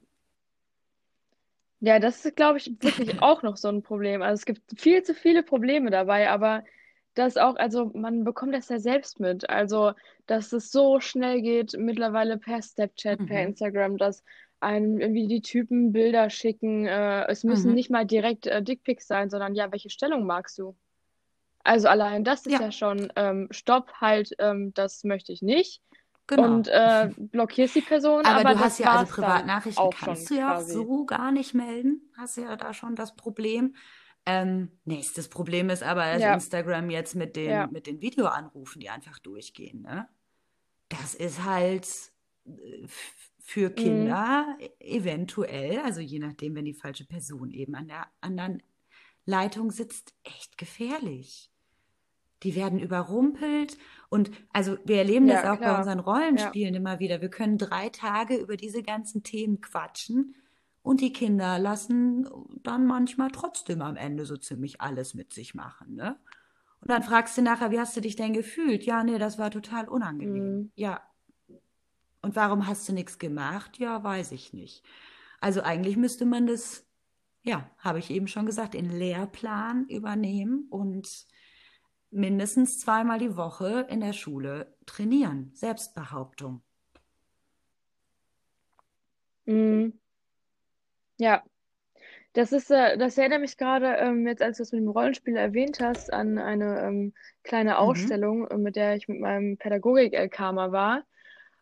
Ja, 1.80 1.98
das 2.00 2.24
ist, 2.24 2.36
glaube 2.36 2.58
ich, 2.58 2.72
wirklich 2.80 3.20
auch 3.22 3.42
noch 3.42 3.56
so 3.56 3.68
ein 3.68 3.82
Problem. 3.82 4.22
Also 4.22 4.40
es 4.40 4.44
gibt 4.46 4.80
viel 4.80 5.02
zu 5.02 5.14
viele 5.14 5.42
Probleme 5.42 5.90
dabei, 5.90 6.30
aber 6.30 6.64
das 7.14 7.36
auch, 7.36 7.56
also 7.56 7.90
man 7.94 8.24
bekommt 8.24 8.54
das 8.54 8.68
ja 8.68 8.78
selbst 8.78 9.20
mit. 9.20 9.48
Also, 9.50 9.92
dass 10.26 10.52
es 10.52 10.70
so 10.70 11.00
schnell 11.00 11.42
geht, 11.42 11.74
mittlerweile 11.78 12.38
per 12.38 12.62
Snapchat, 12.62 13.24
per 13.26 13.42
mhm, 13.42 13.48
Instagram, 13.48 13.96
dass 13.96 14.22
einem 14.60 15.00
irgendwie 15.00 15.28
die 15.28 15.42
Typen 15.42 15.92
Bilder 15.92 16.30
schicken. 16.30 16.86
Äh, 16.86 17.26
es 17.28 17.44
müssen 17.44 17.70
mhm. 17.70 17.74
nicht 17.74 17.90
mal 17.90 18.04
direkt 18.06 18.46
äh, 18.46 18.62
Dickpics 18.62 19.06
sein, 19.06 19.30
sondern 19.30 19.54
ja, 19.54 19.70
welche 19.72 19.90
Stellung 19.90 20.26
magst 20.26 20.58
du? 20.58 20.76
Also 21.64 21.88
allein 21.88 22.24
das 22.24 22.46
ist 22.46 22.52
Ja, 22.52 22.60
ja 22.60 22.72
schon 22.72 23.12
ähm, 23.16 23.48
Stopp, 23.50 23.92
halt, 24.00 24.30
ähm, 24.38 24.72
das 24.74 25.04
möchte 25.04 25.32
ich 25.32 25.42
nicht. 25.42 25.82
Genau. 26.28 26.44
Und 26.44 26.68
äh, 26.68 27.10
blockierst 27.16 27.74
die 27.74 27.80
Person, 27.80 28.24
Aber 28.24 28.40
aber 28.40 28.54
du 28.54 28.60
hast 28.60 28.78
ja, 28.78 28.92
also 28.92 29.12
Privatnachrichten 29.12 29.90
kannst 29.90 30.30
du 30.30 30.34
ja 30.34 30.52
auch 30.52 30.58
quasi. 30.58 30.72
so 30.74 31.04
gar 31.04 31.32
nicht 31.32 31.54
melden. 31.54 32.08
Hast 32.16 32.36
ja 32.36 32.56
da 32.56 32.72
schon 32.72 32.94
das 32.94 33.16
Problem. 33.16 33.74
Ähm, 34.24 34.70
nächstes 34.84 35.28
Problem 35.28 35.70
ist 35.70 35.82
aber, 35.82 36.04
dass 36.04 36.22
Ja, 36.22 36.34
Instagram 36.34 36.90
jetzt 36.90 37.14
mit 37.14 37.36
ja, 37.36 37.64
den, 37.64 37.72
mit 37.72 37.86
den 37.86 38.00
Videoanrufen, 38.00 38.80
die 38.80 38.90
einfach 38.90 39.18
durchgehen, 39.18 39.82
ne? 39.82 40.06
Das 40.90 41.14
ist 41.14 41.44
halt 41.44 41.88
äh, 42.46 42.86
für 43.38 43.70
mhm. 43.70 43.74
Kinder 43.74 44.58
eventuell, 44.78 45.78
also 45.80 46.00
je 46.00 46.18
nachdem, 46.18 46.54
wenn 46.54 46.66
die 46.66 46.74
falsche 46.74 47.06
Person 47.06 47.50
eben 47.50 47.74
an 47.74 47.88
der 47.88 48.06
anderen 48.20 48.62
Leitung 49.24 49.70
sitzt, 49.70 50.14
echt 50.24 50.58
gefährlich. 50.58 51.50
Die 52.42 52.54
werden 52.54 52.78
überrumpelt 52.78 53.78
und 54.10 54.30
also 54.52 54.78
wir 54.84 54.98
erleben 54.98 55.28
das 55.28 55.44
Ja, 55.44 55.44
auch 55.44 55.58
bei 55.62 55.72
klar. 55.72 55.74
unseren 55.74 56.00
Ja, 56.32 56.54
Rollenspielen 56.54 56.74
immer 56.74 56.98
wieder. 56.98 57.20
Wir 57.20 57.30
können 57.30 57.58
drei 57.58 57.88
Tage 57.90 58.36
über 58.36 58.56
diese 58.56 58.82
ganzen 58.82 59.22
Themen 59.22 59.60
quatschen 59.60 60.34
und 60.82 61.00
die 61.00 61.12
Kinder 61.12 61.58
lassen 61.58 62.28
dann 62.62 62.86
manchmal 62.86 63.30
trotzdem 63.30 63.82
am 63.82 63.96
Ende 63.96 64.24
so 64.24 64.36
ziemlich 64.36 64.80
alles 64.80 65.14
mit 65.14 65.32
sich 65.32 65.54
machen, 65.54 65.94
ne? 65.94 66.18
Und 66.80 66.90
dann 66.90 67.02
fragst 67.02 67.36
du 67.38 67.42
nachher, 67.42 67.70
wie 67.72 67.80
hast 67.80 67.96
du 67.96 68.00
dich 68.00 68.16
denn 68.16 68.32
gefühlt? 68.32 68.84
Ja, 68.84 69.02
nee, 69.04 69.18
das 69.18 69.38
war 69.38 69.50
total 69.50 69.88
unangenehm. 69.88 70.58
mhm. 70.58 70.70
Ja, 70.76 71.02
und 72.22 72.36
warum 72.36 72.66
hast 72.66 72.88
du 72.88 72.92
nichts 72.92 73.18
gemacht? 73.18 73.78
Ja, 73.78 74.02
weiß 74.02 74.32
ich 74.32 74.52
nicht. 74.52 74.82
Also 75.40 75.62
eigentlich 75.62 75.96
müsste 75.96 76.26
man 76.26 76.46
das, 76.46 76.86
ja, 77.42 77.70
habe 77.78 77.98
ich 78.00 78.10
eben 78.10 78.28
schon 78.28 78.46
gesagt, 78.46 78.74
in 78.74 78.90
Lehrplan 78.90 79.86
übernehmen 79.88 80.66
und 80.70 81.26
mindestens 82.10 82.78
zweimal 82.80 83.18
die 83.18 83.36
Woche 83.36 83.86
in 83.90 84.00
der 84.00 84.12
Schule 84.12 84.74
trainieren. 84.86 85.50
Selbstbehauptung. 85.54 86.62
Mhm. 89.46 89.98
Ja, 91.18 91.42
das 92.34 92.52
ist, 92.52 92.70
äh, 92.70 92.98
das 92.98 93.18
erinnert 93.18 93.40
mich 93.42 93.56
gerade, 93.58 93.96
ähm, 93.98 94.26
jetzt 94.26 94.42
als 94.42 94.58
du 94.58 94.62
es 94.64 94.72
mit 94.72 94.82
dem 94.82 94.88
Rollenspiel 94.90 95.36
erwähnt 95.36 95.80
hast, 95.80 96.12
an 96.12 96.38
eine 96.38 96.80
ähm, 96.82 97.14
kleine 97.44 97.78
Mhm. 97.78 97.78
Ausstellung, 97.78 98.48
äh, 98.48 98.58
mit 98.58 98.76
der 98.76 98.96
ich 98.96 99.08
mit 99.08 99.20
meinem 99.20 99.58
Pädagogik-LK 99.58 100.52
mal 100.52 100.72
war. 100.72 101.04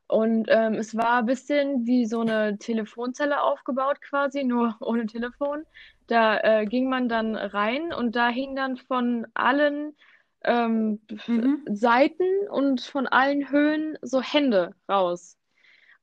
Und 0.08 0.48
ähm, 0.50 0.74
es 0.74 0.96
war 0.96 1.20
ein 1.20 1.26
bisschen 1.26 1.86
wie 1.86 2.06
so 2.06 2.20
eine 2.22 2.58
Telefonzelle 2.58 3.42
aufgebaut 3.42 4.00
quasi, 4.02 4.44
nur 4.44 4.76
ohne 4.82 5.06
Telefon. 5.06 5.64
Da 6.08 6.38
äh, 6.40 6.66
ging 6.66 6.88
man 6.90 7.08
dann 7.08 7.36
rein 7.36 7.92
und 7.92 8.16
da 8.16 8.28
hing 8.28 8.56
dann 8.56 8.76
von 8.76 9.26
allen 9.34 9.96
ähm, 10.44 11.00
Mhm. 11.26 11.66
Seiten 11.66 12.48
und 12.50 12.80
von 12.82 13.06
allen 13.06 13.50
Höhen 13.50 13.98
so 14.02 14.22
Hände 14.22 14.74
raus. 14.88 15.36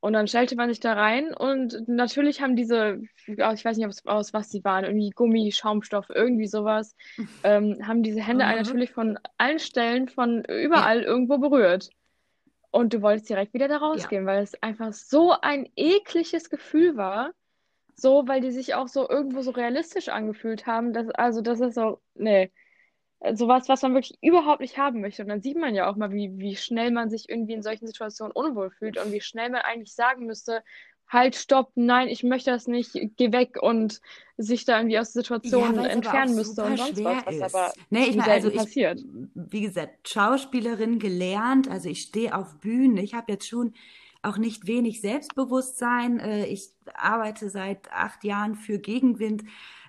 Und 0.01 0.13
dann 0.13 0.27
stellte 0.27 0.55
man 0.55 0.69
sich 0.69 0.81
da 0.81 0.93
rein 0.93 1.33
und 1.33 1.87
natürlich 1.87 2.41
haben 2.41 2.55
diese, 2.57 3.01
ja, 3.27 3.53
ich 3.53 3.63
weiß 3.65 3.77
nicht, 3.77 3.87
aus, 3.87 4.05
aus 4.05 4.33
was 4.33 4.49
sie 4.49 4.63
waren, 4.63 4.83
irgendwie 4.85 5.11
Gummi, 5.11 5.51
Schaumstoff, 5.51 6.09
irgendwie 6.09 6.47
sowas, 6.47 6.95
ähm, 7.43 7.79
haben 7.87 8.03
diese 8.03 8.21
Hände 8.21 8.45
Mhm. 8.45 8.55
natürlich 8.57 8.91
von 8.91 9.17
allen 9.37 9.59
Stellen, 9.59 10.09
von 10.09 10.43
Ja, 10.71 10.83
überall 10.83 11.03
irgendwo 11.03 11.37
berührt. 11.39 11.89
Und 12.71 12.93
du 12.93 13.01
wolltest 13.01 13.29
direkt 13.29 13.53
wieder 13.53 13.67
da 13.67 13.77
ja. 13.91 14.13
rausgehen, 14.17 14.25
weil 14.25 14.41
es 14.43 14.55
einfach 14.61 14.93
so 14.93 15.31
ein 15.41 15.69
ekliges 15.75 16.49
Gefühl 16.49 16.97
war. 16.97 17.33
So, 17.95 18.27
weil 18.27 18.41
die 18.41 18.51
sich 18.51 18.75
auch 18.75 18.87
so 18.89 19.09
irgendwo 19.09 19.41
so 19.41 19.51
realistisch 19.51 20.09
angefühlt 20.09 20.67
haben, 20.67 20.93
dass, 20.93 21.09
also 21.11 21.41
das 21.41 21.61
ist 21.61 21.75
so, 21.75 22.01
nee, 22.15 22.51
sowas, 23.33 23.69
was 23.69 23.81
man 23.81 23.93
wirklich 23.93 24.17
überhaupt 24.21 24.61
nicht 24.61 24.77
haben 24.77 25.01
möchte. 25.01 25.21
Und 25.23 25.29
dann 25.29 25.41
sieht 25.41 25.57
man 25.57 25.75
ja 25.75 25.89
auch 25.89 25.95
mal, 25.95 26.11
wie, 26.11 26.31
wie 26.37 26.55
schnell 26.55 26.91
man 26.91 27.09
sich 27.09 27.29
irgendwie 27.29 27.53
in 27.53 27.63
solchen 27.63 27.87
Situationen 27.87 28.31
unwohl 28.33 28.71
fühlt 28.71 28.97
und 28.97 29.11
wie 29.11 29.21
schnell 29.21 29.49
man 29.49 29.61
eigentlich 29.61 29.93
sagen 29.93 30.25
müsste, 30.25 30.63
halt, 31.07 31.35
stopp, 31.35 31.71
nein, 31.75 32.07
ich 32.07 32.23
möchte 32.23 32.51
das 32.51 32.67
nicht, 32.67 32.91
geh 33.17 33.31
weg 33.31 33.61
und 33.61 34.01
sich 34.37 34.65
da 34.65 34.77
irgendwie 34.77 34.97
aus 34.97 35.13
der 35.13 35.23
Ja, 35.43 35.83
entfernen 35.85 36.35
müsste 36.35 36.63
und 36.63 36.77
sonst 36.77 37.03
was, 37.03 37.25
was 37.25 37.41
aber. 37.41 37.73
Nee, 37.91 38.05
ich 38.05 38.15
wie 38.15 38.17
meine, 38.17 38.31
also 38.31 38.49
ich, 38.49 38.55
passiert. 38.55 38.99
wie 39.35 39.61
gesagt, 39.61 40.09
Schauspielerin 40.09 40.99
gelernt, 40.99 41.69
also 41.69 41.89
ich 41.89 42.01
stehe 42.01 42.35
auf 42.35 42.59
Bühnen, 42.59 42.97
ich 42.97 43.13
habe 43.13 43.31
jetzt 43.31 43.47
schon 43.47 43.73
auch 44.21 44.37
nicht 44.37 44.67
wenig 44.67 45.01
Selbstbewusstsein. 45.01 46.19
Äh, 46.19 46.45
Ich 46.47 46.69
arbeite 46.93 47.49
seit 47.49 47.91
acht 47.91 48.23
Jahren 48.23 48.55
für 48.55 48.79
Gegenwind, 48.79 49.43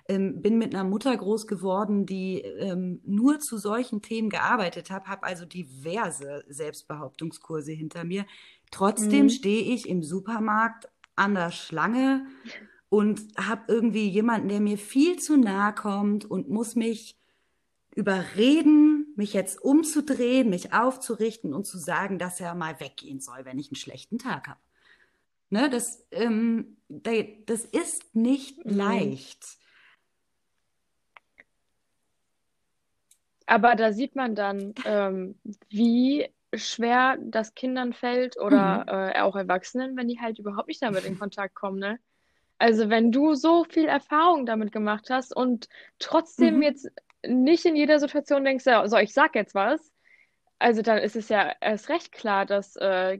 ähm, 0.07 0.41
bin 0.41 0.57
mit 0.57 0.73
einer 0.75 0.83
Mutter 0.83 1.15
groß 1.15 1.47
geworden, 1.47 2.05
die 2.05 2.41
ähm, 2.41 3.01
nur 3.03 3.39
zu 3.39 3.57
solchen 3.57 4.01
Themen 4.01 4.29
gearbeitet 4.29 4.91
hat, 4.91 5.07
habe 5.07 5.23
also 5.23 5.45
diverse 5.45 6.43
Selbstbehauptungskurse 6.47 7.71
hinter 7.71 8.03
mir. 8.03 8.25
Trotzdem 8.71 9.25
Mhm. 9.25 9.29
stehe 9.29 9.73
ich 9.73 9.89
im 9.89 10.03
Supermarkt 10.03 10.89
an 11.15 11.33
der 11.33 11.51
Schlange 11.51 12.27
und 12.89 13.21
habe 13.37 13.63
irgendwie 13.67 14.07
jemanden, 14.07 14.49
der 14.49 14.59
mir 14.59 14.77
viel 14.77 15.17
zu 15.17 15.37
nahe 15.37 15.73
kommt 15.73 16.25
und 16.25 16.49
muss 16.49 16.75
mich 16.75 17.17
überreden, 17.95 19.13
mich 19.15 19.33
jetzt 19.33 19.61
umzudrehen, 19.61 20.49
mich 20.49 20.73
aufzurichten 20.73 21.53
und 21.53 21.65
zu 21.65 21.77
sagen, 21.77 22.19
dass 22.19 22.39
er 22.39 22.53
mal 22.53 22.79
weggehen 22.79 23.21
soll, 23.21 23.45
wenn 23.45 23.57
ich 23.57 23.69
einen 23.69 23.77
schlechten 23.77 24.19
Tag 24.19 24.49
habe. 24.49 24.59
Ne, 25.49 25.69
das, 25.69 26.05
ähm, 26.11 26.77
das 26.89 27.63
ist 27.65 28.13
nicht 28.13 28.65
mhm. 28.65 28.75
leicht. 28.75 29.57
Aber 33.45 33.75
da 33.75 33.93
sieht 33.93 34.15
man 34.15 34.35
dann, 34.35 34.73
ähm, 34.85 35.35
wie 35.69 36.27
schwer 36.53 37.17
das 37.21 37.53
Kindern 37.53 37.93
fällt 37.93 38.39
oder 38.39 38.79
mhm. 38.83 38.89
äh, 38.89 39.21
auch 39.21 39.35
Erwachsenen, 39.35 39.97
wenn 39.97 40.07
die 40.07 40.19
halt 40.19 40.39
überhaupt 40.39 40.67
nicht 40.67 40.81
damit 40.81 41.05
in 41.05 41.19
Kontakt 41.19 41.55
kommen, 41.55 41.79
ne? 41.79 41.99
Also 42.57 42.89
wenn 42.89 43.11
du 43.11 43.35
so 43.35 43.65
viel 43.65 43.85
Erfahrung 43.85 44.45
damit 44.45 44.71
gemacht 44.71 45.09
hast 45.09 45.35
und 45.35 45.67
trotzdem 45.99 46.57
mhm. 46.57 46.61
jetzt 46.61 46.89
nicht 47.27 47.65
in 47.65 47.75
jeder 47.75 47.99
Situation 47.99 48.45
denkst, 48.45 48.65
ja, 48.65 48.87
so, 48.87 48.97
ich 48.97 49.13
sag 49.13 49.35
jetzt 49.35 49.55
was, 49.55 49.91
also 50.59 50.81
dann 50.81 50.99
ist 50.99 51.15
es 51.15 51.27
ja 51.27 51.51
erst 51.59 51.89
recht 51.89 52.13
klar, 52.13 52.45
dass, 52.45 52.77
äh, 52.77 53.19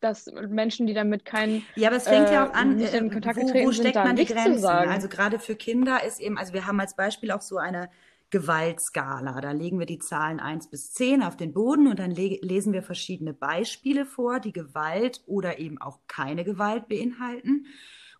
dass 0.00 0.30
Menschen, 0.48 0.86
die 0.86 0.92
damit 0.92 1.24
keinen 1.24 1.64
Ja, 1.76 1.88
aber 1.88 1.96
es 1.96 2.06
fängt 2.06 2.28
äh, 2.28 2.34
ja 2.34 2.46
auch 2.46 2.52
an, 2.52 2.78
in 2.78 3.10
Kontakt 3.10 3.38
wo, 3.38 3.48
wo 3.48 3.72
steckt 3.72 3.94
sind, 3.94 4.04
man 4.04 4.16
die 4.16 4.26
Grenzen? 4.26 4.66
Also 4.66 5.08
gerade 5.08 5.38
für 5.38 5.56
Kinder 5.56 6.04
ist 6.04 6.20
eben, 6.20 6.36
also 6.36 6.52
wir 6.52 6.66
haben 6.66 6.78
als 6.78 6.94
Beispiel 6.94 7.30
auch 7.30 7.40
so 7.40 7.56
eine 7.56 7.88
Gewaltskala. 8.30 9.40
Da 9.40 9.52
legen 9.52 9.78
wir 9.78 9.86
die 9.86 9.98
Zahlen 9.98 10.40
1 10.40 10.70
bis 10.70 10.92
10 10.92 11.22
auf 11.22 11.36
den 11.36 11.52
Boden 11.52 11.86
und 11.86 11.98
dann 11.98 12.10
le 12.10 12.38
lesen 12.42 12.72
wir 12.72 12.82
verschiedene 12.82 13.32
Beispiele 13.32 14.06
vor, 14.06 14.40
die 14.40 14.52
Gewalt 14.52 15.22
oder 15.26 15.58
eben 15.58 15.80
auch 15.80 16.00
keine 16.08 16.44
Gewalt 16.44 16.88
beinhalten. 16.88 17.66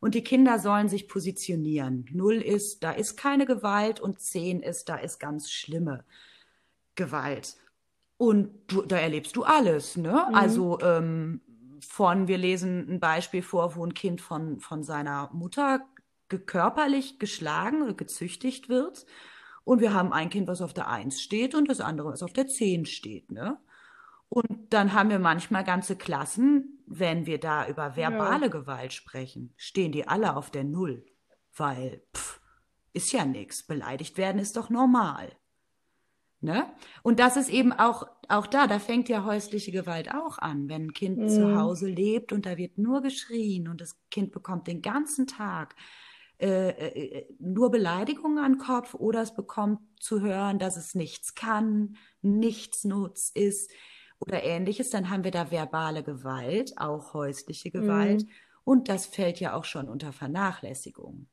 Und 0.00 0.14
die 0.14 0.22
Kinder 0.22 0.58
sollen 0.58 0.88
sich 0.88 1.08
positionieren. 1.08 2.06
Null 2.12 2.34
ist, 2.34 2.84
da 2.84 2.92
ist 2.92 3.16
keine 3.16 3.46
Gewalt 3.46 4.00
und 4.00 4.20
10 4.20 4.60
ist, 4.60 4.88
da 4.88 4.96
ist 4.96 5.18
ganz 5.18 5.50
schlimme 5.50 6.04
Gewalt. 6.94 7.56
Und 8.16 8.50
du, 8.68 8.82
da 8.82 8.98
erlebst 8.98 9.34
du 9.34 9.44
alles, 9.44 9.96
ne? 9.96 10.26
Mhm. 10.28 10.34
Also 10.34 10.78
ähm, 10.80 11.40
von, 11.80 12.28
wir 12.28 12.38
lesen 12.38 12.88
ein 12.88 13.00
Beispiel 13.00 13.42
vor, 13.42 13.76
wo 13.76 13.84
ein 13.84 13.94
Kind 13.94 14.20
von, 14.20 14.60
von 14.60 14.82
seiner 14.82 15.30
Mutter 15.32 15.86
körperlich 16.28 17.18
geschlagen 17.18 17.82
oder 17.82 17.94
gezüchtigt 17.94 18.68
wird 18.68 19.06
und 19.64 19.80
wir 19.80 19.92
haben 19.92 20.12
ein 20.12 20.30
Kind, 20.30 20.46
was 20.46 20.62
auf 20.62 20.74
der 20.74 20.88
1 20.88 21.20
steht 21.20 21.54
und 21.54 21.68
das 21.68 21.80
andere, 21.80 22.10
was 22.10 22.22
auf 22.22 22.32
der 22.32 22.46
10 22.46 22.86
steht. 22.86 23.30
Ne? 23.30 23.58
Und 24.28 24.72
dann 24.72 24.92
haben 24.92 25.10
wir 25.10 25.18
manchmal 25.18 25.64
ganze 25.64 25.96
Klassen, 25.96 26.82
wenn 26.86 27.26
wir 27.26 27.40
da 27.40 27.66
über 27.66 27.96
verbale 27.96 28.46
ja. 28.46 28.50
Gewalt 28.50 28.92
sprechen, 28.92 29.54
stehen 29.56 29.92
die 29.92 30.06
alle 30.06 30.36
auf 30.36 30.50
der 30.50 30.64
Null. 30.64 31.06
Weil, 31.56 32.02
pff, 32.14 32.40
ist 32.92 33.12
ja 33.12 33.24
nichts. 33.24 33.66
Beleidigt 33.66 34.18
werden 34.18 34.38
ist 34.38 34.56
doch 34.56 34.70
normal. 34.70 35.32
Ne? 36.40 36.66
Und 37.02 37.20
das 37.20 37.38
ist 37.38 37.48
eben 37.48 37.72
auch, 37.72 38.06
auch 38.28 38.46
da, 38.46 38.66
da 38.66 38.78
fängt 38.78 39.08
ja 39.08 39.24
häusliche 39.24 39.72
Gewalt 39.72 40.12
auch 40.12 40.36
an, 40.38 40.68
wenn 40.68 40.88
ein 40.88 40.92
Kind 40.92 41.18
mhm. 41.18 41.28
zu 41.28 41.56
Hause 41.56 41.88
lebt 41.88 42.32
und 42.34 42.44
da 42.44 42.58
wird 42.58 42.76
nur 42.76 43.00
geschrien 43.00 43.66
und 43.66 43.80
das 43.80 43.98
Kind 44.10 44.30
bekommt 44.30 44.66
den 44.66 44.82
ganzen 44.82 45.26
Tag 45.26 45.74
äh, 46.38 46.70
äh, 46.70 47.26
nur 47.38 47.70
Beleidigungen 47.70 48.38
an 48.38 48.58
Kopf 48.58 48.94
oder 48.94 49.22
es 49.22 49.34
bekommt 49.34 49.80
zu 50.00 50.20
hören, 50.20 50.58
dass 50.58 50.76
es 50.76 50.94
nichts 50.94 51.34
kann, 51.34 51.96
nichts 52.22 52.84
nutz 52.84 53.30
ist 53.32 53.70
oder 54.18 54.42
ähnliches, 54.42 54.90
dann 54.90 55.10
haben 55.10 55.22
wir 55.22 55.30
da 55.30 55.50
verbale 55.50 56.02
Gewalt, 56.02 56.76
auch 56.76 57.14
häusliche 57.14 57.70
Gewalt. 57.70 58.24
Mhm. 58.24 58.30
Und 58.64 58.88
das 58.88 59.06
fällt 59.06 59.38
ja 59.40 59.54
auch 59.54 59.64
schon 59.64 59.88
unter 59.88 60.12
Vernachlässigung. 60.12 61.28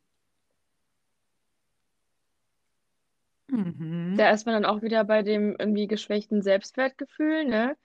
Mhm. 3.48 4.16
Da 4.18 4.32
ist 4.32 4.46
man 4.46 4.54
dann 4.54 4.66
auch 4.66 4.82
wieder 4.82 5.04
bei 5.04 5.24
dem 5.24 5.56
irgendwie 5.58 5.88
geschwächten 5.88 6.42
Selbstwertgefühl, 6.42 7.46
ne? 7.46 7.76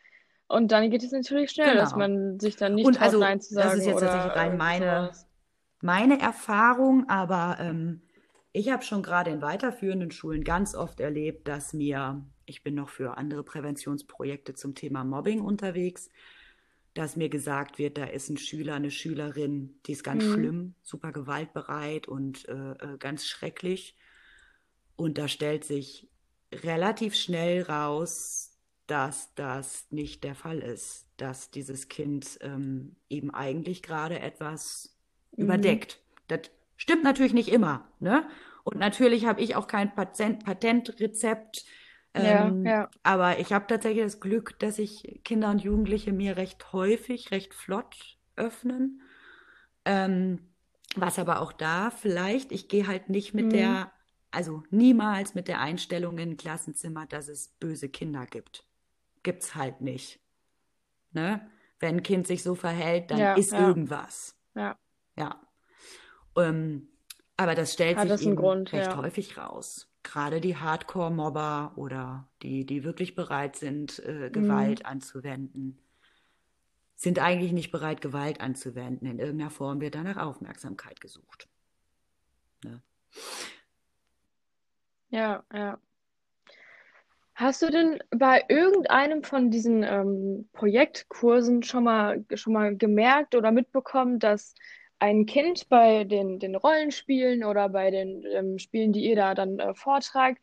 Und 0.49 0.71
dann 0.71 0.91
geht 0.91 1.03
es 1.03 1.11
natürlich 1.11 1.51
schnell, 1.51 1.71
genau. 1.71 1.81
dass 1.81 1.97
man 1.97 2.39
sich 2.39 2.57
dann 2.57 2.75
nicht 2.77 2.87
und 2.87 3.01
also, 3.01 3.19
Nein 3.19 3.41
zu 3.41 3.55
sagen. 3.55 3.71
Das 3.71 3.79
ist 3.79 3.87
jetzt 3.87 4.01
tatsächlich 4.01 4.37
rein 4.37 4.57
meine, 4.57 5.07
sowas 5.07 5.27
meine 5.81 6.21
Erfahrung, 6.21 7.09
aber 7.09 7.59
ähm, 7.61 8.03
ich 8.53 8.71
habe 8.71 8.83
schon 8.83 9.03
gerade 9.03 9.31
in 9.31 9.43
weiterführenden 9.43 10.11
Schulen 10.11 10.43
ganz 10.43 10.75
oft 10.75 11.01
erlebt, 11.01 11.47
dass 11.47 11.73
mir, 11.75 12.25
ich 12.47 12.63
bin 12.63 12.75
noch 12.75 12.89
für 12.89 13.19
andere 13.19 13.43
Präventionsprojekte 13.43 14.55
zum 14.55 14.75
Thema 14.75 15.05
Mobbing 15.05 15.41
unterwegs, 15.41 16.11
dass 16.95 17.17
mir 17.17 17.29
gesagt 17.29 17.79
wird, 17.79 17.99
da 17.99 18.05
ist 18.05 18.31
ein 18.31 18.39
Schüler, 18.39 18.75
eine 18.75 18.91
Schülerin, 18.91 19.79
die 19.85 19.93
ist 19.93 20.03
ganz 20.03 20.25
mhm. 20.25 20.33
schlimm, 20.33 20.75
super 20.83 21.13
gewaltbereit 21.13 22.09
und 22.09 22.49
äh, 22.49 22.73
äh, 22.73 22.99
ganz 22.99 23.27
schrecklich. 23.27 23.95
Und 24.97 25.19
da 25.19 25.29
stellt 25.29 25.65
sich 25.65 26.09
relativ 26.51 27.15
schnell 27.15 27.63
raus, 27.63 28.57
dass 28.87 29.35
das 29.35 29.87
nicht 29.91 30.25
der 30.25 30.35
Fall 30.35 30.61
ist, 30.61 31.07
dass 31.19 31.51
dieses 31.51 31.89
Kind 31.89 32.39
ähm, 32.41 32.97
eben 33.11 33.31
eigentlich 33.31 33.83
gerade 33.83 34.21
etwas 34.21 34.96
mhm. 35.37 35.45
überdeckt. 35.45 36.01
Das 36.29 36.41
stimmt 36.77 37.05
natürlich 37.05 37.35
nicht 37.35 37.49
immer. 37.49 37.89
Ne? 38.01 38.27
Und 38.65 38.79
natürlich 38.79 39.27
habe 39.27 39.41
ich 39.41 39.55
auch 39.57 39.67
kein 39.67 39.95
Patent 39.95 40.45
Patentrezept. 40.45 41.65
Ähm, 42.15 42.65
ja, 42.65 42.73
ja. 42.73 42.91
Aber 43.03 43.39
ich 43.39 43.53
habe 43.53 43.67
tatsächlich 43.69 44.05
das 44.05 44.21
Glück, 44.21 44.59
dass 44.59 44.77
sich 44.77 45.21
Kinder 45.25 45.51
und 45.51 45.63
Jugendliche 45.63 46.13
mir 46.13 46.37
recht 46.37 46.73
häufig, 46.73 47.31
recht 47.31 47.55
flott 47.55 48.19
öffnen. 48.37 49.03
Ähm, 49.85 50.41
was 50.97 51.19
aber 51.19 51.41
auch 51.41 51.53
da 51.53 51.91
vielleicht, 51.91 52.53
ich 52.53 52.69
gehe 52.69 52.87
halt 52.87 53.09
nicht 53.09 53.35
mit 53.35 53.47
mhm. 53.47 53.51
der, 53.51 53.93
also 54.31 54.63
niemals 54.71 55.35
mit 55.35 55.47
der 55.47 55.61
Einstellung 55.61 56.19
in 56.19 56.31
ein 56.31 56.37
Klassenzimmer, 56.37 57.07
dass 57.07 57.29
es 57.29 57.49
böse 57.61 57.89
Kinder 57.89 58.27
gibt. 58.27 58.67
Gibt's 59.23 59.55
halt 59.55 59.81
nicht. 59.81 60.21
Ne? 61.13 61.49
Wenn 61.79 61.97
ein 61.97 62.03
Kind 62.03 62.27
sich 62.27 62.43
so 62.43 62.55
verhält, 62.55 63.11
dann 63.11 63.19
ja, 63.19 63.35
ist 63.35 63.53
irgendwas. 63.53 64.37
Ja. 64.55 64.79
Ja. 65.17 65.41
Ähm, 66.37 66.89
aber 67.37 67.55
das 67.55 67.73
stellt 67.73 67.99
Hat 67.99 68.09
sich 68.19 68.27
eben 68.27 68.37
Grund, 68.37 68.73
recht 68.73 68.91
ja. 68.91 68.97
häufig 68.97 69.37
raus. 69.37 69.91
Gerade 70.03 70.41
die 70.41 70.57
Hardcore-Mobber 70.57 71.73
oder 71.77 72.29
die, 72.43 72.65
die 72.65 72.85
wirklich 72.85 73.15
bereit 73.15 73.57
sind, 73.57 73.99
äh, 74.01 74.31
Gewalt 74.31 74.81
mhm. 74.81 74.87
anzuwenden, 74.87 75.79
sind 76.95 77.19
eigentlich 77.19 77.53
nicht 77.53 77.73
bereit, 77.73 78.01
Gewalt 78.01 78.41
anzuwenden. 78.41 79.07
In 79.07 79.19
irgendeiner 79.19 79.51
Form 79.51 79.81
wird 79.81 79.95
danach 79.95 80.17
Aufmerksamkeit 80.17 81.01
gesucht. 81.01 81.49
Ne? 82.65 82.81
Ja, 85.11 85.45
ja. 85.53 85.79
Hast 87.35 87.61
du 87.61 87.71
denn 87.71 87.99
bei 88.11 88.45
irgendeinem 88.49 89.23
von 89.23 89.51
diesen 89.51 89.83
ähm, 89.83 90.49
Projektkursen 90.55 91.63
schon 91.63 91.85
mal, 91.85 92.25
schon 92.35 92.55
mal 92.55 92.75
gemerkt 92.75 93.35
oder 93.35 93.53
mitbekommen, 93.53 94.19
dass 94.19 94.55
ein 94.99 95.27
Kind 95.27 95.69
bei 95.69 96.05
den, 96.05 96.39
den 96.39 96.57
Rollenspielen 96.57 97.45
oder 97.45 97.69
bei 97.69 97.91
den 97.91 98.25
ähm, 98.33 98.59
Spielen, 98.59 98.93
die 98.93 99.09
ihr 99.09 99.17
da 99.17 99.35
dann 99.35 99.59
äh, 99.59 99.75
vortragt, 99.75 100.39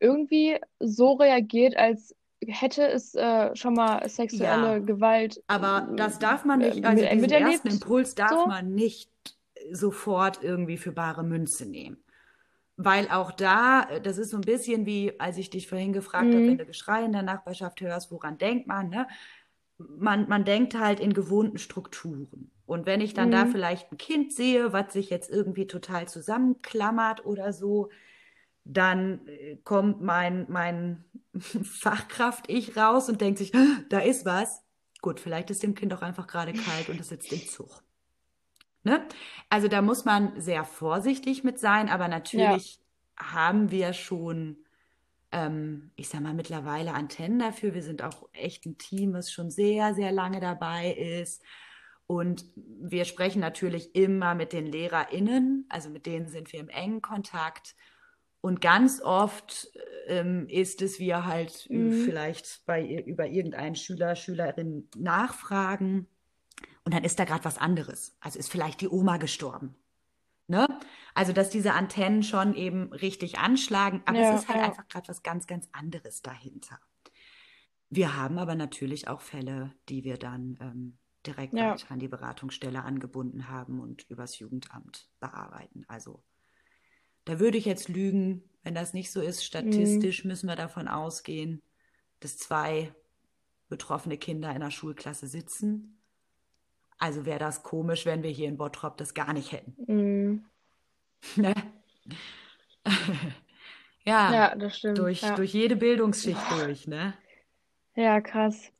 irgendwie 0.00 0.58
so 0.80 1.14
reagiert, 1.14 1.76
als 1.76 2.14
hätte 2.46 2.86
es 2.86 3.14
äh, 3.14 3.54
schon 3.56 3.74
mal 3.74 4.08
sexuelle 4.08 4.74
ja, 4.74 4.78
Gewalt. 4.78 5.42
Aber 5.48 5.88
das 5.96 6.18
darf 6.18 6.44
man 6.44 6.60
nicht, 6.60 6.84
also 6.84 7.02
äh, 7.02 7.16
diesen 7.16 7.30
ersten 7.30 7.68
Impuls 7.68 8.14
darf 8.14 8.30
so? 8.30 8.46
man 8.46 8.74
nicht 8.74 9.10
sofort 9.72 10.42
irgendwie 10.42 10.76
für 10.76 10.92
bare 10.92 11.24
Münze 11.24 11.66
nehmen. 11.66 11.98
Weil 12.76 13.08
auch 13.10 13.32
da, 13.32 13.88
das 14.04 14.18
ist 14.18 14.30
so 14.30 14.36
ein 14.36 14.42
bisschen 14.42 14.86
wie, 14.86 15.18
als 15.18 15.36
ich 15.36 15.50
dich 15.50 15.66
vorhin 15.66 15.92
gefragt 15.92 16.26
mhm. 16.26 16.34
habe, 16.34 16.46
wenn 16.46 16.58
du 16.58 16.64
Geschrei 16.64 17.04
in 17.04 17.12
der 17.12 17.22
Nachbarschaft 17.24 17.80
hörst, 17.80 18.12
woran 18.12 18.38
denkt 18.38 18.68
man, 18.68 18.88
ne? 18.88 19.08
Man, 19.78 20.28
man 20.28 20.44
denkt 20.44 20.78
halt 20.78 21.00
in 21.00 21.12
gewohnten 21.12 21.58
Strukturen. 21.58 22.50
Und 22.66 22.84
wenn 22.84 23.00
ich 23.00 23.14
dann 23.14 23.28
mhm. 23.28 23.32
da 23.32 23.46
vielleicht 23.46 23.92
ein 23.92 23.98
Kind 23.98 24.32
sehe, 24.32 24.72
was 24.72 24.92
sich 24.92 25.08
jetzt 25.08 25.30
irgendwie 25.30 25.66
total 25.66 26.06
zusammenklammert 26.08 27.24
oder 27.24 27.52
so, 27.52 27.90
dann 28.64 29.26
äh, 29.26 29.56
kommt 29.64 30.02
mein, 30.02 30.46
mein 30.48 31.04
Fachkraft-Ich 31.38 32.76
raus 32.76 33.08
und 33.08 33.20
denkt 33.20 33.38
sich, 33.38 33.52
da 33.88 34.00
ist 34.00 34.24
was. 34.26 34.62
Gut, 35.00 35.20
vielleicht 35.20 35.50
ist 35.50 35.62
dem 35.62 35.74
Kind 35.74 35.94
auch 35.94 36.02
einfach 36.02 36.26
gerade 36.26 36.52
kalt 36.52 36.88
und 36.88 37.00
es 37.00 37.08
sitzt 37.08 37.32
im 37.32 37.46
Zug. 37.46 37.82
Ne? 38.82 39.06
Also 39.48 39.68
da 39.68 39.80
muss 39.80 40.04
man 40.04 40.40
sehr 40.40 40.64
vorsichtig 40.64 41.44
mit 41.44 41.58
sein, 41.58 41.88
aber 41.88 42.08
natürlich 42.08 42.80
ja. 43.18 43.32
haben 43.32 43.70
wir 43.70 43.92
schon, 43.92 44.58
ähm, 45.32 45.90
ich 45.96 46.08
sag 46.08 46.20
mal, 46.20 46.34
mittlerweile 46.34 46.94
Antennen 46.94 47.38
dafür. 47.38 47.74
Wir 47.74 47.82
sind 47.82 48.02
auch 48.02 48.28
echt 48.32 48.66
ein 48.66 48.78
Team, 48.78 49.12
was 49.12 49.30
schon 49.30 49.50
sehr, 49.50 49.94
sehr 49.94 50.12
lange 50.12 50.40
dabei 50.40 50.92
ist. 50.92 51.42
Und 52.06 52.46
wir 52.56 53.04
sprechen 53.04 53.40
natürlich 53.40 53.94
immer 53.94 54.34
mit 54.34 54.54
den 54.54 54.66
LehrerInnen, 54.66 55.66
also 55.68 55.90
mit 55.90 56.06
denen 56.06 56.28
sind 56.28 56.52
wir 56.52 56.60
im 56.60 56.70
engen 56.70 57.02
Kontakt. 57.02 57.74
Und 58.40 58.62
ganz 58.62 59.02
oft 59.02 59.68
ähm, 60.06 60.46
ist 60.48 60.80
es, 60.80 60.98
wir 60.98 61.26
halt 61.26 61.66
mhm. 61.68 62.04
vielleicht 62.04 62.64
bei, 62.64 63.02
über 63.02 63.26
irgendeinen 63.26 63.74
Schüler, 63.74 64.16
Schülerin 64.16 64.88
nachfragen. 64.96 66.06
Und 66.84 66.94
dann 66.94 67.04
ist 67.04 67.18
da 67.18 67.24
gerade 67.24 67.44
was 67.44 67.58
anderes. 67.58 68.16
Also 68.20 68.38
ist 68.38 68.50
vielleicht 68.50 68.80
die 68.80 68.88
Oma 68.88 69.18
gestorben. 69.18 69.74
Ne? 70.48 70.66
Also, 71.14 71.32
dass 71.32 71.50
diese 71.50 71.74
Antennen 71.74 72.22
schon 72.22 72.54
eben 72.54 72.92
richtig 72.92 73.38
anschlagen, 73.38 74.02
aber 74.06 74.18
ja, 74.18 74.34
es 74.34 74.42
ist 74.42 74.48
halt 74.48 74.60
ja. 74.60 74.64
einfach 74.64 74.88
gerade 74.88 75.08
was 75.08 75.22
ganz, 75.22 75.46
ganz 75.46 75.68
anderes 75.72 76.22
dahinter. 76.22 76.80
Wir 77.90 78.16
haben 78.16 78.38
aber 78.38 78.54
natürlich 78.54 79.08
auch 79.08 79.20
Fälle, 79.20 79.74
die 79.88 80.04
wir 80.04 80.16
dann 80.16 80.58
ähm, 80.60 80.98
direkt 81.26 81.54
ja. 81.54 81.76
an 81.88 81.98
die 81.98 82.08
Beratungsstelle 82.08 82.82
angebunden 82.82 83.48
haben 83.48 83.80
und 83.80 84.08
übers 84.08 84.38
Jugendamt 84.38 85.08
bearbeiten. 85.20 85.84
Also 85.88 86.22
da 87.24 87.38
würde 87.38 87.58
ich 87.58 87.66
jetzt 87.66 87.88
lügen, 87.88 88.42
wenn 88.62 88.74
das 88.74 88.94
nicht 88.94 89.10
so 89.10 89.20
ist. 89.20 89.44
Statistisch 89.44 90.24
mhm. 90.24 90.28
müssen 90.28 90.48
wir 90.48 90.56
davon 90.56 90.88
ausgehen, 90.88 91.62
dass 92.20 92.38
zwei 92.38 92.94
betroffene 93.68 94.16
Kinder 94.16 94.54
in 94.54 94.60
der 94.60 94.70
Schulklasse 94.70 95.26
sitzen. 95.26 95.97
Also 96.98 97.24
wäre 97.24 97.38
das 97.38 97.62
komisch, 97.62 98.06
wenn 98.06 98.22
wir 98.22 98.30
hier 98.30 98.48
in 98.48 98.56
Bottrop 98.56 98.96
das 98.96 99.14
gar 99.14 99.32
nicht 99.32 99.52
hätten. 99.52 99.74
Mhm. 99.86 100.44
ne? 101.36 101.54
ja, 104.04 104.32
ja, 104.32 104.54
das 104.56 104.78
stimmt. 104.78 104.98
Durch, 104.98 105.22
ja. 105.22 105.36
durch 105.36 105.52
jede 105.52 105.76
Bildungsschicht 105.76 106.40
durch, 106.58 106.86
ne? 106.86 107.14
Ja, 107.94 108.20
krass. 108.20 108.72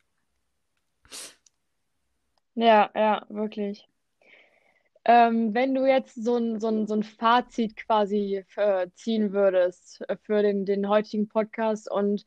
Ja, 2.54 2.90
ja, 2.94 3.24
wirklich. 3.28 3.88
Ähm, 5.04 5.54
wenn 5.54 5.74
du 5.74 5.86
jetzt 5.86 6.22
so 6.22 6.36
ein, 6.36 6.60
so 6.60 6.68
ein, 6.68 6.86
so 6.86 6.94
ein 6.94 7.02
Fazit 7.02 7.76
quasi 7.76 8.44
äh, 8.56 8.88
ziehen 8.94 9.32
würdest 9.32 10.04
für 10.22 10.42
den, 10.42 10.66
den 10.66 10.88
heutigen 10.88 11.28
Podcast 11.28 11.90
und 11.90 12.26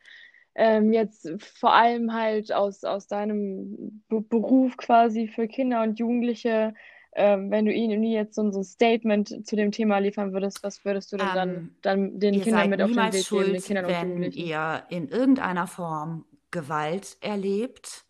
ähm, 0.56 0.92
jetzt 0.92 1.30
vor 1.40 1.74
allem 1.74 2.14
halt 2.14 2.52
aus, 2.52 2.84
aus 2.84 3.08
deinem 3.08 4.04
B 4.10 4.20
Beruf 4.22 4.78
quasi 4.78 5.28
für 5.28 5.48
Kinder 5.48 5.84
und 5.84 6.00
Jugendliche, 6.00 6.74
ähm, 7.14 7.52
wenn 7.52 7.66
du 7.66 7.74
ihnen 7.74 8.04
jetzt 8.04 8.36
so, 8.36 8.42
ein 8.42 8.64
Statement 8.64 9.46
zu 9.46 9.56
dem 9.56 9.72
Thema 9.72 10.00
liefern 10.00 10.34
würdest, 10.34 10.64
was 10.64 10.86
würdest 10.86 11.12
du 11.12 11.18
denn 11.18 11.28
dann, 11.34 11.50
ähm, 11.50 11.76
dann 11.82 12.20
den 12.20 12.42
Kindern 12.42 12.70
mit 12.70 12.82
auf 12.82 12.92
den 12.92 13.14
Weg 13.14 13.26
schuld, 13.26 13.46
geben, 13.46 13.54
den 13.54 13.64
Kindern 13.64 13.86
und 13.86 13.92
Jugendlichen? 13.92 14.38
Wenn 14.38 14.48
ihr 14.48 14.84
in 14.90 15.08
irgendeiner 15.10 15.68
Form 15.68 16.26
Gewalt 16.52 17.18
erlebt 17.22 18.06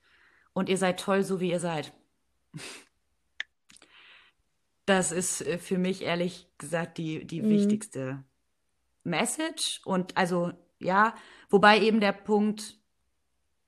und 0.53 0.67
ihr 0.67 0.77
seid 0.77 0.99
toll, 0.99 1.23
so 1.23 1.39
wie 1.39 1.51
ihr 1.51 1.59
seid. 1.59 1.93
Das 4.87 5.11
ist 5.11 5.41
äh, 5.41 5.59
für 5.59 5.77
mich 5.77 6.01
ehrlich 6.01 6.47
gesagt 6.57 6.97
die, 6.97 7.25
die 7.25 7.43
mhm. 7.43 7.49
wichtigste 7.49 8.25
Message. 9.03 9.79
Und 9.85 10.17
also, 10.17 10.51
ja, 10.81 11.15
wobei 11.49 11.79
eben 11.79 11.99
der 11.99 12.13
Punkt, 12.13 12.81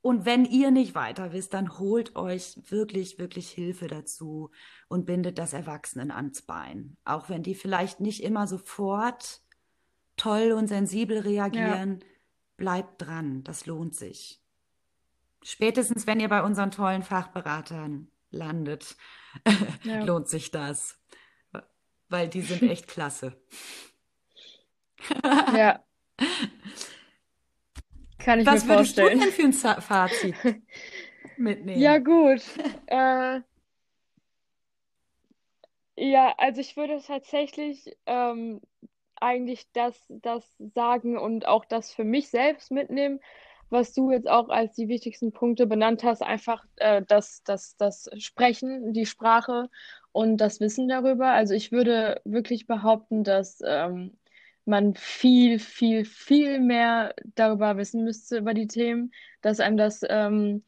und 0.03 0.25
wenn 0.25 0.43
ihr 0.43 0.69
nicht 0.69 0.95
weiter 0.95 1.31
wisst, 1.31 1.53
dann 1.53 1.79
holt 1.79 2.17
euch 2.17 2.59
wirklich, 2.69 3.19
wirklich 3.19 3.49
Hilfe 3.49 3.87
dazu 3.87 4.51
und 4.89 5.05
bindet 5.05 5.37
das 5.39 5.53
Erwachsenen 5.53 6.11
ans 6.11 6.41
Bein. 6.41 6.97
Auch 7.05 7.29
wenn 7.29 7.41
die 7.41 7.55
vielleicht 7.55 8.01
nicht 8.01 8.21
immer 8.21 8.45
sofort 8.45 9.39
toll 10.17 10.51
und 10.51 10.67
sensibel 10.67 11.19
reagieren, 11.19 11.99
ja. 12.01 12.07
bleibt 12.57 13.01
dran, 13.01 13.45
das 13.45 13.65
lohnt 13.65 13.95
sich. 13.95 14.41
Spätestens, 15.41 16.05
wenn 16.05 16.19
ihr 16.19 16.27
bei 16.27 16.43
unseren 16.43 16.71
tollen 16.71 17.03
Fachberatern 17.03 18.09
landet, 18.29 18.97
ja. 19.83 20.03
lohnt 20.03 20.27
sich 20.27 20.51
das. 20.51 20.99
Weil 22.09 22.27
die 22.27 22.41
sind 22.41 22.63
echt 22.63 22.89
klasse. 22.89 23.41
ja. 25.23 25.81
Kann 28.23 28.39
ich 28.39 28.45
Was 28.45 28.65
mir 28.65 28.75
vorstellen. 28.75 29.19
Was 29.19 29.25
würdest 29.25 29.37
du 29.37 29.41
denn 29.43 29.53
für 29.53 29.67
ein 29.67 29.81
Fazit 29.81 30.35
mitnehmen? 31.37 31.81
Ja, 31.81 31.97
gut. 31.97 32.41
Äh, 32.87 33.41
ja, 35.97 36.33
also 36.37 36.61
ich 36.61 36.77
würde 36.77 37.01
tatsächlich 37.05 37.95
ähm, 38.05 38.61
eigentlich 39.19 39.67
das, 39.73 39.95
das 40.09 40.43
sagen 40.73 41.17
und 41.17 41.47
auch 41.47 41.65
das 41.65 41.93
für 41.93 42.03
mich 42.05 42.29
selbst 42.29 42.71
mitnehmen, 42.71 43.19
was 43.69 43.93
du 43.93 44.11
jetzt 44.11 44.29
auch 44.29 44.49
als 44.49 44.75
die 44.75 44.87
wichtigsten 44.87 45.33
Punkte 45.33 45.67
benannt 45.67 46.03
hast, 46.03 46.21
einfach 46.21 46.63
äh, 46.77 47.01
das, 47.07 47.43
das, 47.43 47.75
das 47.77 48.09
Sprechen, 48.17 48.93
die 48.93 49.05
Sprache 49.05 49.69
und 50.11 50.37
das 50.37 50.59
Wissen 50.59 50.87
darüber. 50.87 51.31
Also 51.31 51.55
ich 51.55 51.71
würde 51.71 52.21
wirklich 52.23 52.67
behaupten, 52.67 53.23
dass 53.23 53.59
ähm, 53.65 54.17
man 54.65 54.95
viel, 54.95 55.59
viel, 55.59 56.05
viel 56.05 56.59
mehr 56.59 57.13
darüber 57.35 57.77
wissen 57.77 58.03
müsste, 58.03 58.37
über 58.37 58.53
die 58.53 58.67
Themen, 58.67 59.11
dass 59.41 59.59
einem 59.59 59.77
das 59.77 60.01
ähm, 60.07 60.63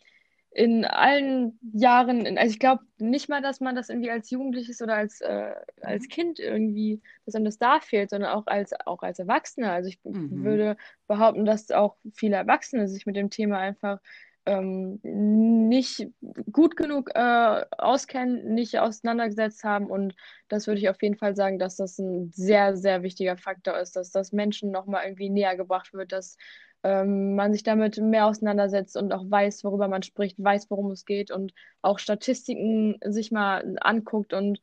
in 0.56 0.86
allen 0.86 1.60
Jahren, 1.74 2.38
also 2.38 2.50
ich 2.50 2.60
glaube 2.60 2.84
nicht 2.98 3.28
mal, 3.28 3.42
dass 3.42 3.60
man 3.60 3.76
das 3.76 3.90
irgendwie 3.90 4.10
als 4.10 4.30
Jugendliches 4.30 4.82
oder 4.82 4.96
als, 4.96 5.20
äh, 5.20 5.52
als 5.82 6.04
mhm. 6.04 6.10
Kind 6.10 6.40
irgendwie, 6.40 7.02
dass 7.26 7.36
einem 7.36 7.44
das 7.44 7.58
da 7.58 7.82
fehlt, 7.82 8.10
sondern 8.10 8.32
auch 8.32 8.48
als, 8.48 8.72
auch 8.86 9.02
als 9.04 9.20
Erwachsener. 9.20 9.74
Also 9.74 9.90
ich 9.90 10.00
mhm. 10.04 10.46
würde 10.46 10.78
behaupten, 11.08 11.44
dass 11.44 11.72
auch 11.72 11.98
viele 12.14 12.38
Erwachsene 12.38 12.88
sich 12.88 13.06
mit 13.06 13.18
dem 13.18 13.30
Thema 13.30 13.60
einfach 13.60 14.00
ähm, 14.46 15.00
nicht 15.04 16.08
gut 16.52 16.76
genug 16.76 17.12
äh, 17.16 17.66
auskennen, 17.78 18.54
nicht 18.54 18.80
auseinandergesetzt 18.80 19.64
haben. 19.64 19.88
Und 19.88 20.16
das 20.48 20.68
würde 20.68 20.80
ich 20.80 20.90
auf 20.90 21.02
jeden 21.02 21.18
Fall 21.18 21.36
sagen, 21.36 21.60
dass 21.60 21.78
das 21.78 21.98
ein 22.00 22.32
sehr, 22.32 22.78
sehr 22.78 23.04
wichtiger 23.04 23.38
Faktor 23.38 23.78
ist, 23.80 23.96
dass 23.96 24.12
das 24.12 24.32
Menschen 24.32 24.72
nochmal 24.72 25.06
irgendwie 25.06 25.30
näher 25.30 25.56
gebracht 25.58 25.94
wird, 25.94 26.12
dass 26.12 26.38
ähm, 26.84 27.36
man 27.36 27.52
sich 27.52 27.64
damit 27.64 27.98
mehr 27.98 28.28
auseinandersetzt 28.28 28.96
und 28.96 29.12
auch 29.12 29.24
weiß, 29.30 29.64
worüber 29.64 29.88
man 29.88 30.04
spricht, 30.04 30.38
weiß, 30.38 30.70
worum 30.70 30.92
es 30.92 31.06
geht 31.06 31.32
und 31.32 31.54
auch 31.82 31.98
Statistiken 31.98 32.98
sich 33.04 33.32
mal 33.32 33.76
anguckt 33.82 34.34
und 34.34 34.62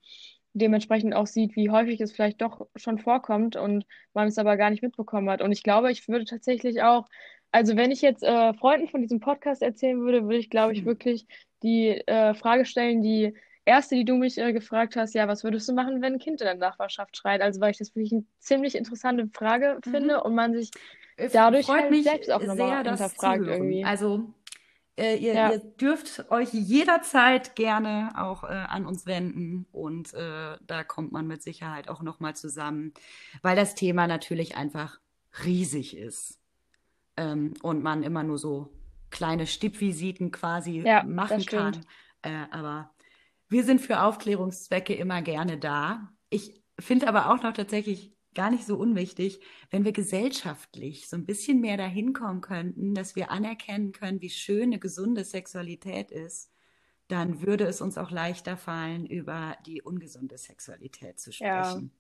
dementsprechend 0.54 1.14
auch 1.14 1.26
sieht, 1.26 1.56
wie 1.56 1.70
häufig 1.70 2.00
es 2.00 2.12
vielleicht 2.12 2.40
doch 2.42 2.66
schon 2.76 2.98
vorkommt 2.98 3.56
und 3.56 3.86
man 4.14 4.28
es 4.28 4.38
aber 4.38 4.56
gar 4.56 4.70
nicht 4.70 4.82
mitbekommen 4.82 5.30
hat. 5.30 5.42
Und 5.42 5.50
ich 5.52 5.62
glaube, 5.62 5.90
ich 5.90 6.06
würde 6.08 6.24
tatsächlich 6.24 6.82
auch, 6.82 7.06
also 7.52 7.76
wenn 7.76 7.90
ich 7.90 8.00
jetzt 8.00 8.24
äh, 8.24 8.54
Freunden 8.54 8.88
von 8.88 9.02
diesem 9.02 9.20
Podcast 9.20 9.62
erzählen 9.62 10.00
würde, 10.00 10.24
würde 10.24 10.38
ich, 10.38 10.50
glaube 10.50 10.72
ich, 10.72 10.80
hm. 10.80 10.86
wirklich 10.86 11.26
die 11.62 11.88
äh, 11.88 12.34
Frage 12.34 12.64
stellen, 12.64 13.02
die 13.02 13.34
erste, 13.64 13.94
die 13.94 14.04
du 14.04 14.16
mich 14.16 14.38
äh, 14.38 14.52
gefragt 14.52 14.96
hast, 14.96 15.14
ja, 15.14 15.28
was 15.28 15.44
würdest 15.44 15.68
du 15.68 15.74
machen, 15.74 16.02
wenn 16.02 16.14
ein 16.14 16.18
Kind 16.18 16.40
in 16.40 16.46
der 16.46 16.56
Nachbarschaft 16.56 17.16
schreit? 17.16 17.42
Also 17.42 17.60
weil 17.60 17.70
ich 17.70 17.78
das 17.78 17.94
wirklich 17.94 18.12
eine 18.12 18.24
ziemlich 18.38 18.74
interessante 18.74 19.28
Frage 19.32 19.78
mhm. 19.84 19.90
finde 19.90 20.22
und 20.22 20.34
man 20.34 20.54
sich 20.54 20.70
dadurch 21.32 21.66
Freut 21.66 21.82
halt 21.82 22.04
selbst 22.04 22.32
auch 22.32 22.42
nochmal 22.42 22.84
hinterfragt 22.84 23.46
irgendwie. 23.46 23.84
Also 23.84 24.32
äh, 24.96 25.16
ihr, 25.16 25.34
ja. 25.34 25.52
ihr, 25.52 25.58
dürft 25.58 26.30
euch 26.30 26.52
jederzeit 26.52 27.54
gerne 27.54 28.12
auch 28.16 28.44
äh, 28.44 28.48
an 28.48 28.86
uns 28.86 29.06
wenden 29.06 29.66
und 29.72 30.12
äh, 30.14 30.56
da 30.66 30.84
kommt 30.84 31.12
man 31.12 31.26
mit 31.26 31.42
Sicherheit 31.42 31.88
auch 31.88 32.02
nochmal 32.02 32.34
zusammen, 32.34 32.92
weil 33.42 33.56
das 33.56 33.74
Thema 33.74 34.06
natürlich 34.06 34.56
einfach 34.56 35.00
riesig 35.44 35.96
ist 35.96 36.41
ähm, 37.16 37.54
und 37.62 37.82
man 37.82 38.02
immer 38.02 38.22
nur 38.22 38.38
so 38.38 38.72
kleine 39.10 39.46
Stippvisiten 39.46 40.30
quasi 40.30 40.80
ja, 40.80 41.02
machen 41.04 41.44
kann. 41.44 41.84
Äh, 42.22 42.46
aber 42.50 42.90
wir 43.48 43.64
sind 43.64 43.80
für 43.80 44.02
Aufklärungszwecke 44.02 44.94
immer 44.94 45.22
gerne 45.22 45.58
da. 45.58 46.08
Ich 46.30 46.62
finde 46.78 47.08
aber 47.08 47.30
auch 47.30 47.42
noch 47.42 47.52
tatsächlich 47.52 48.12
gar 48.34 48.50
nicht 48.50 48.64
so 48.64 48.76
unwichtig, 48.76 49.40
wenn 49.70 49.84
wir 49.84 49.92
gesellschaftlich 49.92 51.08
so 51.08 51.16
ein 51.16 51.26
bisschen 51.26 51.60
mehr 51.60 51.76
dahin 51.76 52.14
kommen 52.14 52.40
könnten, 52.40 52.94
dass 52.94 53.14
wir 53.14 53.30
anerkennen 53.30 53.92
können, 53.92 54.22
wie 54.22 54.30
schön 54.30 54.64
eine 54.64 54.78
gesunde 54.78 55.24
Sexualität 55.24 56.10
ist, 56.10 56.50
dann 57.08 57.42
würde 57.42 57.64
es 57.64 57.82
uns 57.82 57.98
auch 57.98 58.10
leichter 58.10 58.56
fallen, 58.56 59.04
über 59.04 59.56
die 59.66 59.82
ungesunde 59.82 60.38
Sexualität 60.38 61.20
zu 61.20 61.32
sprechen. 61.32 61.92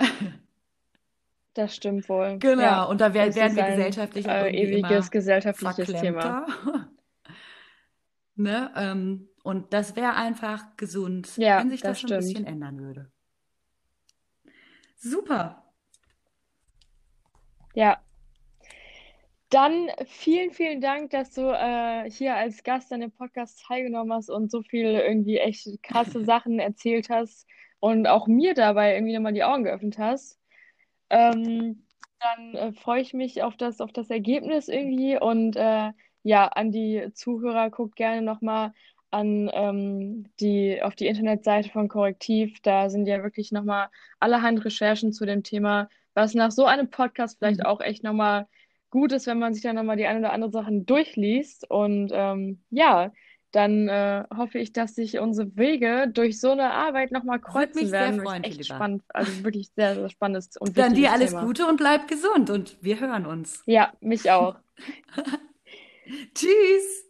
Ja. 0.00 0.08
Das 1.54 1.74
stimmt 1.74 2.08
wohl. 2.08 2.38
Genau, 2.38 2.62
ja, 2.62 2.84
und 2.84 3.00
da 3.00 3.12
werden, 3.12 3.34
werden 3.34 3.56
wir 3.56 3.64
gesellschaftlich 3.64 4.28
ein, 4.28 4.46
äh, 4.46 4.62
ewiges 4.62 5.10
gesellschaftliches 5.10 6.00
Thema. 6.00 6.46
ne? 8.36 8.70
Ähm, 8.76 9.28
und 9.42 9.72
das 9.72 9.96
wäre 9.96 10.14
einfach 10.14 10.76
gesund, 10.76 11.36
ja, 11.36 11.58
wenn 11.58 11.70
sich 11.70 11.80
das, 11.80 12.02
das 12.02 12.10
ein 12.10 12.18
bisschen 12.18 12.46
ändern 12.46 12.78
würde. 12.78 13.10
Super. 14.96 15.64
Ja. 17.74 18.00
Dann 19.48 19.88
vielen, 20.06 20.52
vielen 20.52 20.80
Dank, 20.80 21.10
dass 21.10 21.32
du 21.32 21.50
äh, 21.50 22.08
hier 22.08 22.36
als 22.36 22.62
Gast 22.62 22.92
an 22.92 23.00
dem 23.00 23.10
Podcast 23.10 23.64
teilgenommen 23.66 24.12
hast 24.12 24.30
und 24.30 24.50
so 24.50 24.62
viele 24.62 25.04
irgendwie 25.04 25.38
echt 25.38 25.82
krasse 25.82 26.24
Sachen 26.24 26.60
erzählt 26.60 27.10
hast 27.10 27.48
und 27.80 28.06
auch 28.06 28.28
mir 28.28 28.54
dabei 28.54 28.94
irgendwie 28.94 29.14
nochmal 29.14 29.32
die 29.32 29.42
Augen 29.42 29.64
geöffnet 29.64 29.98
hast. 29.98 30.39
Ähm, 31.10 31.84
dann 32.20 32.54
äh, 32.54 32.72
freue 32.72 33.00
ich 33.02 33.14
mich 33.14 33.42
auf 33.42 33.56
das, 33.56 33.80
auf 33.80 33.92
das 33.92 34.10
Ergebnis 34.10 34.68
irgendwie 34.68 35.18
und 35.18 35.56
äh, 35.56 35.90
ja, 36.22 36.48
an 36.48 36.70
die 36.70 37.10
Zuhörer, 37.14 37.70
guckt 37.70 37.96
gerne 37.96 38.22
nochmal 38.22 38.72
an 39.10 39.50
ähm, 39.52 40.26
die, 40.38 40.82
auf 40.82 40.94
die 40.94 41.06
Internetseite 41.06 41.70
von 41.70 41.88
Korrektiv. 41.88 42.60
Da 42.62 42.90
sind 42.90 43.06
ja 43.06 43.22
wirklich 43.22 43.52
nochmal 43.52 43.88
allerhand 44.20 44.64
Recherchen 44.64 45.12
zu 45.12 45.26
dem 45.26 45.42
Thema, 45.42 45.88
was 46.14 46.34
nach 46.34 46.50
so 46.50 46.66
einem 46.66 46.90
Podcast 46.90 47.38
vielleicht 47.38 47.60
mhm. 47.60 47.66
auch 47.66 47.80
echt 47.80 48.04
nochmal 48.04 48.46
gut 48.90 49.12
ist, 49.12 49.26
wenn 49.26 49.38
man 49.38 49.54
sich 49.54 49.62
dann 49.62 49.76
nochmal 49.76 49.96
die 49.96 50.06
eine 50.06 50.20
oder 50.20 50.32
andere 50.32 50.50
Sachen 50.50 50.86
durchliest. 50.86 51.68
Und 51.70 52.10
ähm, 52.12 52.62
ja, 52.70 53.12
dann 53.52 53.88
äh, 53.88 54.24
hoffe 54.34 54.58
ich, 54.58 54.72
dass 54.72 54.94
sich 54.94 55.18
unsere 55.18 55.56
Wege 55.56 56.08
durch 56.12 56.40
so 56.40 56.52
eine 56.52 56.70
Arbeit 56.72 57.10
nochmal 57.10 57.40
kreuzen 57.40 57.82
mich 57.82 57.90
werden. 57.90 58.16
Sehr 58.16 58.24
freuen, 58.24 58.44
echt 58.44 58.62
lieber. 58.62 58.74
spannend. 58.76 59.02
Also 59.08 59.44
wirklich 59.44 59.70
sehr, 59.74 59.94
sehr 59.94 60.08
spannendes 60.08 60.56
und 60.58 60.76
Dann 60.78 60.94
dir 60.94 61.12
alles 61.12 61.30
Thema. 61.30 61.44
Gute 61.44 61.66
und 61.66 61.76
bleib 61.76 62.08
gesund 62.08 62.50
und 62.50 62.76
wir 62.80 63.00
hören 63.00 63.26
uns. 63.26 63.62
Ja, 63.66 63.92
mich 64.00 64.30
auch. 64.30 64.56
Tschüss. 66.34 67.09